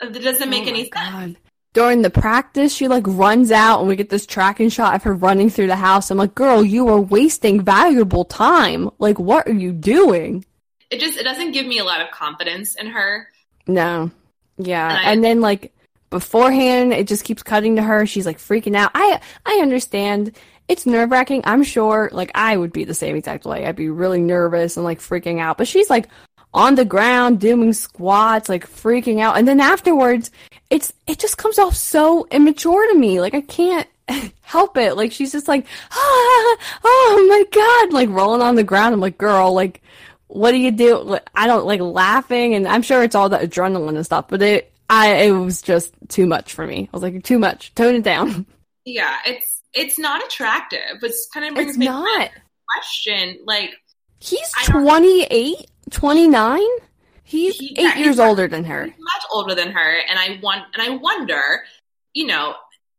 That 0.00 0.22
doesn't 0.22 0.48
make 0.48 0.64
oh 0.64 0.70
any 0.70 0.88
God. 0.88 1.12
sense. 1.12 1.38
During 1.72 2.02
the 2.02 2.10
practice, 2.10 2.74
she 2.74 2.88
like 2.88 3.04
runs 3.06 3.52
out 3.52 3.78
and 3.78 3.88
we 3.88 3.96
get 3.96 4.10
this 4.10 4.26
tracking 4.26 4.70
shot 4.70 4.94
of 4.94 5.02
her 5.04 5.14
running 5.14 5.50
through 5.50 5.68
the 5.68 5.76
house. 5.76 6.10
I'm 6.10 6.18
like, 6.18 6.34
girl, 6.34 6.64
you 6.64 6.88
are 6.88 7.00
wasting 7.00 7.62
valuable 7.62 8.24
time. 8.24 8.90
Like, 8.98 9.18
what 9.20 9.46
are 9.46 9.54
you 9.54 9.72
doing? 9.72 10.44
It 10.90 10.98
just 10.98 11.16
it 11.16 11.22
doesn't 11.22 11.52
give 11.52 11.66
me 11.66 11.78
a 11.78 11.84
lot 11.84 12.00
of 12.00 12.10
confidence 12.10 12.74
in 12.74 12.88
her. 12.88 13.28
No. 13.68 14.10
Yeah. 14.58 14.88
And, 14.88 14.98
I, 14.98 15.12
and 15.12 15.24
then 15.24 15.40
like 15.40 15.72
beforehand 16.10 16.92
it 16.92 17.06
just 17.06 17.24
keeps 17.24 17.42
cutting 17.42 17.76
to 17.76 17.82
her 17.82 18.04
she's 18.04 18.26
like 18.26 18.38
freaking 18.38 18.76
out 18.76 18.90
i 18.94 19.20
i 19.46 19.60
understand 19.62 20.36
it's 20.66 20.84
nerve 20.84 21.10
wracking 21.10 21.40
i'm 21.44 21.62
sure 21.62 22.10
like 22.12 22.32
i 22.34 22.56
would 22.56 22.72
be 22.72 22.84
the 22.84 22.94
same 22.94 23.14
exact 23.14 23.44
way 23.44 23.64
i'd 23.64 23.76
be 23.76 23.88
really 23.88 24.20
nervous 24.20 24.76
and 24.76 24.84
like 24.84 24.98
freaking 24.98 25.40
out 25.40 25.56
but 25.56 25.68
she's 25.68 25.88
like 25.88 26.08
on 26.52 26.74
the 26.74 26.84
ground 26.84 27.40
doing 27.40 27.72
squats 27.72 28.48
like 28.48 28.68
freaking 28.68 29.20
out 29.20 29.36
and 29.36 29.46
then 29.46 29.60
afterwards 29.60 30.30
it's 30.68 30.92
it 31.06 31.18
just 31.18 31.38
comes 31.38 31.58
off 31.58 31.74
so 31.74 32.26
immature 32.30 32.90
to 32.92 32.98
me 32.98 33.20
like 33.20 33.34
i 33.34 33.40
can't 33.40 33.86
help 34.40 34.76
it 34.76 34.96
like 34.96 35.12
she's 35.12 35.32
just 35.32 35.48
like 35.48 35.64
ah, 35.92 35.96
oh 36.84 37.26
my 37.28 37.44
god 37.52 37.92
like 37.92 38.08
rolling 38.08 38.42
on 38.42 38.56
the 38.56 38.64
ground 38.64 38.92
i'm 38.92 39.00
like 39.00 39.18
girl 39.18 39.52
like 39.52 39.82
what 40.26 40.50
do 40.50 40.56
you 40.56 40.70
do 40.70 41.18
i 41.34 41.46
don't 41.46 41.66
like 41.66 41.80
laughing 41.80 42.54
and 42.54 42.66
i'm 42.66 42.82
sure 42.82 43.02
it's 43.02 43.14
all 43.14 43.28
the 43.28 43.38
adrenaline 43.38 43.96
and 43.96 44.04
stuff 44.04 44.26
but 44.28 44.42
it 44.42 44.70
I 44.90 45.14
it 45.22 45.30
was 45.30 45.62
just 45.62 45.94
too 46.08 46.26
much 46.26 46.52
for 46.52 46.66
me. 46.66 46.88
I 46.92 46.96
was 46.96 47.02
like, 47.02 47.22
too 47.22 47.38
much. 47.38 47.72
Tone 47.74 47.94
it 47.94 48.02
down. 48.02 48.44
Yeah, 48.86 49.14
it's 49.26 49.62
it's 49.74 49.98
not 49.98 50.24
attractive. 50.24 51.02
It's 51.02 51.28
kind 51.34 51.46
of 51.46 51.54
brings 51.54 51.72
it's 51.72 51.78
me 51.78 51.84
not. 51.84 52.30
question. 52.66 53.38
Like 53.44 53.70
he's 54.20 54.50
28, 54.64 55.69
29? 55.90 56.60
He's 57.24 57.56
he, 57.56 57.70
eight 57.72 57.78
yeah, 57.78 57.96
years 57.96 58.16
he's 58.16 58.20
older 58.20 58.48
than 58.48 58.64
her. 58.64 58.86
much 58.86 59.22
older 59.32 59.54
than 59.54 59.70
her, 59.70 59.96
and 60.08 60.18
I 60.18 60.40
want 60.42 60.64
and 60.74 60.82
I 60.82 60.96
wonder, 60.96 61.62
you 62.12 62.26
know, 62.26 62.54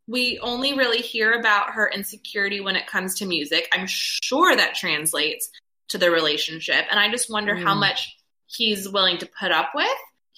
we 0.07 0.39
only 0.39 0.77
really 0.77 0.99
hear 0.99 1.33
about 1.33 1.71
her 1.71 1.89
insecurity 1.93 2.61
when 2.61 2.75
it 2.75 2.87
comes 2.87 3.15
to 3.15 3.25
music. 3.25 3.67
I'm 3.73 3.87
sure 3.87 4.55
that 4.55 4.75
translates 4.75 5.49
to 5.89 5.97
the 5.97 6.11
relationship, 6.11 6.85
and 6.89 6.99
I 6.99 7.11
just 7.11 7.29
wonder 7.29 7.55
mm. 7.55 7.63
how 7.63 7.75
much 7.75 8.15
he's 8.45 8.87
willing 8.87 9.17
to 9.17 9.29
put 9.39 9.51
up 9.51 9.71
with 9.75 9.87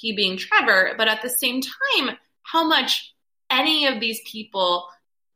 he 0.03 0.13
being 0.13 0.37
Trevor, 0.37 0.95
but 0.97 1.07
at 1.07 1.21
the 1.21 1.29
same 1.29 1.61
time, 1.61 2.17
how 2.41 2.67
much 2.67 3.13
any 3.49 3.87
of 3.87 4.01
these 4.01 4.19
people 4.29 4.87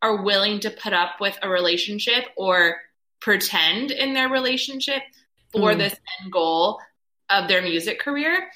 are 0.02 0.22
willing 0.24 0.60
to 0.60 0.70
put 0.70 0.92
up 0.92 1.22
with 1.22 1.40
a 1.42 1.50
relationship 1.50 2.26
or 2.36 2.76
pretend 3.22 3.92
in 3.92 4.14
their 4.14 4.28
relationship 4.28 5.02
for 5.54 5.72
mm. 5.72 5.78
this 5.78 5.96
end 6.22 6.32
goal 6.32 6.80
of 7.30 7.48
their 7.48 7.62
music 7.62 8.00
career. 8.00 8.50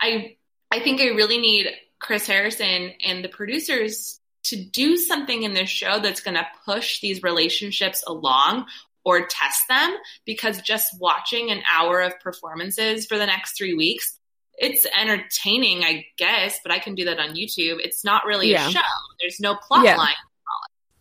I 0.00 0.36
I 0.70 0.80
think 0.80 1.00
I 1.00 1.08
really 1.08 1.38
need 1.38 1.68
Chris 1.98 2.26
Harrison 2.26 2.92
and 3.04 3.24
the 3.24 3.28
producers 3.28 4.18
to 4.44 4.56
do 4.56 4.96
something 4.96 5.44
in 5.44 5.54
this 5.54 5.68
show 5.68 6.00
that's 6.00 6.20
going 6.20 6.34
to 6.34 6.46
push 6.64 7.00
these 7.00 7.22
relationships 7.22 8.02
along 8.06 8.66
or 9.04 9.26
test 9.26 9.62
them 9.68 9.94
because 10.24 10.60
just 10.62 10.98
watching 11.00 11.50
an 11.50 11.62
hour 11.72 12.00
of 12.00 12.18
performances 12.20 13.06
for 13.06 13.18
the 13.18 13.26
next 13.26 13.56
3 13.56 13.74
weeks 13.74 14.18
it's 14.58 14.86
entertaining, 14.98 15.82
I 15.82 16.06
guess, 16.16 16.60
but 16.62 16.72
I 16.72 16.78
can 16.78 16.94
do 16.94 17.06
that 17.06 17.18
on 17.18 17.30
YouTube. 17.30 17.78
It's 17.80 18.04
not 18.04 18.24
really 18.24 18.50
yeah. 18.50 18.68
a 18.68 18.70
show. 18.70 18.80
There's 19.20 19.40
no 19.40 19.56
plot 19.56 19.84
yeah. 19.84 19.96
line. 19.96 20.14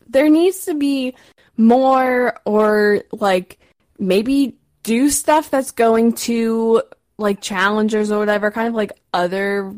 There 0.07 0.29
needs 0.29 0.65
to 0.65 0.73
be 0.73 1.15
more 1.57 2.39
or 2.45 3.03
like 3.11 3.59
maybe 3.99 4.57
do 4.83 5.09
stuff 5.09 5.49
that's 5.49 5.71
going 5.71 6.13
to 6.13 6.81
like 7.21 7.41
challengers 7.41 8.11
or 8.11 8.19
whatever, 8.19 8.51
kind 8.51 8.67
of 8.67 8.73
like 8.73 8.91
other 9.13 9.73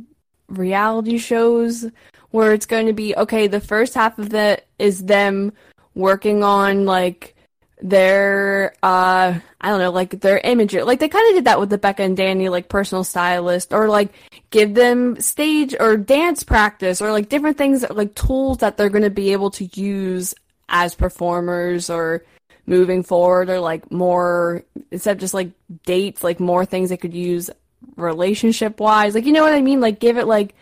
reality 0.47 1.17
shows 1.17 1.85
where 2.31 2.53
it's 2.53 2.65
going 2.65 2.87
to 2.87 2.93
be 2.93 3.15
okay, 3.15 3.47
the 3.47 3.59
first 3.59 3.93
half 3.93 4.17
of 4.17 4.33
it 4.33 4.67
is 4.79 5.05
them 5.05 5.53
working 5.95 6.43
on 6.43 6.85
like 6.85 7.35
their 7.81 8.73
uh 8.81 9.37
I 9.61 9.69
don't 9.69 9.79
know, 9.79 9.91
like 9.91 10.21
their 10.21 10.39
imagery. 10.39 10.83
Like 10.83 10.99
they 10.99 11.09
kind 11.09 11.29
of 11.29 11.35
did 11.35 11.45
that 11.45 11.59
with 11.59 11.69
the 11.69 11.77
Becca 11.77 12.01
and 12.01 12.17
Danny 12.17 12.49
like 12.49 12.69
personal 12.69 13.03
stylist 13.03 13.73
or 13.73 13.87
like 13.87 14.13
give 14.49 14.73
them 14.73 15.19
stage 15.19 15.75
or 15.79 15.97
dance 15.97 16.43
practice 16.43 17.01
or 17.01 17.11
like 17.11 17.29
different 17.29 17.57
things 17.57 17.85
like 17.89 18.15
tools 18.15 18.59
that 18.59 18.77
they're 18.77 18.89
going 18.89 19.03
to 19.03 19.09
be 19.09 19.31
able 19.33 19.51
to 19.51 19.65
use 19.79 20.33
as 20.69 20.95
performers 20.95 21.89
or 21.89 22.23
moving 22.65 23.03
forward 23.03 23.49
or 23.49 23.59
like 23.59 23.91
more 23.91 24.63
instead 24.91 25.17
of 25.17 25.19
just 25.19 25.33
like 25.33 25.51
dates 25.85 26.23
like 26.23 26.39
more 26.39 26.65
things 26.65 26.89
they 26.89 26.97
could 26.97 27.13
use 27.13 27.49
relationship 27.97 28.79
wise 28.79 29.13
like 29.13 29.25
you 29.25 29.33
know 29.33 29.43
what 29.43 29.53
i 29.53 29.61
mean? 29.61 29.81
Like 29.81 29.99
give 29.99 30.17
it 30.17 30.27
like 30.27 30.55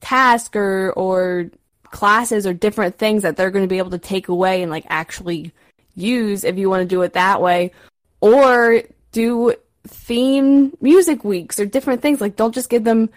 task 0.00 0.54
or 0.54 0.92
or 0.92 1.50
classes 1.94 2.46
or 2.46 2.52
different 2.52 2.98
things 2.98 3.22
that 3.22 3.36
they're 3.36 3.50
going 3.50 3.64
to 3.64 3.68
be 3.68 3.78
able 3.78 3.92
to 3.92 3.98
take 3.98 4.28
away 4.28 4.62
and 4.62 4.70
like 4.70 4.84
actually 4.88 5.52
use 5.94 6.44
if 6.44 6.58
you 6.58 6.68
want 6.68 6.82
to 6.82 6.86
do 6.86 7.02
it 7.02 7.14
that 7.14 7.40
way. 7.40 7.72
Or 8.20 8.82
do 9.12 9.54
theme 9.86 10.76
music 10.80 11.24
weeks 11.24 11.60
or 11.60 11.66
different 11.66 12.02
things. 12.02 12.20
Like 12.20 12.36
don't 12.36 12.54
just 12.54 12.68
give 12.68 12.84
them 12.84 13.10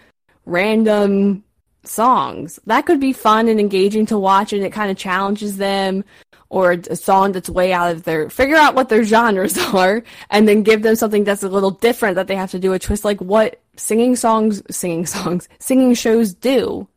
random 0.46 1.42
songs. 1.84 2.60
That 2.66 2.86
could 2.86 3.00
be 3.00 3.12
fun 3.12 3.48
and 3.48 3.58
engaging 3.58 4.06
to 4.06 4.18
watch 4.18 4.52
and 4.52 4.64
it 4.64 4.72
kind 4.72 4.90
of 4.90 4.96
challenges 4.96 5.56
them 5.56 6.04
or 6.50 6.72
a 6.72 6.96
song 6.96 7.32
that's 7.32 7.50
way 7.50 7.72
out 7.72 7.90
of 7.90 8.04
their 8.04 8.30
figure 8.30 8.56
out 8.56 8.74
what 8.74 8.88
their 8.88 9.04
genres 9.04 9.58
are 9.74 10.02
and 10.30 10.48
then 10.48 10.62
give 10.62 10.82
them 10.82 10.96
something 10.96 11.24
that's 11.24 11.42
a 11.42 11.48
little 11.48 11.70
different 11.70 12.14
that 12.14 12.26
they 12.26 12.36
have 12.36 12.50
to 12.50 12.58
do 12.58 12.72
a 12.72 12.78
twist 12.78 13.04
like 13.04 13.20
what 13.20 13.60
singing 13.76 14.16
songs 14.16 14.62
singing 14.70 15.06
songs 15.16 15.48
singing 15.58 15.94
shows 15.94 16.32
do 16.32 16.88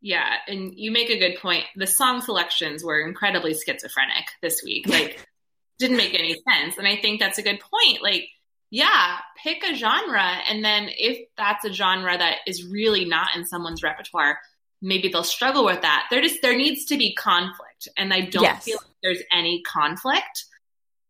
yeah, 0.00 0.36
and 0.46 0.72
you 0.76 0.90
make 0.90 1.10
a 1.10 1.18
good 1.18 1.38
point. 1.40 1.64
The 1.76 1.86
song 1.86 2.20
selections 2.22 2.84
were 2.84 3.00
incredibly 3.00 3.54
schizophrenic 3.54 4.26
this 4.42 4.62
week. 4.64 4.86
Like 4.98 5.24
didn't 5.78 5.96
make 5.96 6.18
any 6.18 6.34
sense. 6.34 6.76
And 6.76 6.88
I 6.88 6.96
think 6.96 7.20
that's 7.20 7.38
a 7.38 7.42
good 7.42 7.60
point. 7.60 8.02
Like 8.02 8.28
yeah, 8.70 9.18
pick 9.42 9.62
a 9.62 9.74
genre. 9.74 10.38
And 10.48 10.64
then 10.64 10.88
if 10.90 11.28
that's 11.36 11.64
a 11.64 11.72
genre 11.72 12.18
that 12.18 12.38
is 12.46 12.66
really 12.66 13.04
not 13.04 13.28
in 13.36 13.46
someone's 13.46 13.82
repertoire, 13.82 14.38
maybe 14.82 15.08
they'll 15.08 15.22
struggle 15.22 15.64
with 15.64 15.82
that. 15.82 16.08
There 16.10 16.20
just 16.20 16.42
there 16.42 16.56
needs 16.56 16.84
to 16.86 16.96
be 16.96 17.14
conflict. 17.14 17.67
And 17.96 18.12
I 18.12 18.22
don't 18.22 18.42
Yes. 18.42 18.64
feel 18.64 18.78
like 18.78 18.96
there's 19.02 19.22
any 19.32 19.62
conflict, 19.62 20.44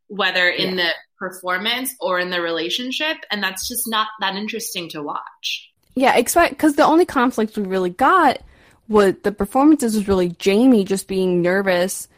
whether 0.08 0.48
in 0.48 0.76
the 0.76 0.90
performance 1.18 1.94
or 2.00 2.18
in 2.18 2.30
the 2.30 2.40
relationship. 2.40 3.16
And 3.30 3.42
that's 3.42 3.68
just 3.68 3.88
not 3.88 4.08
that 4.20 4.36
interesting 4.36 4.88
to 4.90 5.02
watch. 5.02 5.70
Yeah, 5.94 6.16
expect 6.16 6.52
because 6.52 6.76
the 6.76 6.84
only 6.84 7.04
conflict 7.04 7.56
we 7.56 7.64
really 7.64 7.90
got 7.90 8.40
was 8.88 9.14
the 9.22 9.32
performances 9.32 9.94
was 9.94 10.08
really 10.08 10.30
Jamie 10.30 10.84
just 10.84 11.08
being 11.08 11.42
nervous 11.42 12.08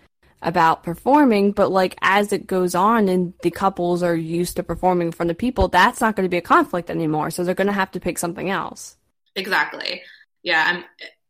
about 0.43 0.83
performing, 0.83 1.53
but 1.53 1.71
like 1.71 1.97
as 2.01 2.33
it 2.33 2.47
goes 2.47 2.75
on 2.75 3.09
and 3.09 3.35
the 3.43 3.51
couples 3.51 4.03
are 4.03 4.15
used 4.17 4.57
to 4.57 4.63
performing 4.63 5.09
in 5.09 5.13
front 5.13 5.31
of 5.31 5.37
people, 5.37 5.69
that's 5.69 6.01
not 6.01 6.17
going 6.17 6.25
to 6.25 6.31
be 6.31 6.39
a 6.39 6.43
conflict 6.43 6.91
anymore. 6.91 7.31
So 7.31 7.45
they're 7.45 7.55
going 7.55 7.67
to 7.67 7.73
have 7.73 7.91
to 7.93 8.01
pick 8.01 8.19
something 8.19 8.49
else. 8.49 8.97
Exactly. 9.37 10.03
Yeah, 10.43 10.65
I'm 10.67 10.85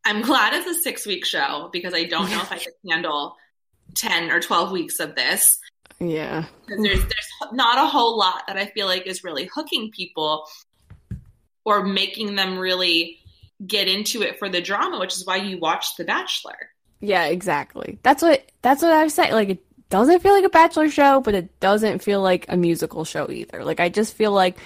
I'm 0.05 0.23
glad 0.23 0.55
it's 0.55 0.67
a 0.67 0.81
six 0.81 1.07
week 1.07 1.25
show 1.25 1.69
because 1.73 1.95
I 1.95 2.05
don't 2.05 2.31
know 2.31 2.41
if 2.41 2.53
I 2.53 2.59
could 2.59 2.73
handle 2.89 3.37
ten 3.95 4.31
or 4.31 4.41
twelve 4.41 4.73
weeks 4.73 5.01
of 5.01 5.15
this. 5.15 5.59
Yeah. 5.99 6.47
because 6.67 6.83
there's 6.83 7.01
there's 7.01 7.53
not 7.53 7.79
a 7.79 7.87
whole 7.87 8.19
lot 8.19 8.45
that 8.47 8.57
I 8.57 8.67
feel 8.67 8.87
like 8.87 9.07
is 9.07 9.23
really 9.23 9.51
hooking 9.53 9.91
people 9.91 10.47
or 11.65 11.85
making 11.85 12.37
them 12.37 12.59
really 12.59 13.19
get 13.67 13.87
into 13.87 14.23
it 14.23 14.39
for 14.39 14.49
the 14.49 14.63
drama, 14.63 14.99
which 14.99 15.15
is 15.15 15.27
why 15.27 15.37
you 15.37 15.59
watch 15.59 15.97
The 15.97 16.05
Bachelor. 16.05 16.71
Yeah, 17.01 17.27
exactly. 17.27 17.99
That's 18.03 18.23
what 18.23 18.51
that's 18.63 18.83
what 18.83 18.93
I 18.93 19.05
was 19.05 19.15
saying. 19.15 19.33
Like 19.33 19.51
it 19.51 19.65
doesn't 19.91 20.21
feel 20.21 20.33
like 20.33 20.45
a 20.45 20.51
bachelor 20.51 20.89
show, 20.89 21.21
but 21.21 21.35
it 21.35 21.59
doesn't 21.61 22.01
feel 22.01 22.23
like 22.23 22.47
a 22.49 22.57
musical 22.57 23.05
show 23.05 23.31
either. 23.31 23.65
Like 23.65 23.81
I 23.81 23.89
just 23.89 24.15
feel 24.15 24.33
like 24.33 24.57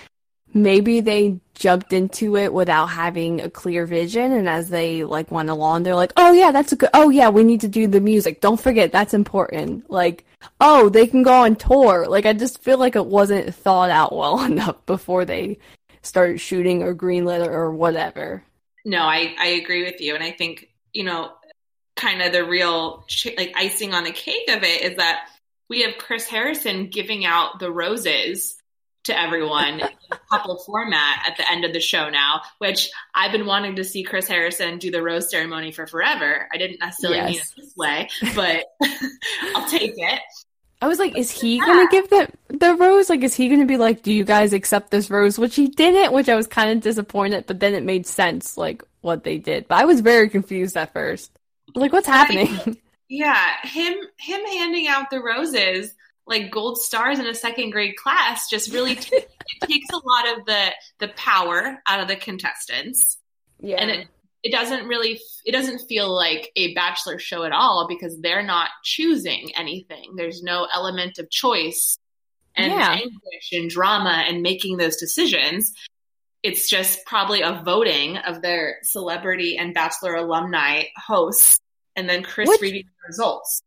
maybe 0.54 1.00
they 1.00 1.40
jumped 1.54 1.92
into 1.92 2.36
it 2.36 2.52
without 2.52 2.86
having 2.86 3.40
a 3.40 3.50
clear 3.50 3.86
vision 3.86 4.32
and 4.32 4.48
as 4.48 4.70
they 4.70 5.04
like 5.04 5.30
went 5.30 5.50
along 5.50 5.82
they're 5.82 5.94
like, 5.94 6.12
"Oh 6.16 6.32
yeah, 6.32 6.52
that's 6.52 6.72
a 6.72 6.76
good 6.76 6.90
Oh 6.94 7.10
yeah, 7.10 7.28
we 7.28 7.44
need 7.44 7.60
to 7.62 7.68
do 7.68 7.86
the 7.86 8.00
music. 8.00 8.40
Don't 8.40 8.60
forget 8.60 8.92
that's 8.92 9.14
important." 9.14 9.90
Like, 9.90 10.24
"Oh, 10.60 10.88
they 10.88 11.06
can 11.06 11.22
go 11.22 11.32
on 11.32 11.56
tour." 11.56 12.06
Like 12.08 12.26
I 12.26 12.32
just 12.32 12.62
feel 12.62 12.78
like 12.78 12.96
it 12.96 13.06
wasn't 13.06 13.54
thought 13.54 13.90
out 13.90 14.16
well 14.16 14.42
enough 14.44 14.84
before 14.86 15.24
they 15.24 15.58
started 16.02 16.40
shooting 16.40 16.82
or 16.82 16.94
green 16.94 17.24
letter 17.24 17.52
or 17.52 17.72
whatever. 17.72 18.44
No, 18.84 19.02
I 19.02 19.34
I 19.38 19.46
agree 19.48 19.84
with 19.84 20.00
you, 20.00 20.14
and 20.14 20.24
I 20.24 20.30
think 20.30 20.68
you 20.92 21.04
know, 21.04 21.32
kind 21.96 22.22
of 22.22 22.32
the 22.32 22.44
real 22.44 23.04
like 23.36 23.52
icing 23.56 23.92
on 23.94 24.04
the 24.04 24.12
cake 24.12 24.48
of 24.48 24.62
it 24.62 24.82
is 24.82 24.96
that 24.96 25.26
we 25.68 25.82
have 25.82 25.98
Chris 25.98 26.28
Harrison 26.28 26.88
giving 26.88 27.24
out 27.24 27.58
the 27.58 27.70
roses 27.70 28.56
to 29.04 29.18
everyone 29.18 29.80
in 29.80 29.88
a 30.10 30.18
couple 30.30 30.56
format 30.58 31.24
at 31.26 31.36
the 31.36 31.50
end 31.50 31.64
of 31.64 31.72
the 31.72 31.80
show 31.80 32.08
now, 32.08 32.40
which 32.58 32.90
I've 33.14 33.32
been 33.32 33.46
wanting 33.46 33.76
to 33.76 33.84
see 33.84 34.02
Chris 34.02 34.26
Harrison 34.26 34.78
do 34.78 34.90
the 34.90 35.02
rose 35.02 35.30
ceremony 35.30 35.72
for 35.72 35.86
forever. 35.86 36.48
I 36.52 36.56
didn't 36.56 36.80
necessarily 36.80 37.32
mean 37.32 37.40
it 37.40 37.54
this 37.56 37.74
way, 37.76 38.08
but 38.34 38.64
I'll 39.54 39.68
take 39.68 39.92
it. 39.96 40.20
I 40.82 40.88
was 40.88 40.98
like, 40.98 41.16
is 41.16 41.30
he 41.30 41.60
gonna 41.60 41.88
give 41.90 42.10
the 42.10 42.28
the 42.48 42.74
rose? 42.74 43.08
Like, 43.08 43.22
is 43.22 43.34
he 43.34 43.48
gonna 43.48 43.64
be 43.64 43.76
like, 43.76 44.02
do 44.02 44.12
you 44.12 44.24
guys 44.24 44.52
accept 44.52 44.90
this 44.90 45.10
rose? 45.10 45.38
Which 45.38 45.54
he 45.54 45.68
didn't, 45.68 46.12
which 46.12 46.28
I 46.28 46.34
was 46.34 46.46
kind 46.46 46.70
of 46.70 46.82
disappointed. 46.82 47.46
But 47.46 47.60
then 47.60 47.74
it 47.74 47.84
made 47.84 48.06
sense, 48.06 48.58
like 48.58 48.82
what 49.00 49.24
they 49.24 49.38
did. 49.38 49.68
But 49.68 49.78
I 49.78 49.84
was 49.84 50.00
very 50.00 50.28
confused 50.28 50.76
at 50.76 50.92
first. 50.92 51.30
Like, 51.74 51.92
what's 51.92 52.06
happening? 52.06 52.78
Yeah, 53.06 53.52
him 53.62 53.94
him 54.18 54.40
handing 54.46 54.88
out 54.88 55.10
the 55.10 55.20
roses 55.20 55.94
like 56.26 56.50
gold 56.50 56.78
stars 56.78 57.18
in 57.18 57.26
a 57.26 57.34
second 57.34 57.70
grade 57.70 57.96
class 57.96 58.48
just 58.48 58.72
really 58.72 58.94
t- 58.96 59.16
it 59.16 59.66
takes 59.66 59.88
a 59.92 59.96
lot 59.96 60.38
of 60.38 60.46
the 60.46 60.68
the 61.00 61.08
power 61.16 61.78
out 61.86 62.00
of 62.00 62.08
the 62.08 62.16
contestants. 62.16 63.18
yeah, 63.60 63.76
and 63.76 63.90
it, 63.90 64.08
it 64.42 64.52
doesn't 64.52 64.86
really 64.86 65.20
it 65.44 65.52
doesn't 65.52 65.80
feel 65.88 66.14
like 66.14 66.50
a 66.56 66.74
bachelor 66.74 67.18
show 67.18 67.44
at 67.44 67.52
all 67.52 67.86
because 67.88 68.18
they're 68.20 68.42
not 68.42 68.70
choosing 68.82 69.50
anything 69.56 70.14
there's 70.16 70.42
no 70.42 70.66
element 70.74 71.18
of 71.18 71.28
choice 71.30 71.98
and 72.56 72.72
Yeah. 72.72 72.92
anguish 72.92 73.52
and 73.52 73.68
drama 73.70 74.24
and 74.28 74.42
making 74.42 74.76
those 74.76 74.96
decisions 74.96 75.72
it's 76.42 76.68
just 76.68 77.04
probably 77.06 77.40
a 77.40 77.62
voting 77.64 78.18
of 78.18 78.42
their 78.42 78.76
celebrity 78.82 79.56
and 79.56 79.72
bachelor 79.72 80.14
alumni 80.14 80.82
hosts 80.96 81.58
and 81.96 82.08
then 82.08 82.22
chris 82.22 82.48
Which- 82.48 82.60
reading 82.60 82.84
the 82.84 83.06
results 83.08 83.62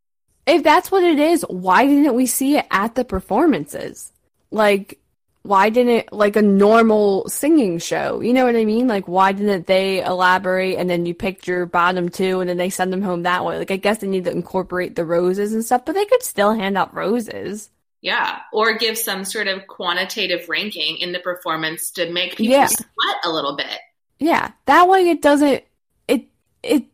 if 0.48 0.64
that's 0.64 0.92
what 0.92 1.04
it 1.04 1.20
is, 1.20 1.44
why 1.50 1.86
didn't 1.86 2.16
we 2.16 2.26
see 2.26 2.58
it 2.58 2.66
at 2.72 2.96
the 2.96 3.06
performances? 3.06 4.12
Like, 4.52 5.00
why 5.44 5.70
didn't 5.70 6.12
like 6.14 6.36
a 6.36 6.42
normal 6.42 7.28
singing 7.30 7.80
show? 7.80 8.22
You 8.22 8.34
know 8.34 8.46
what 8.46 8.56
I 8.56 8.66
mean? 8.66 8.88
Like, 8.88 9.08
why 9.08 9.32
didn't 9.32 9.68
they 9.68 10.04
elaborate 10.04 10.78
and 10.78 10.90
then 10.90 11.06
you 11.06 11.14
picked 11.14 11.48
your 11.48 11.66
bottom 11.66 12.10
two 12.10 12.42
and 12.42 12.50
then 12.50 12.58
they 12.58 12.70
send 12.70 12.92
them 12.94 13.02
home 13.02 13.24
that 13.24 13.46
way? 13.46 13.58
Like, 13.58 13.72
I 13.72 13.78
guess 13.78 14.00
they 14.00 14.08
need 14.08 14.26
to 14.26 14.32
incorporate 14.32 14.96
the 14.96 15.06
roses 15.06 15.54
and 15.54 15.64
stuff, 15.66 15.86
but 15.86 15.96
they 15.96 16.06
could 16.06 16.24
still 16.24 16.54
hand 16.54 16.78
out 16.78 16.94
roses. 16.94 17.70
yeah 18.02 18.40
or 18.54 18.78
give 18.78 18.98
some 18.98 19.24
sort 19.26 19.48
of 19.48 19.66
quantitative 19.68 20.48
ranking 20.50 20.98
in 20.98 21.12
the 21.12 21.20
performance 21.20 21.92
to 21.92 22.12
make 22.12 22.36
people 22.36 22.52
Yeah. 22.52 22.68
sweat 22.68 23.18
a 23.24 23.30
little 23.30 23.56
bit 23.56 23.80
Yeah, 24.20 24.52
that 24.66 24.88
way 24.88 25.10
it 25.10 25.22
doesn't 25.22 25.64
it 26.08 26.26
it 26.64 26.86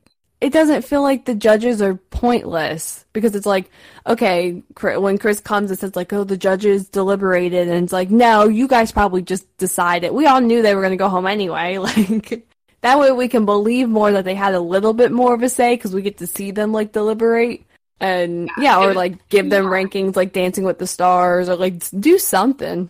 it 0.44 0.52
doesn't 0.54 0.84
feel 0.84 1.02
like 1.02 1.26
the 1.26 1.34
judges 1.36 1.82
are 1.82 1.96
pointless 1.96 3.06
because 3.14 3.36
it's 3.36 3.46
like 3.46 3.70
okay, 4.06 4.62
when 4.82 5.18
Chris 5.18 5.40
comes 5.40 5.70
and 5.72 5.80
says 5.80 5.96
like 5.96 6.12
oh 6.14 6.24
the 6.24 6.38
judges 6.38 6.90
deliberated 6.90 7.68
and 7.68 7.84
it's 7.84 7.94
like 7.94 8.10
no, 8.12 8.48
you 8.48 8.68
guys 8.68 8.92
probably 8.92 9.22
just 9.22 9.46
decided. 9.58 10.12
We 10.12 10.26
all 10.26 10.42
knew 10.42 10.62
they 10.62 10.76
were 10.76 10.82
going 10.82 10.92
to 10.92 10.98
go 10.98 11.10
home 11.10 11.28
anyway. 11.28 11.78
Like 11.84 12.48
that 12.82 13.00
way 13.00 13.12
we 13.14 13.30
can 13.30 13.46
believe 13.46 13.88
more 13.88 14.12
that 14.12 14.26
they 14.26 14.36
had 14.36 14.54
a 14.54 14.60
little 14.60 14.94
bit 14.94 15.10
more 15.12 15.34
of 15.34 15.42
a 15.42 15.48
say 15.48 15.78
cuz 15.78 15.94
we 15.96 16.02
get 16.02 16.18
to 16.18 16.28
see 16.28 16.52
them 16.52 16.74
like 16.74 16.92
deliberate 16.92 17.64
and 18.02 18.50
yeah, 18.60 18.78
it 18.78 18.84
or 18.84 18.88
was- 18.88 18.96
like 18.98 19.30
give 19.30 19.50
them 19.50 19.66
rankings 19.66 20.18
like 20.18 20.34
Dancing 20.34 20.66
with 20.66 20.80
the 20.80 20.88
Stars 20.88 21.48
or 21.48 21.56
like 21.56 21.76
do 21.98 22.18
something. 22.20 22.90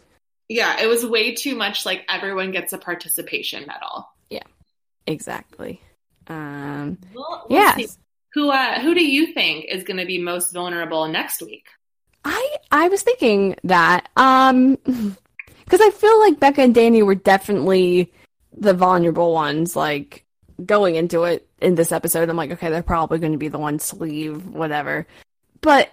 yeah 0.49 0.81
it 0.81 0.87
was 0.87 1.05
way 1.05 1.35
too 1.35 1.55
much 1.55 1.85
like 1.85 2.03
everyone 2.09 2.49
gets 2.51 2.73
a 2.73 2.77
participation 2.79 3.67
medal 3.67 4.09
Yeah, 4.31 4.47
Exactly. 5.05 5.79
Um 6.27 6.97
Well. 7.13 7.75
Who 8.33 8.49
uh, 8.49 8.79
who 8.79 8.95
do 8.95 9.05
you 9.05 9.33
think 9.33 9.65
is 9.65 9.83
going 9.83 9.97
to 9.97 10.05
be 10.05 10.17
most 10.17 10.53
vulnerable 10.53 11.07
next 11.07 11.41
week? 11.41 11.67
I 12.25 12.57
I 12.71 12.87
was 12.87 13.03
thinking 13.03 13.55
that 13.63 14.09
um 14.15 14.75
because 14.85 15.81
I 15.81 15.91
feel 15.91 16.19
like 16.19 16.39
Becca 16.39 16.61
and 16.61 16.75
Danny 16.75 17.03
were 17.03 17.15
definitely 17.15 18.11
the 18.55 18.73
vulnerable 18.73 19.33
ones. 19.33 19.75
Like 19.75 20.25
going 20.63 20.95
into 20.95 21.23
it 21.23 21.47
in 21.61 21.75
this 21.75 21.91
episode, 21.91 22.29
I'm 22.29 22.37
like, 22.37 22.51
okay, 22.51 22.69
they're 22.69 22.83
probably 22.83 23.19
going 23.19 23.33
to 23.33 23.37
be 23.37 23.49
the 23.49 23.59
ones 23.59 23.89
to 23.89 23.97
leave, 23.97 24.47
whatever. 24.47 25.05
But 25.61 25.91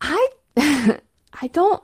I 0.00 0.28
I 0.56 1.46
don't. 1.52 1.82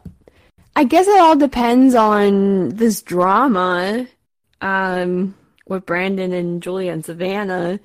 I 0.75 0.85
guess 0.85 1.07
it 1.07 1.19
all 1.21 1.37
depends 1.37 1.95
on 1.95 2.71
this 2.71 3.03
drama 3.03 4.07
um 4.61 5.35
with 5.69 5.87
Brandon 5.87 6.33
and 6.33 6.63
Julia 6.63 6.93
and 6.93 7.05
Savannah, 7.05 7.81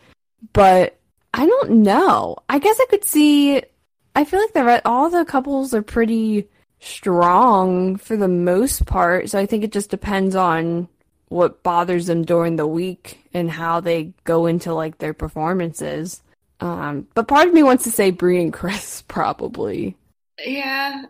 but 0.54 0.98
I 1.34 1.46
don't 1.46 1.84
know. 1.84 2.38
I 2.48 2.60
guess 2.60 2.80
I 2.80 2.86
could 2.90 3.06
see 3.06 3.64
I 4.16 4.26
feel 4.26 4.40
like 4.40 4.54
the 4.54 4.64
re- 4.64 4.82
all 4.86 5.10
the 5.10 5.26
couples 5.26 5.74
are 5.74 5.82
pretty 5.82 6.48
strong 6.80 7.96
for 7.96 8.16
the 8.16 8.28
most 8.28 8.86
part, 8.86 9.30
so 9.30 9.40
I 9.40 9.46
think 9.46 9.64
it 9.64 9.72
just 9.72 9.90
depends 9.90 10.36
on 10.36 10.88
what 11.30 11.64
bothers 11.64 12.06
them 12.08 12.24
during 12.24 12.58
the 12.58 12.68
week 12.68 13.28
and 13.34 13.50
how 13.50 13.80
they 13.80 14.14
go 14.24 14.46
into 14.46 14.74
like 14.74 15.00
their 15.00 15.14
performances. 15.14 16.22
Um, 16.60 17.08
but 17.16 17.28
part 17.28 17.48
of 17.48 17.54
me 17.54 17.64
wants 17.64 17.86
to 17.86 17.92
say 17.92 18.12
Bri 18.12 18.42
and 18.42 18.54
Chris 18.54 19.02
probably. 19.08 19.98
Yeah, 20.44 21.06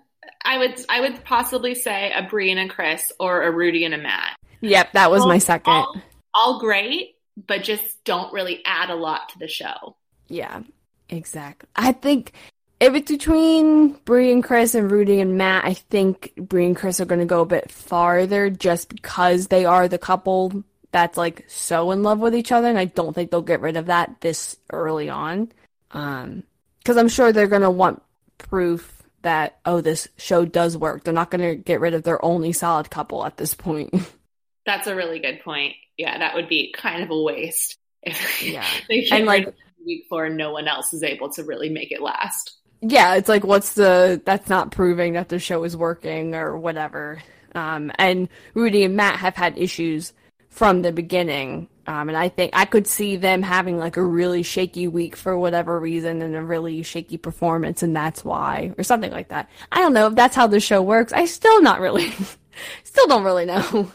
I 0.46 0.58
would 0.58 0.80
I 0.90 1.02
would 1.02 1.24
possibly 1.26 1.76
say 1.76 2.14
a 2.16 2.24
Bri 2.24 2.52
and 2.52 2.60
a 2.60 2.74
Chris 2.74 3.12
or 3.20 3.44
a 3.44 3.52
Rudi 3.52 3.84
and 3.84 3.94
a 3.94 3.98
Matt. 3.98 4.38
Yep, 4.62 4.94
that 4.94 5.12
was 5.12 5.26
my 5.26 5.40
second. 5.40 5.74
All, 5.74 6.02
all 6.34 6.60
great, 6.60 7.16
but 7.48 7.64
just 7.64 8.04
don't 8.04 8.34
really 8.34 8.62
add 8.66 8.90
a 8.90 8.96
lot 8.96 9.30
to 9.30 9.40
the 9.40 9.48
show. 9.48 9.96
Yeah, 10.28 10.62
exactly. 11.10 11.70
I 11.76 11.92
think 11.92 12.34
if 12.80 12.94
it's 12.96 13.12
between 13.12 13.94
Bri 14.06 14.32
and 14.32 14.44
Chris 14.44 14.76
and 14.76 14.92
Rudi 14.92 15.20
and 15.20 15.38
Matt, 15.38 15.66
I 15.66 15.74
think 15.74 16.34
Bri 16.36 16.66
and 16.66 16.76
Chris 16.76 17.00
are 17.00 17.06
going 17.06 17.20
to 17.20 17.26
go 17.26 17.42
a 17.42 17.46
bit 17.46 17.72
farther 17.72 18.50
just 18.50 18.90
because 18.90 19.48
they 19.48 19.66
are 19.66 19.88
the 19.88 19.98
couple 19.98 20.64
that's 20.92 21.18
like 21.18 21.44
so 21.48 21.92
in 21.92 22.04
love 22.04 22.20
with 22.20 22.36
each 22.36 22.52
other, 22.52 22.68
and 22.68 22.78
I 22.78 22.86
don't 22.86 23.14
think 23.14 23.32
they'll 23.32 23.42
get 23.42 23.62
rid 23.62 23.78
of 23.78 23.88
that 23.88 24.22
this 24.22 24.58
early 24.70 25.10
on. 25.10 25.52
Um, 25.92 26.44
because 26.80 26.98
I'm 26.98 27.08
sure 27.08 27.32
they're 27.32 27.48
going 27.48 27.62
to 27.62 27.70
want 27.72 28.02
proof 28.38 29.04
that 29.22 29.60
oh, 29.66 29.82
this 29.82 30.08
show 30.18 30.46
does 30.46 30.78
work. 30.78 31.04
They're 31.04 31.14
not 31.14 31.32
going 31.32 31.42
to 31.42 31.56
get 31.56 31.80
rid 31.80 31.94
of 31.94 32.04
their 32.04 32.24
only 32.24 32.54
solid 32.54 32.90
couple 32.90 33.26
at 33.26 33.38
this 33.38 33.54
point. 33.54 33.94
That's 34.66 34.88
a 34.88 34.96
really 34.96 35.20
good 35.20 35.42
point. 35.44 35.74
Yeah, 35.98 36.18
that 36.18 36.36
would 36.36 36.48
be 36.50 36.74
kind 36.76 37.04
of 37.04 37.10
a 37.10 37.22
waste 37.22 37.78
if 38.04 38.42
Yeah. 38.42 38.66
they 38.90 39.08
And, 39.12 39.26
like- 39.26 39.46
rid 39.46 39.48
of 39.50 39.54
it 39.56 39.60
week 39.86 40.06
four 40.08 40.30
no 40.30 40.52
one 40.54 40.66
else 40.68 40.94
is 40.94 41.04
able 41.04 41.30
to 41.30 41.44
really 41.44 41.68
make 41.70 41.92
it 41.92 42.02
last. 42.02 42.54
yeah, 42.80 43.16
it's 43.16 43.28
like 43.28 43.44
what's 43.44 43.74
the 43.74 44.22
that's 44.26 44.48
not 44.48 44.72
proving 44.72 45.14
that 45.14 45.28
the 45.28 45.40
show 45.40 45.64
is 45.66 45.76
working 45.76 46.36
or 46.36 46.58
whatever. 46.58 47.22
Um, 47.54 47.92
and 48.00 48.30
Rudi 48.54 48.84
and 48.86 48.96
Matt 48.96 49.18
have 49.20 49.36
had 49.36 49.58
issues 49.58 50.14
from 50.50 50.82
the 50.84 50.92
beginning. 50.94 51.68
Um, 51.86 52.08
and 52.08 52.18
I 52.18 52.30
think 52.30 52.52
I 52.56 52.64
could 52.64 52.88
see 52.88 53.18
them 53.18 53.42
having 53.42 53.78
like 53.78 53.98
a 53.98 54.04
really 54.04 54.42
shaky 54.42 54.88
week 54.88 55.18
for 55.18 55.38
whatever 55.38 55.78
reason 55.78 56.22
and 56.22 56.34
a 56.34 56.42
really 56.42 56.82
shaky 56.82 57.18
performance, 57.18 57.84
and 57.84 57.94
that's 57.94 58.24
why, 58.24 58.74
or 58.78 58.86
something 58.86 59.12
like 59.12 59.28
that. 59.30 59.50
I 59.70 59.82
don't 59.82 59.92
know 59.94 60.08
if 60.08 60.16
that's 60.16 60.36
how 60.36 60.48
the 60.48 60.62
show 60.62 60.82
works. 60.82 61.12
I 61.12 61.26
still 61.26 61.62
not 61.62 61.82
really, 61.82 62.10
still 62.86 63.08
don't 63.08 63.26
really 63.26 63.46
know. 63.46 63.92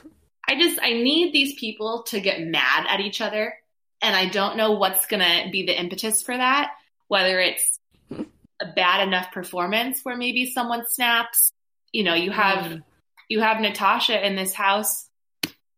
I 0.49 0.59
just, 0.59 0.78
I 0.82 0.94
need 0.94 1.32
these 1.32 1.55
people 1.55 2.05
to 2.05 2.20
get 2.20 2.40
mad 2.40 2.86
at 2.88 3.01
each 3.01 3.20
other. 3.20 3.55
And 4.01 4.16
I 4.16 4.26
don't 4.28 4.57
know 4.57 4.72
what's 4.72 5.07
going 5.07 5.20
to 5.20 5.51
be 5.51 5.66
the 5.66 5.78
impetus 5.78 6.22
for 6.22 6.36
that, 6.36 6.70
whether 7.09 7.38
it's 7.38 7.78
a 8.11 8.66
bad 8.74 9.07
enough 9.07 9.30
performance 9.32 10.01
where 10.03 10.16
maybe 10.16 10.51
someone 10.51 10.84
snaps. 10.88 11.53
You 11.92 12.05
know, 12.05 12.14
you 12.14 12.30
have, 12.30 12.64
mm. 12.64 12.82
you 13.28 13.40
have 13.40 13.61
Natasha 13.61 14.24
in 14.26 14.36
this 14.36 14.55
house 14.55 15.09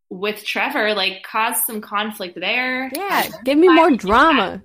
with 0.09 0.45
Trevor, 0.45 0.95
like 0.95 1.23
cause 1.23 1.65
some 1.67 1.81
conflict 1.81 2.39
there. 2.39 2.91
Yeah, 2.95 3.29
give 3.45 3.59
me 3.59 3.69
more 3.69 3.91
drama. 3.91 4.63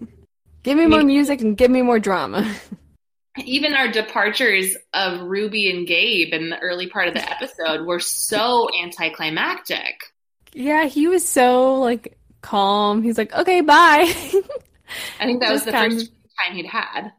give 0.62 0.78
me 0.78 0.86
more 0.86 1.02
music 1.02 1.40
and 1.40 1.56
give 1.56 1.70
me 1.70 1.82
more 1.82 1.98
drama. 1.98 2.50
Even 3.44 3.74
our 3.74 3.88
departures 3.88 4.76
of 4.94 5.20
Ruby 5.22 5.70
and 5.70 5.86
Gabe 5.86 6.32
in 6.32 6.50
the 6.50 6.58
early 6.58 6.88
part 6.88 7.08
of 7.08 7.14
the 7.14 7.30
episode 7.30 7.86
were 7.86 8.00
so 8.00 8.68
anticlimactic. 8.82 10.12
Yeah, 10.52 10.86
he 10.86 11.06
was 11.06 11.26
so 11.26 11.74
like 11.74 12.16
calm. 12.40 13.02
He's 13.02 13.18
like, 13.18 13.34
"Okay, 13.34 13.60
bye." 13.60 14.06
I 15.20 15.26
think 15.26 15.40
that 15.40 15.50
was 15.52 15.64
the 15.64 15.72
first 15.72 16.10
time 16.42 16.56
he'd 16.56 16.66
had. 16.66 17.12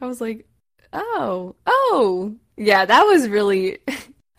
I 0.00 0.06
was 0.06 0.20
like, 0.20 0.46
"Oh, 0.92 1.54
oh, 1.66 2.34
yeah." 2.56 2.84
That 2.84 3.04
was 3.04 3.28
really 3.28 3.78
I 3.88 3.96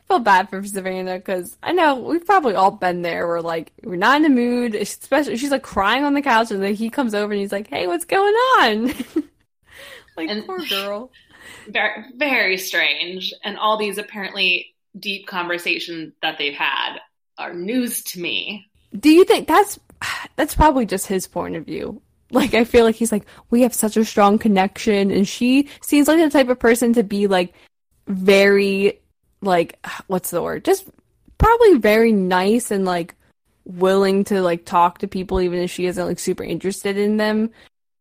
felt 0.08 0.24
bad 0.24 0.50
for 0.50 0.64
Savannah 0.64 1.18
because 1.18 1.58
I 1.64 1.72
know 1.72 1.96
we've 1.96 2.26
probably 2.26 2.54
all 2.54 2.72
been 2.72 3.02
there. 3.02 3.28
We're 3.28 3.42
like, 3.42 3.72
we're 3.84 3.96
not 3.96 4.18
in 4.18 4.24
the 4.24 4.30
mood. 4.30 4.76
Especially, 4.76 5.38
she's 5.38 5.52
like 5.52 5.64
crying 5.64 6.04
on 6.04 6.14
the 6.14 6.22
couch, 6.22 6.52
and 6.52 6.62
then 6.62 6.76
he 6.76 6.90
comes 6.90 7.16
over 7.16 7.32
and 7.32 7.42
he's 7.42 7.52
like, 7.52 7.68
"Hey, 7.68 7.88
what's 7.88 8.06
going 8.06 8.34
on?" 8.34 8.94
like, 10.18 10.30
and 10.30 10.46
poor 10.46 10.60
girl. 10.60 11.12
Very, 11.68 12.06
very 12.16 12.58
strange. 12.58 13.34
And 13.44 13.58
all 13.58 13.76
these 13.76 13.98
apparently 13.98 14.76
deep 14.98 15.26
conversations 15.26 16.14
that 16.22 16.38
they've 16.38 16.54
had 16.54 17.00
are 17.38 17.52
news 17.52 18.04
to 18.04 18.20
me. 18.20 18.70
Do 18.98 19.10
you 19.10 19.26
think 19.26 19.48
that's 19.48 19.80
that's 20.36 20.54
probably 20.54 20.86
just 20.86 21.08
his 21.08 21.28
point 21.28 21.56
of 21.56 21.66
view? 21.66 22.00
Like, 22.30 22.54
I 22.54 22.64
feel 22.64 22.86
like 22.86 22.96
he's 22.96 23.12
like, 23.12 23.26
we 23.50 23.64
have 23.64 23.74
such 23.74 23.98
a 23.98 24.06
strong 24.06 24.38
connection, 24.38 25.10
and 25.10 25.28
she 25.28 25.68
seems 25.82 26.08
like 26.08 26.20
the 26.20 26.30
type 26.30 26.50
of 26.50 26.60
person 26.60 26.94
to 26.94 27.04
be 27.04 27.26
like 27.26 27.56
very 28.08 29.02
like 29.42 29.84
what's 30.08 30.32
the 30.32 30.42
word? 30.42 30.66
Just 30.66 30.88
probably 31.38 31.78
very 31.78 32.12
nice 32.12 32.72
and 32.72 32.86
like 32.86 33.16
willing 33.66 34.24
to 34.26 34.42
like 34.42 34.66
talk 34.66 35.00
to 35.00 35.08
people 35.08 35.42
even 35.42 35.60
if 35.60 35.72
she 35.72 35.86
isn't 35.86 36.06
like 36.06 36.20
super 36.20 36.44
interested 36.44 36.98
in 36.98 37.18
them. 37.18 37.52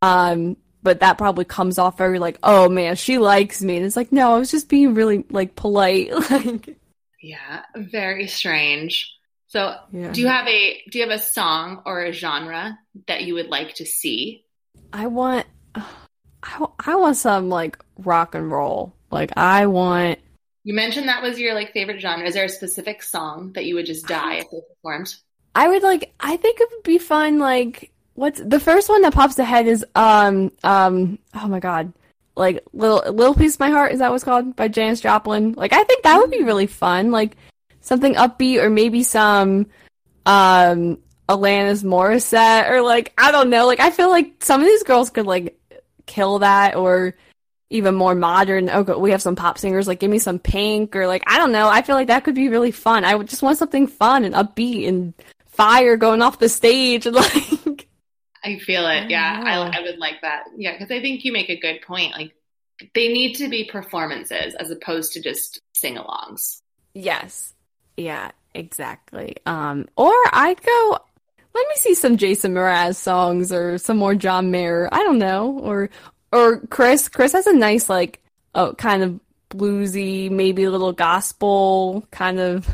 Um 0.02 0.56
but 0.82 1.00
that 1.00 1.18
probably 1.18 1.44
comes 1.44 1.78
off 1.78 1.98
very 1.98 2.18
like, 2.18 2.38
oh 2.42 2.68
man, 2.68 2.96
she 2.96 3.18
likes 3.18 3.62
me. 3.62 3.76
And 3.76 3.86
it's 3.86 3.96
like, 3.96 4.12
no, 4.12 4.34
I 4.34 4.38
was 4.38 4.50
just 4.50 4.68
being 4.68 4.94
really 4.94 5.24
like 5.30 5.56
polite. 5.56 6.12
like 6.30 6.76
Yeah, 7.20 7.62
very 7.76 8.26
strange. 8.26 9.14
So 9.48 9.74
yeah. 9.92 10.12
do 10.12 10.20
you 10.20 10.28
have 10.28 10.46
a 10.46 10.82
do 10.90 10.98
you 10.98 11.08
have 11.08 11.18
a 11.18 11.22
song 11.22 11.82
or 11.84 12.02
a 12.02 12.12
genre 12.12 12.78
that 13.08 13.24
you 13.24 13.34
would 13.34 13.48
like 13.48 13.74
to 13.74 13.84
see? 13.84 14.44
I 14.92 15.06
want 15.06 15.46
I, 15.74 16.66
I 16.78 16.94
want 16.96 17.16
some 17.16 17.48
like 17.48 17.78
rock 17.98 18.34
and 18.34 18.50
roll. 18.50 18.94
Like 19.10 19.32
I 19.36 19.66
want 19.66 20.18
you 20.62 20.74
mentioned 20.74 21.08
that 21.08 21.22
was 21.22 21.38
your 21.38 21.54
like 21.54 21.72
favorite 21.72 22.00
genre. 22.00 22.26
Is 22.26 22.34
there 22.34 22.44
a 22.44 22.48
specific 22.48 23.02
song 23.02 23.52
that 23.54 23.64
you 23.64 23.74
would 23.74 23.86
just 23.86 24.06
die 24.06 24.36
if 24.36 24.50
they 24.50 24.60
performed? 24.68 25.14
I 25.54 25.68
would 25.68 25.82
like. 25.82 26.12
I 26.20 26.36
think 26.36 26.60
it 26.60 26.68
would 26.70 26.82
be 26.82 26.98
fun. 26.98 27.38
Like, 27.38 27.92
what's 28.20 28.40
the 28.44 28.60
first 28.60 28.90
one 28.90 29.00
that 29.02 29.14
pops 29.14 29.38
ahead 29.38 29.66
is 29.66 29.84
um 29.94 30.52
um. 30.62 31.18
Oh 31.34 31.48
my 31.48 31.58
god, 31.58 31.92
like 32.36 32.62
little 32.72 33.02
little 33.12 33.34
piece 33.34 33.54
of 33.54 33.60
my 33.60 33.70
heart. 33.70 33.92
Is 33.92 33.98
that 33.98 34.10
what's 34.10 34.24
called 34.24 34.54
by 34.54 34.68
Janis 34.68 35.00
Joplin? 35.00 35.54
Like, 35.54 35.72
I 35.72 35.82
think 35.84 36.02
that 36.02 36.18
would 36.18 36.30
be 36.30 36.44
really 36.44 36.66
fun. 36.66 37.10
Like 37.10 37.36
something 37.80 38.14
upbeat 38.14 38.62
or 38.62 38.68
maybe 38.68 39.02
some 39.02 39.66
um 40.26 40.98
Alanis 41.28 41.82
Morissette 41.82 42.70
or 42.70 42.82
like 42.82 43.12
I 43.16 43.32
don't 43.32 43.50
know. 43.50 43.66
Like 43.66 43.80
I 43.80 43.90
feel 43.90 44.10
like 44.10 44.44
some 44.44 44.60
of 44.60 44.66
these 44.66 44.82
girls 44.82 45.10
could 45.10 45.26
like 45.26 45.58
kill 46.06 46.40
that 46.40 46.76
or 46.76 47.14
even 47.70 47.94
more 47.94 48.14
modern. 48.14 48.68
Okay, 48.68 48.94
we 48.94 49.12
have 49.12 49.22
some 49.22 49.36
pop 49.36 49.56
singers 49.56 49.88
like 49.88 50.00
give 50.00 50.10
me 50.10 50.18
some 50.18 50.38
Pink 50.38 50.94
or 50.94 51.06
like 51.06 51.22
I 51.26 51.38
don't 51.38 51.52
know. 51.52 51.68
I 51.68 51.80
feel 51.80 51.96
like 51.96 52.08
that 52.08 52.24
could 52.24 52.34
be 52.34 52.50
really 52.50 52.70
fun. 52.70 53.04
I 53.04 53.14
would 53.14 53.28
just 53.28 53.42
want 53.42 53.56
something 53.56 53.86
fun 53.86 54.24
and 54.24 54.34
upbeat 54.34 54.86
and 54.88 55.14
fire 55.46 55.96
going 55.96 56.20
off 56.20 56.38
the 56.38 56.50
stage 56.50 57.06
and 57.06 57.16
like. 57.16 57.59
I 58.44 58.58
feel 58.58 58.86
it. 58.86 59.10
Yeah, 59.10 59.42
I, 59.44 59.78
I 59.78 59.82
would 59.82 59.98
like 59.98 60.22
that. 60.22 60.44
Yeah, 60.56 60.72
because 60.72 60.90
I 60.90 61.00
think 61.00 61.24
you 61.24 61.32
make 61.32 61.50
a 61.50 61.58
good 61.58 61.82
point. 61.82 62.12
Like 62.12 62.34
they 62.94 63.08
need 63.08 63.34
to 63.34 63.48
be 63.48 63.64
performances 63.64 64.54
as 64.54 64.70
opposed 64.70 65.12
to 65.12 65.22
just 65.22 65.60
sing-alongs. 65.74 66.62
Yes. 66.94 67.54
Yeah. 67.96 68.30
Exactly. 68.54 69.36
Um. 69.46 69.88
Or 69.96 70.12
I'd 70.32 70.60
go 70.62 70.98
let 71.54 71.68
me 71.68 71.74
see 71.76 71.94
some 71.94 72.16
Jason 72.16 72.54
Mraz 72.54 72.96
songs 72.96 73.52
or 73.52 73.78
some 73.78 73.96
more 73.96 74.14
John 74.14 74.50
Mayer. 74.50 74.88
I 74.90 75.02
don't 75.02 75.18
know. 75.18 75.58
Or 75.60 75.90
or 76.32 76.60
Chris. 76.66 77.08
Chris 77.08 77.32
has 77.32 77.46
a 77.46 77.52
nice 77.52 77.88
like 77.88 78.20
oh 78.54 78.74
kind 78.74 79.02
of 79.02 79.20
bluesy, 79.50 80.30
maybe 80.30 80.64
a 80.64 80.70
little 80.70 80.92
gospel 80.92 82.06
kind 82.10 82.40
of 82.40 82.68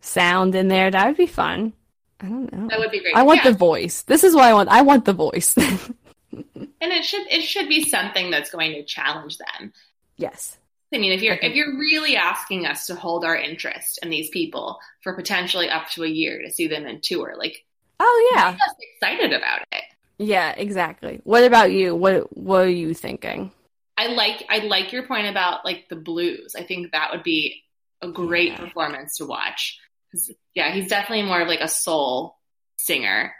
sound 0.00 0.54
in 0.54 0.68
there. 0.68 0.90
That 0.90 1.06
would 1.06 1.16
be 1.16 1.26
fun. 1.26 1.72
I 2.20 2.26
don't 2.26 2.52
know. 2.52 2.68
That 2.68 2.78
would 2.78 2.90
be 2.90 3.00
great. 3.00 3.14
I 3.14 3.22
want 3.22 3.44
yeah. 3.44 3.50
the 3.50 3.56
voice. 3.56 4.02
This 4.02 4.24
is 4.24 4.34
what 4.34 4.44
I 4.44 4.54
want. 4.54 4.68
I 4.68 4.82
want 4.82 5.04
the 5.04 5.12
voice. 5.12 5.56
and 6.32 6.92
it 6.92 7.04
should 7.04 7.26
it 7.30 7.42
should 7.42 7.68
be 7.68 7.84
something 7.84 8.30
that's 8.30 8.50
going 8.50 8.72
to 8.72 8.84
challenge 8.84 9.38
them. 9.38 9.72
Yes. 10.16 10.58
I 10.92 10.98
mean, 10.98 11.12
if 11.12 11.22
you're 11.22 11.36
if 11.40 11.54
you're 11.54 11.78
really 11.78 12.16
asking 12.16 12.66
us 12.66 12.86
to 12.86 12.94
hold 12.94 13.24
our 13.24 13.36
interest 13.36 14.00
in 14.02 14.10
these 14.10 14.28
people 14.30 14.80
for 15.02 15.14
potentially 15.14 15.68
up 15.68 15.88
to 15.90 16.02
a 16.02 16.08
year 16.08 16.42
to 16.42 16.50
see 16.50 16.66
them 16.66 16.86
in 16.86 17.00
tour, 17.00 17.34
like, 17.38 17.64
oh 18.00 18.30
yeah, 18.34 18.52
just 18.52 18.76
excited 18.80 19.32
about 19.32 19.60
it. 19.72 19.84
Yeah, 20.18 20.50
exactly. 20.50 21.20
What 21.24 21.44
about 21.44 21.72
you? 21.72 21.94
What 21.94 22.36
what 22.36 22.64
are 22.64 22.68
you 22.68 22.92
thinking? 22.92 23.52
I 23.96 24.08
like 24.08 24.44
I 24.48 24.58
like 24.58 24.92
your 24.92 25.06
point 25.06 25.28
about 25.28 25.64
like 25.64 25.88
the 25.88 25.96
blues. 25.96 26.56
I 26.56 26.64
think 26.64 26.92
that 26.92 27.10
would 27.12 27.22
be 27.22 27.62
a 28.02 28.08
great 28.08 28.52
yeah. 28.52 28.58
performance 28.58 29.18
to 29.18 29.26
watch. 29.26 29.78
Yeah, 30.54 30.72
he's 30.72 30.88
definitely 30.88 31.24
more 31.24 31.40
of 31.40 31.48
like 31.48 31.60
a 31.60 31.68
soul 31.68 32.36
singer. 32.76 33.32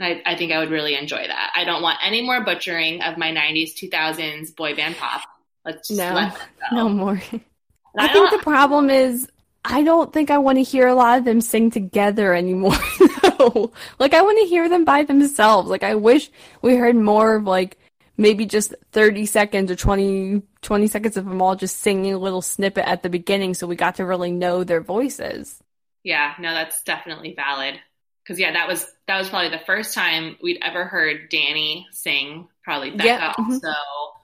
I, 0.00 0.22
I 0.24 0.36
think 0.36 0.52
I 0.52 0.58
would 0.58 0.70
really 0.70 0.94
enjoy 0.94 1.26
that. 1.26 1.52
I 1.54 1.64
don't 1.64 1.82
want 1.82 1.98
any 2.02 2.22
more 2.22 2.42
butchering 2.44 3.02
of 3.02 3.18
my 3.18 3.30
90s, 3.30 3.74
2000s 3.74 4.54
boy 4.56 4.74
band 4.74 4.96
pop. 4.96 5.22
Let's 5.64 5.88
just 5.88 5.98
no, 5.98 6.14
let 6.14 6.36
no 6.72 6.88
more. 6.88 7.20
I, 7.98 8.08
I 8.08 8.12
think 8.12 8.30
the 8.30 8.38
problem 8.38 8.90
is 8.90 9.28
I 9.64 9.82
don't 9.82 10.12
think 10.12 10.30
I 10.30 10.38
want 10.38 10.58
to 10.58 10.62
hear 10.62 10.88
a 10.88 10.94
lot 10.94 11.18
of 11.18 11.24
them 11.24 11.40
sing 11.40 11.70
together 11.70 12.34
anymore. 12.34 12.74
no. 13.22 13.72
Like 13.98 14.14
I 14.14 14.22
want 14.22 14.38
to 14.40 14.46
hear 14.46 14.68
them 14.68 14.84
by 14.84 15.04
themselves. 15.04 15.68
Like 15.68 15.84
I 15.84 15.94
wish 15.94 16.30
we 16.62 16.74
heard 16.76 16.96
more 16.96 17.36
of 17.36 17.44
like 17.44 17.78
maybe 18.16 18.44
just 18.44 18.74
30 18.92 19.26
seconds 19.26 19.70
or 19.70 19.76
20 19.76 20.42
20 20.62 20.86
seconds 20.86 21.16
of 21.16 21.24
them 21.24 21.40
all 21.40 21.56
just 21.56 21.78
singing 21.78 22.12
a 22.12 22.18
little 22.18 22.42
snippet 22.42 22.86
at 22.86 23.02
the 23.02 23.08
beginning 23.08 23.54
so 23.54 23.66
we 23.66 23.74
got 23.74 23.96
to 23.96 24.04
really 24.04 24.32
know 24.32 24.64
their 24.64 24.80
voices. 24.80 25.62
Yeah, 26.02 26.34
no, 26.38 26.52
that's 26.52 26.82
definitely 26.82 27.34
valid. 27.34 27.78
Cuz 28.26 28.38
yeah, 28.38 28.52
that 28.52 28.68
was 28.68 28.86
that 29.06 29.18
was 29.18 29.28
probably 29.28 29.50
the 29.50 29.64
first 29.64 29.94
time 29.94 30.36
we'd 30.42 30.58
ever 30.62 30.84
heard 30.84 31.28
Danny 31.28 31.86
sing, 31.90 32.48
probably 32.64 32.90
Becca 32.90 33.04
yeah. 33.04 33.32
mm-hmm. 33.32 33.52
also. 33.52 33.72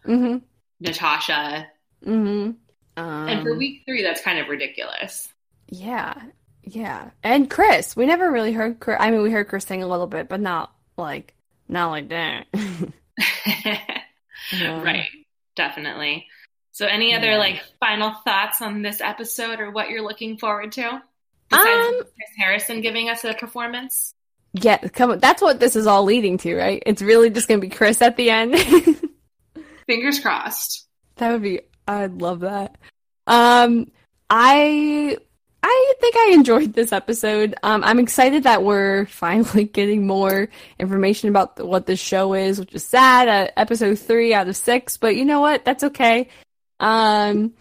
Mm-hmm. 0.07 0.37
Natasha. 0.81 1.68
Mhm. 2.05 2.57
Um, 2.97 3.29
and 3.29 3.43
for 3.43 3.53
um, 3.53 3.59
week 3.59 3.83
three, 3.87 4.03
that's 4.03 4.20
kind 4.20 4.39
of 4.39 4.49
ridiculous. 4.49 5.29
Yeah, 5.68 6.14
yeah, 6.62 7.11
and 7.22 7.49
Chris. 7.49 7.95
We 7.95 8.07
never 8.07 8.31
really 8.31 8.53
heard. 8.53 8.81
Chris, 8.81 8.97
I 9.01 9.11
mean, 9.11 9.22
we 9.22 9.31
heard 9.31 9.49
Chris 9.49 9.64
sing 9.64 9.83
a 9.83 9.87
little 9.87 10.07
bit, 10.07 10.29
but 10.29 10.41
not 10.41 10.72
like 10.97 11.35
not 11.68 11.91
like 11.91 12.09
that. 12.09 12.47
yeah. 13.57 13.91
Right. 14.83 15.09
Definitely. 15.57 16.26
So, 16.72 16.87
any 16.87 17.14
other 17.14 17.33
yeah. 17.33 17.39
like 17.39 17.62
final 17.81 18.12
thoughts 18.24 18.62
on 18.62 18.83
this 18.83 19.01
episode, 19.01 19.61
or 19.61 19.70
what 19.70 19.91
you're 19.91 20.03
looking 20.03 20.39
forward 20.39 20.72
to? 20.72 21.03
Besides 21.51 21.89
um, 21.89 21.95
Chris 21.95 22.31
Harrison 22.37 22.81
giving 22.81 23.09
us 23.09 23.25
a 23.25 23.35
performance. 23.35 24.15
Yeah, 24.53 24.79
come 24.79 25.13
on. 25.13 25.19
That's 25.19 25.43
what 25.43 25.61
this 25.61 25.77
is 25.77 25.87
all 25.87 26.05
leading 26.05 26.39
to, 26.39 26.57
right? 26.57 26.83
It's 26.87 27.03
really 27.03 27.31
just 27.31 27.49
going 27.49 27.61
to 27.61 27.67
be 27.67 27.75
Chris 27.75 28.03
at 28.03 28.17
the 28.17 28.31
end. 28.31 28.57
Fingers 29.87 30.21
crossed. 30.21 30.87
That 31.17 31.33
would 31.33 31.43
be 31.43 31.61
I'd 31.87 32.21
love 32.21 32.41
that. 32.41 32.77
Um, 33.27 33.91
I 34.31 35.17
I 35.63 35.95
think 36.01 36.17
I 36.17 36.31
enjoyed 36.35 36.75
this 36.75 36.93
episode. 36.93 37.55
Um, 37.63 37.83
I'm 37.83 37.99
excited 37.99 38.45
that 38.45 38.63
we're 38.63 39.07
finally 39.11 39.65
getting 39.65 40.07
more 40.07 40.49
information 40.79 41.29
about 41.29 41.57
the, 41.57 41.67
what 41.67 41.87
this 41.87 41.99
show 41.99 42.35
is, 42.35 42.61
which 42.61 42.75
is 42.75 42.85
sad 42.85 43.29
at 43.29 43.53
episode 43.57 43.99
three 43.99 44.35
out 44.35 44.49
of 44.49 44.57
six. 44.57 44.97
But 44.97 45.17
you 45.17 45.25
know 45.25 45.41
what? 45.41 45.65
That's 45.65 45.85
okay. 45.85 46.29
Um, 46.79 47.55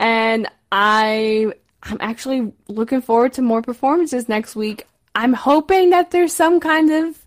and 0.00 0.48
I 0.72 1.52
I'm 1.84 1.98
actually 2.00 2.52
looking 2.68 3.02
forward 3.02 3.34
to 3.34 3.42
more 3.42 3.62
performances 3.62 4.28
next 4.28 4.56
week. 4.56 4.86
I'm 5.14 5.32
hoping 5.32 5.90
that 5.90 6.10
there's 6.10 6.32
some 6.32 6.58
kind 6.60 6.90
of 6.90 7.26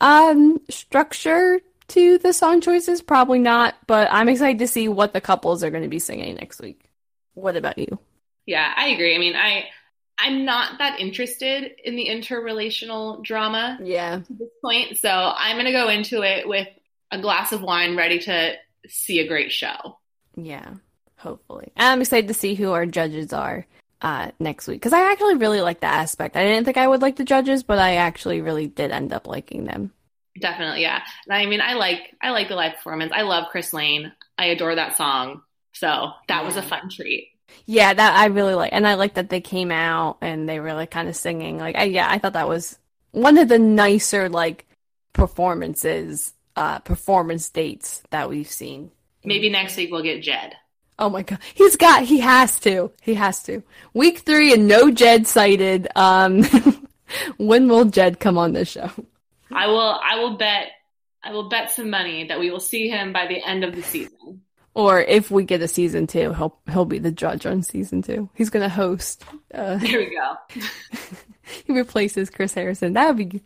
um, 0.00 0.60
structure 0.68 1.60
to 1.88 2.18
the 2.18 2.32
song 2.32 2.60
choices. 2.60 3.00
Probably 3.00 3.38
not, 3.38 3.76
but 3.86 4.08
I'm 4.10 4.28
excited 4.28 4.58
to 4.58 4.66
see 4.66 4.88
what 4.88 5.12
the 5.12 5.20
couples 5.20 5.62
are 5.62 5.70
going 5.70 5.84
to 5.84 5.88
be 5.88 5.98
singing 5.98 6.34
next 6.34 6.60
week. 6.60 6.90
What 7.34 7.56
about 7.56 7.78
you? 7.78 7.98
Yeah, 8.44 8.72
I 8.76 8.88
agree. 8.88 9.14
I 9.14 9.18
mean, 9.18 9.36
I 9.36 9.66
I'm 10.18 10.44
not 10.44 10.78
that 10.78 11.00
interested 11.00 11.72
in 11.84 11.96
the 11.96 12.08
interrelational 12.08 13.22
drama. 13.24 13.78
Yeah. 13.82 14.18
To 14.18 14.32
this 14.34 14.50
point, 14.62 14.98
so 14.98 15.08
I'm 15.08 15.56
going 15.56 15.66
to 15.66 15.72
go 15.72 15.88
into 15.88 16.22
it 16.22 16.46
with 16.46 16.68
a 17.10 17.20
glass 17.20 17.52
of 17.52 17.62
wine, 17.62 17.96
ready 17.96 18.18
to 18.20 18.54
see 18.88 19.20
a 19.20 19.28
great 19.28 19.52
show. 19.52 19.98
Yeah, 20.36 20.74
hopefully. 21.16 21.72
I'm 21.76 22.00
excited 22.00 22.28
to 22.28 22.34
see 22.34 22.54
who 22.54 22.72
our 22.72 22.86
judges 22.86 23.32
are 23.32 23.66
uh, 24.02 24.32
next 24.38 24.66
week 24.66 24.80
because 24.80 24.92
I 24.92 25.10
actually 25.12 25.36
really 25.36 25.60
like 25.60 25.80
the 25.80 25.86
aspect. 25.86 26.36
I 26.36 26.44
didn't 26.44 26.64
think 26.64 26.76
I 26.76 26.88
would 26.88 27.02
like 27.02 27.16
the 27.16 27.24
judges, 27.24 27.62
but 27.62 27.78
I 27.78 27.96
actually 27.96 28.40
really 28.40 28.66
did 28.66 28.90
end 28.90 29.12
up 29.12 29.26
liking 29.26 29.64
them. 29.64 29.92
Definitely, 30.38 30.82
yeah. 30.82 31.02
And 31.28 31.34
I 31.34 31.46
mean, 31.46 31.60
I 31.60 31.74
like 31.74 32.14
I 32.20 32.30
like 32.30 32.48
the 32.48 32.56
live 32.56 32.74
performance. 32.74 33.12
I 33.14 33.22
love 33.22 33.48
Chris 33.50 33.72
Lane. 33.72 34.12
I 34.36 34.46
adore 34.46 34.74
that 34.74 34.96
song. 34.96 35.42
So 35.72 35.86
that 36.28 36.40
yeah. 36.40 36.46
was 36.46 36.56
a 36.56 36.62
fun 36.62 36.90
treat. 36.90 37.28
Yeah, 37.66 37.92
that 37.92 38.16
I 38.16 38.26
really 38.26 38.54
like, 38.54 38.72
and 38.72 38.86
I 38.86 38.94
like 38.94 39.14
that 39.14 39.28
they 39.28 39.40
came 39.40 39.70
out 39.70 40.18
and 40.20 40.48
they 40.48 40.58
were 40.58 40.72
like 40.72 40.90
kind 40.90 41.08
of 41.08 41.16
singing. 41.16 41.58
Like, 41.58 41.76
I, 41.76 41.84
yeah, 41.84 42.08
I 42.10 42.18
thought 42.18 42.32
that 42.32 42.48
was 42.48 42.78
one 43.12 43.36
of 43.38 43.48
the 43.48 43.58
nicer 43.58 44.28
like 44.28 44.66
performances, 45.12 46.32
uh, 46.56 46.78
performance 46.80 47.50
dates 47.50 48.02
that 48.10 48.30
we've 48.30 48.50
seen. 48.50 48.90
Maybe 49.24 49.50
next 49.50 49.76
week 49.76 49.90
we'll 49.92 50.02
get 50.02 50.22
Jed. 50.22 50.54
Oh 51.02 51.10
my 51.10 51.22
god, 51.22 51.40
he's 51.54 51.74
got. 51.74 52.04
He 52.04 52.20
has 52.20 52.60
to. 52.60 52.92
He 53.02 53.14
has 53.14 53.42
to. 53.42 53.64
Week 53.92 54.20
three 54.20 54.54
and 54.54 54.68
no 54.68 54.88
Jed 54.88 55.26
cited. 55.26 55.88
Um, 55.96 56.44
when 57.38 57.66
will 57.66 57.86
Jed 57.86 58.20
come 58.20 58.38
on 58.38 58.52
this 58.52 58.68
show? 58.68 58.88
I 59.50 59.66
will. 59.66 59.98
I 60.00 60.20
will 60.20 60.36
bet. 60.36 60.68
I 61.24 61.32
will 61.32 61.48
bet 61.48 61.72
some 61.72 61.90
money 61.90 62.28
that 62.28 62.38
we 62.38 62.52
will 62.52 62.60
see 62.60 62.88
him 62.88 63.12
by 63.12 63.26
the 63.26 63.44
end 63.44 63.64
of 63.64 63.74
the 63.74 63.82
season. 63.82 64.42
Or 64.74 65.00
if 65.00 65.28
we 65.28 65.42
get 65.42 65.60
a 65.60 65.66
season 65.66 66.06
two, 66.06 66.34
he'll 66.34 66.56
he'll 66.70 66.84
be 66.84 67.00
the 67.00 67.10
judge 67.10 67.46
on 67.46 67.64
season 67.64 68.02
two. 68.02 68.30
He's 68.34 68.50
gonna 68.50 68.68
host. 68.68 69.24
Uh, 69.52 69.78
there 69.78 69.98
we 69.98 70.16
go. 70.16 70.60
he 71.66 71.72
replaces 71.72 72.30
Chris 72.30 72.54
Harrison. 72.54 72.92
That 72.92 73.08
would 73.08 73.28
be. 73.28 73.42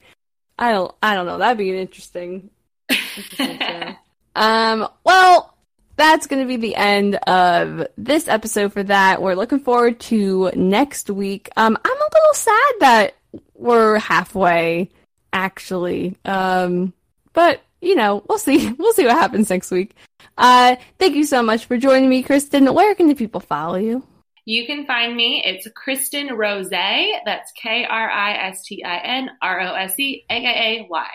I 0.58 0.72
don't. 0.72 0.94
I 1.02 1.14
don't 1.14 1.24
know. 1.24 1.38
That'd 1.38 1.56
be 1.56 1.70
an 1.70 1.76
interesting. 1.76 2.50
interesting 2.90 3.96
um. 4.36 4.88
Well, 5.04 5.55
that's 5.96 6.26
going 6.26 6.42
to 6.42 6.48
be 6.48 6.56
the 6.56 6.76
end 6.76 7.16
of 7.26 7.86
this 7.96 8.28
episode 8.28 8.72
for 8.72 8.82
that. 8.84 9.20
We're 9.20 9.34
looking 9.34 9.60
forward 9.60 9.98
to 10.00 10.50
next 10.54 11.10
week. 11.10 11.48
Um, 11.56 11.76
I'm 11.82 11.96
a 11.96 12.10
little 12.14 12.34
sad 12.34 12.74
that 12.80 13.14
we're 13.54 13.98
halfway, 13.98 14.90
actually. 15.32 16.16
Um, 16.24 16.92
but 17.32 17.60
you 17.80 17.94
know, 17.94 18.24
we'll 18.28 18.38
see. 18.38 18.72
We'll 18.78 18.92
see 18.92 19.04
what 19.04 19.16
happens 19.16 19.50
next 19.50 19.70
week. 19.70 19.94
Uh, 20.36 20.76
thank 20.98 21.14
you 21.16 21.24
so 21.24 21.42
much 21.42 21.64
for 21.66 21.76
joining 21.76 22.08
me, 22.08 22.22
Kristin. 22.22 22.72
Where 22.74 22.94
can 22.94 23.08
the 23.08 23.14
people 23.14 23.40
follow 23.40 23.76
you? 23.76 24.06
You 24.44 24.66
can 24.66 24.86
find 24.86 25.16
me. 25.16 25.42
It's 25.44 25.66
Kristin 25.68 26.36
Rose. 26.36 26.70
That's 26.70 27.52
K 27.52 27.84
R 27.84 28.10
I 28.10 28.48
S 28.48 28.62
T 28.62 28.84
I 28.84 28.98
N 28.98 29.30
R 29.42 29.60
O 29.60 29.74
S 29.74 29.98
E 29.98 30.24
A 30.30 30.34
A 30.34 30.86
Y. 30.88 31.08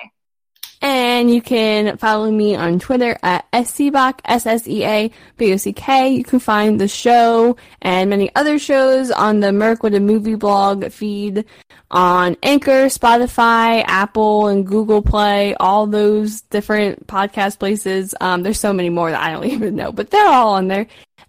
And 0.82 1.32
you 1.32 1.44
can 1.44 1.98
follow 1.98 2.32
me 2.32 2.56
on 2.56 2.80
Twitter 2.80 3.16
at 3.22 3.50
SCBOC, 3.52 4.20
S-S-E-A-B-O-C-K. 4.26 6.10
You 6.10 6.24
can 6.24 6.40
find 6.40 6.82
the 6.82 6.88
show 6.88 7.56
and 7.84 8.10
many 8.10 8.34
other 8.36 8.58
shows 8.58 9.12
on 9.12 9.42
the 9.42 9.52
Merc 9.52 9.84
with 9.84 9.94
a 9.94 10.00
Movie 10.00 10.34
blog 10.34 10.92
feed 10.92 11.46
on 11.92 12.36
Anchor, 12.42 12.86
Spotify, 12.86 13.84
Apple, 13.86 14.48
and 14.48 14.66
Google 14.66 15.04
Play, 15.04 15.54
all 15.56 15.86
those 15.86 16.42
different 16.42 17.06
podcast 17.06 17.60
places. 17.60 18.16
Um, 18.20 18.42
there's 18.42 18.60
so 18.60 18.74
many 18.74 18.90
more 18.90 19.12
that 19.12 19.22
I 19.22 19.32
don't 19.32 19.46
even 19.52 19.76
know, 19.76 19.92
but 19.92 20.10
they're 20.10 20.28
all 20.28 20.54
on 20.54 20.68
there. 20.68 20.88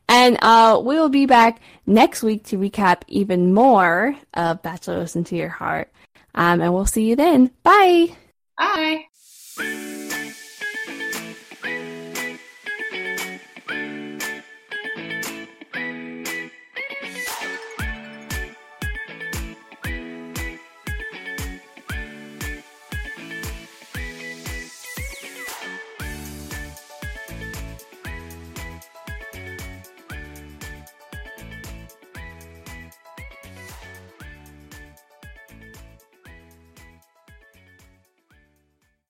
And 0.08 0.38
uh, 0.42 0.80
we'll 0.82 1.08
be 1.08 1.26
back 1.26 1.60
next 1.86 2.22
week 2.22 2.44
to 2.44 2.58
recap 2.58 3.02
even 3.06 3.52
more 3.52 4.16
of 4.34 4.62
Bachelor 4.62 4.98
Listen 4.98 5.24
to 5.24 5.36
Your 5.36 5.48
Heart. 5.48 5.90
Um, 6.34 6.60
and 6.62 6.72
we'll 6.72 6.86
see 6.86 7.04
you 7.04 7.16
then. 7.16 7.50
Bye. 7.62 8.16
Bye. 8.56 9.06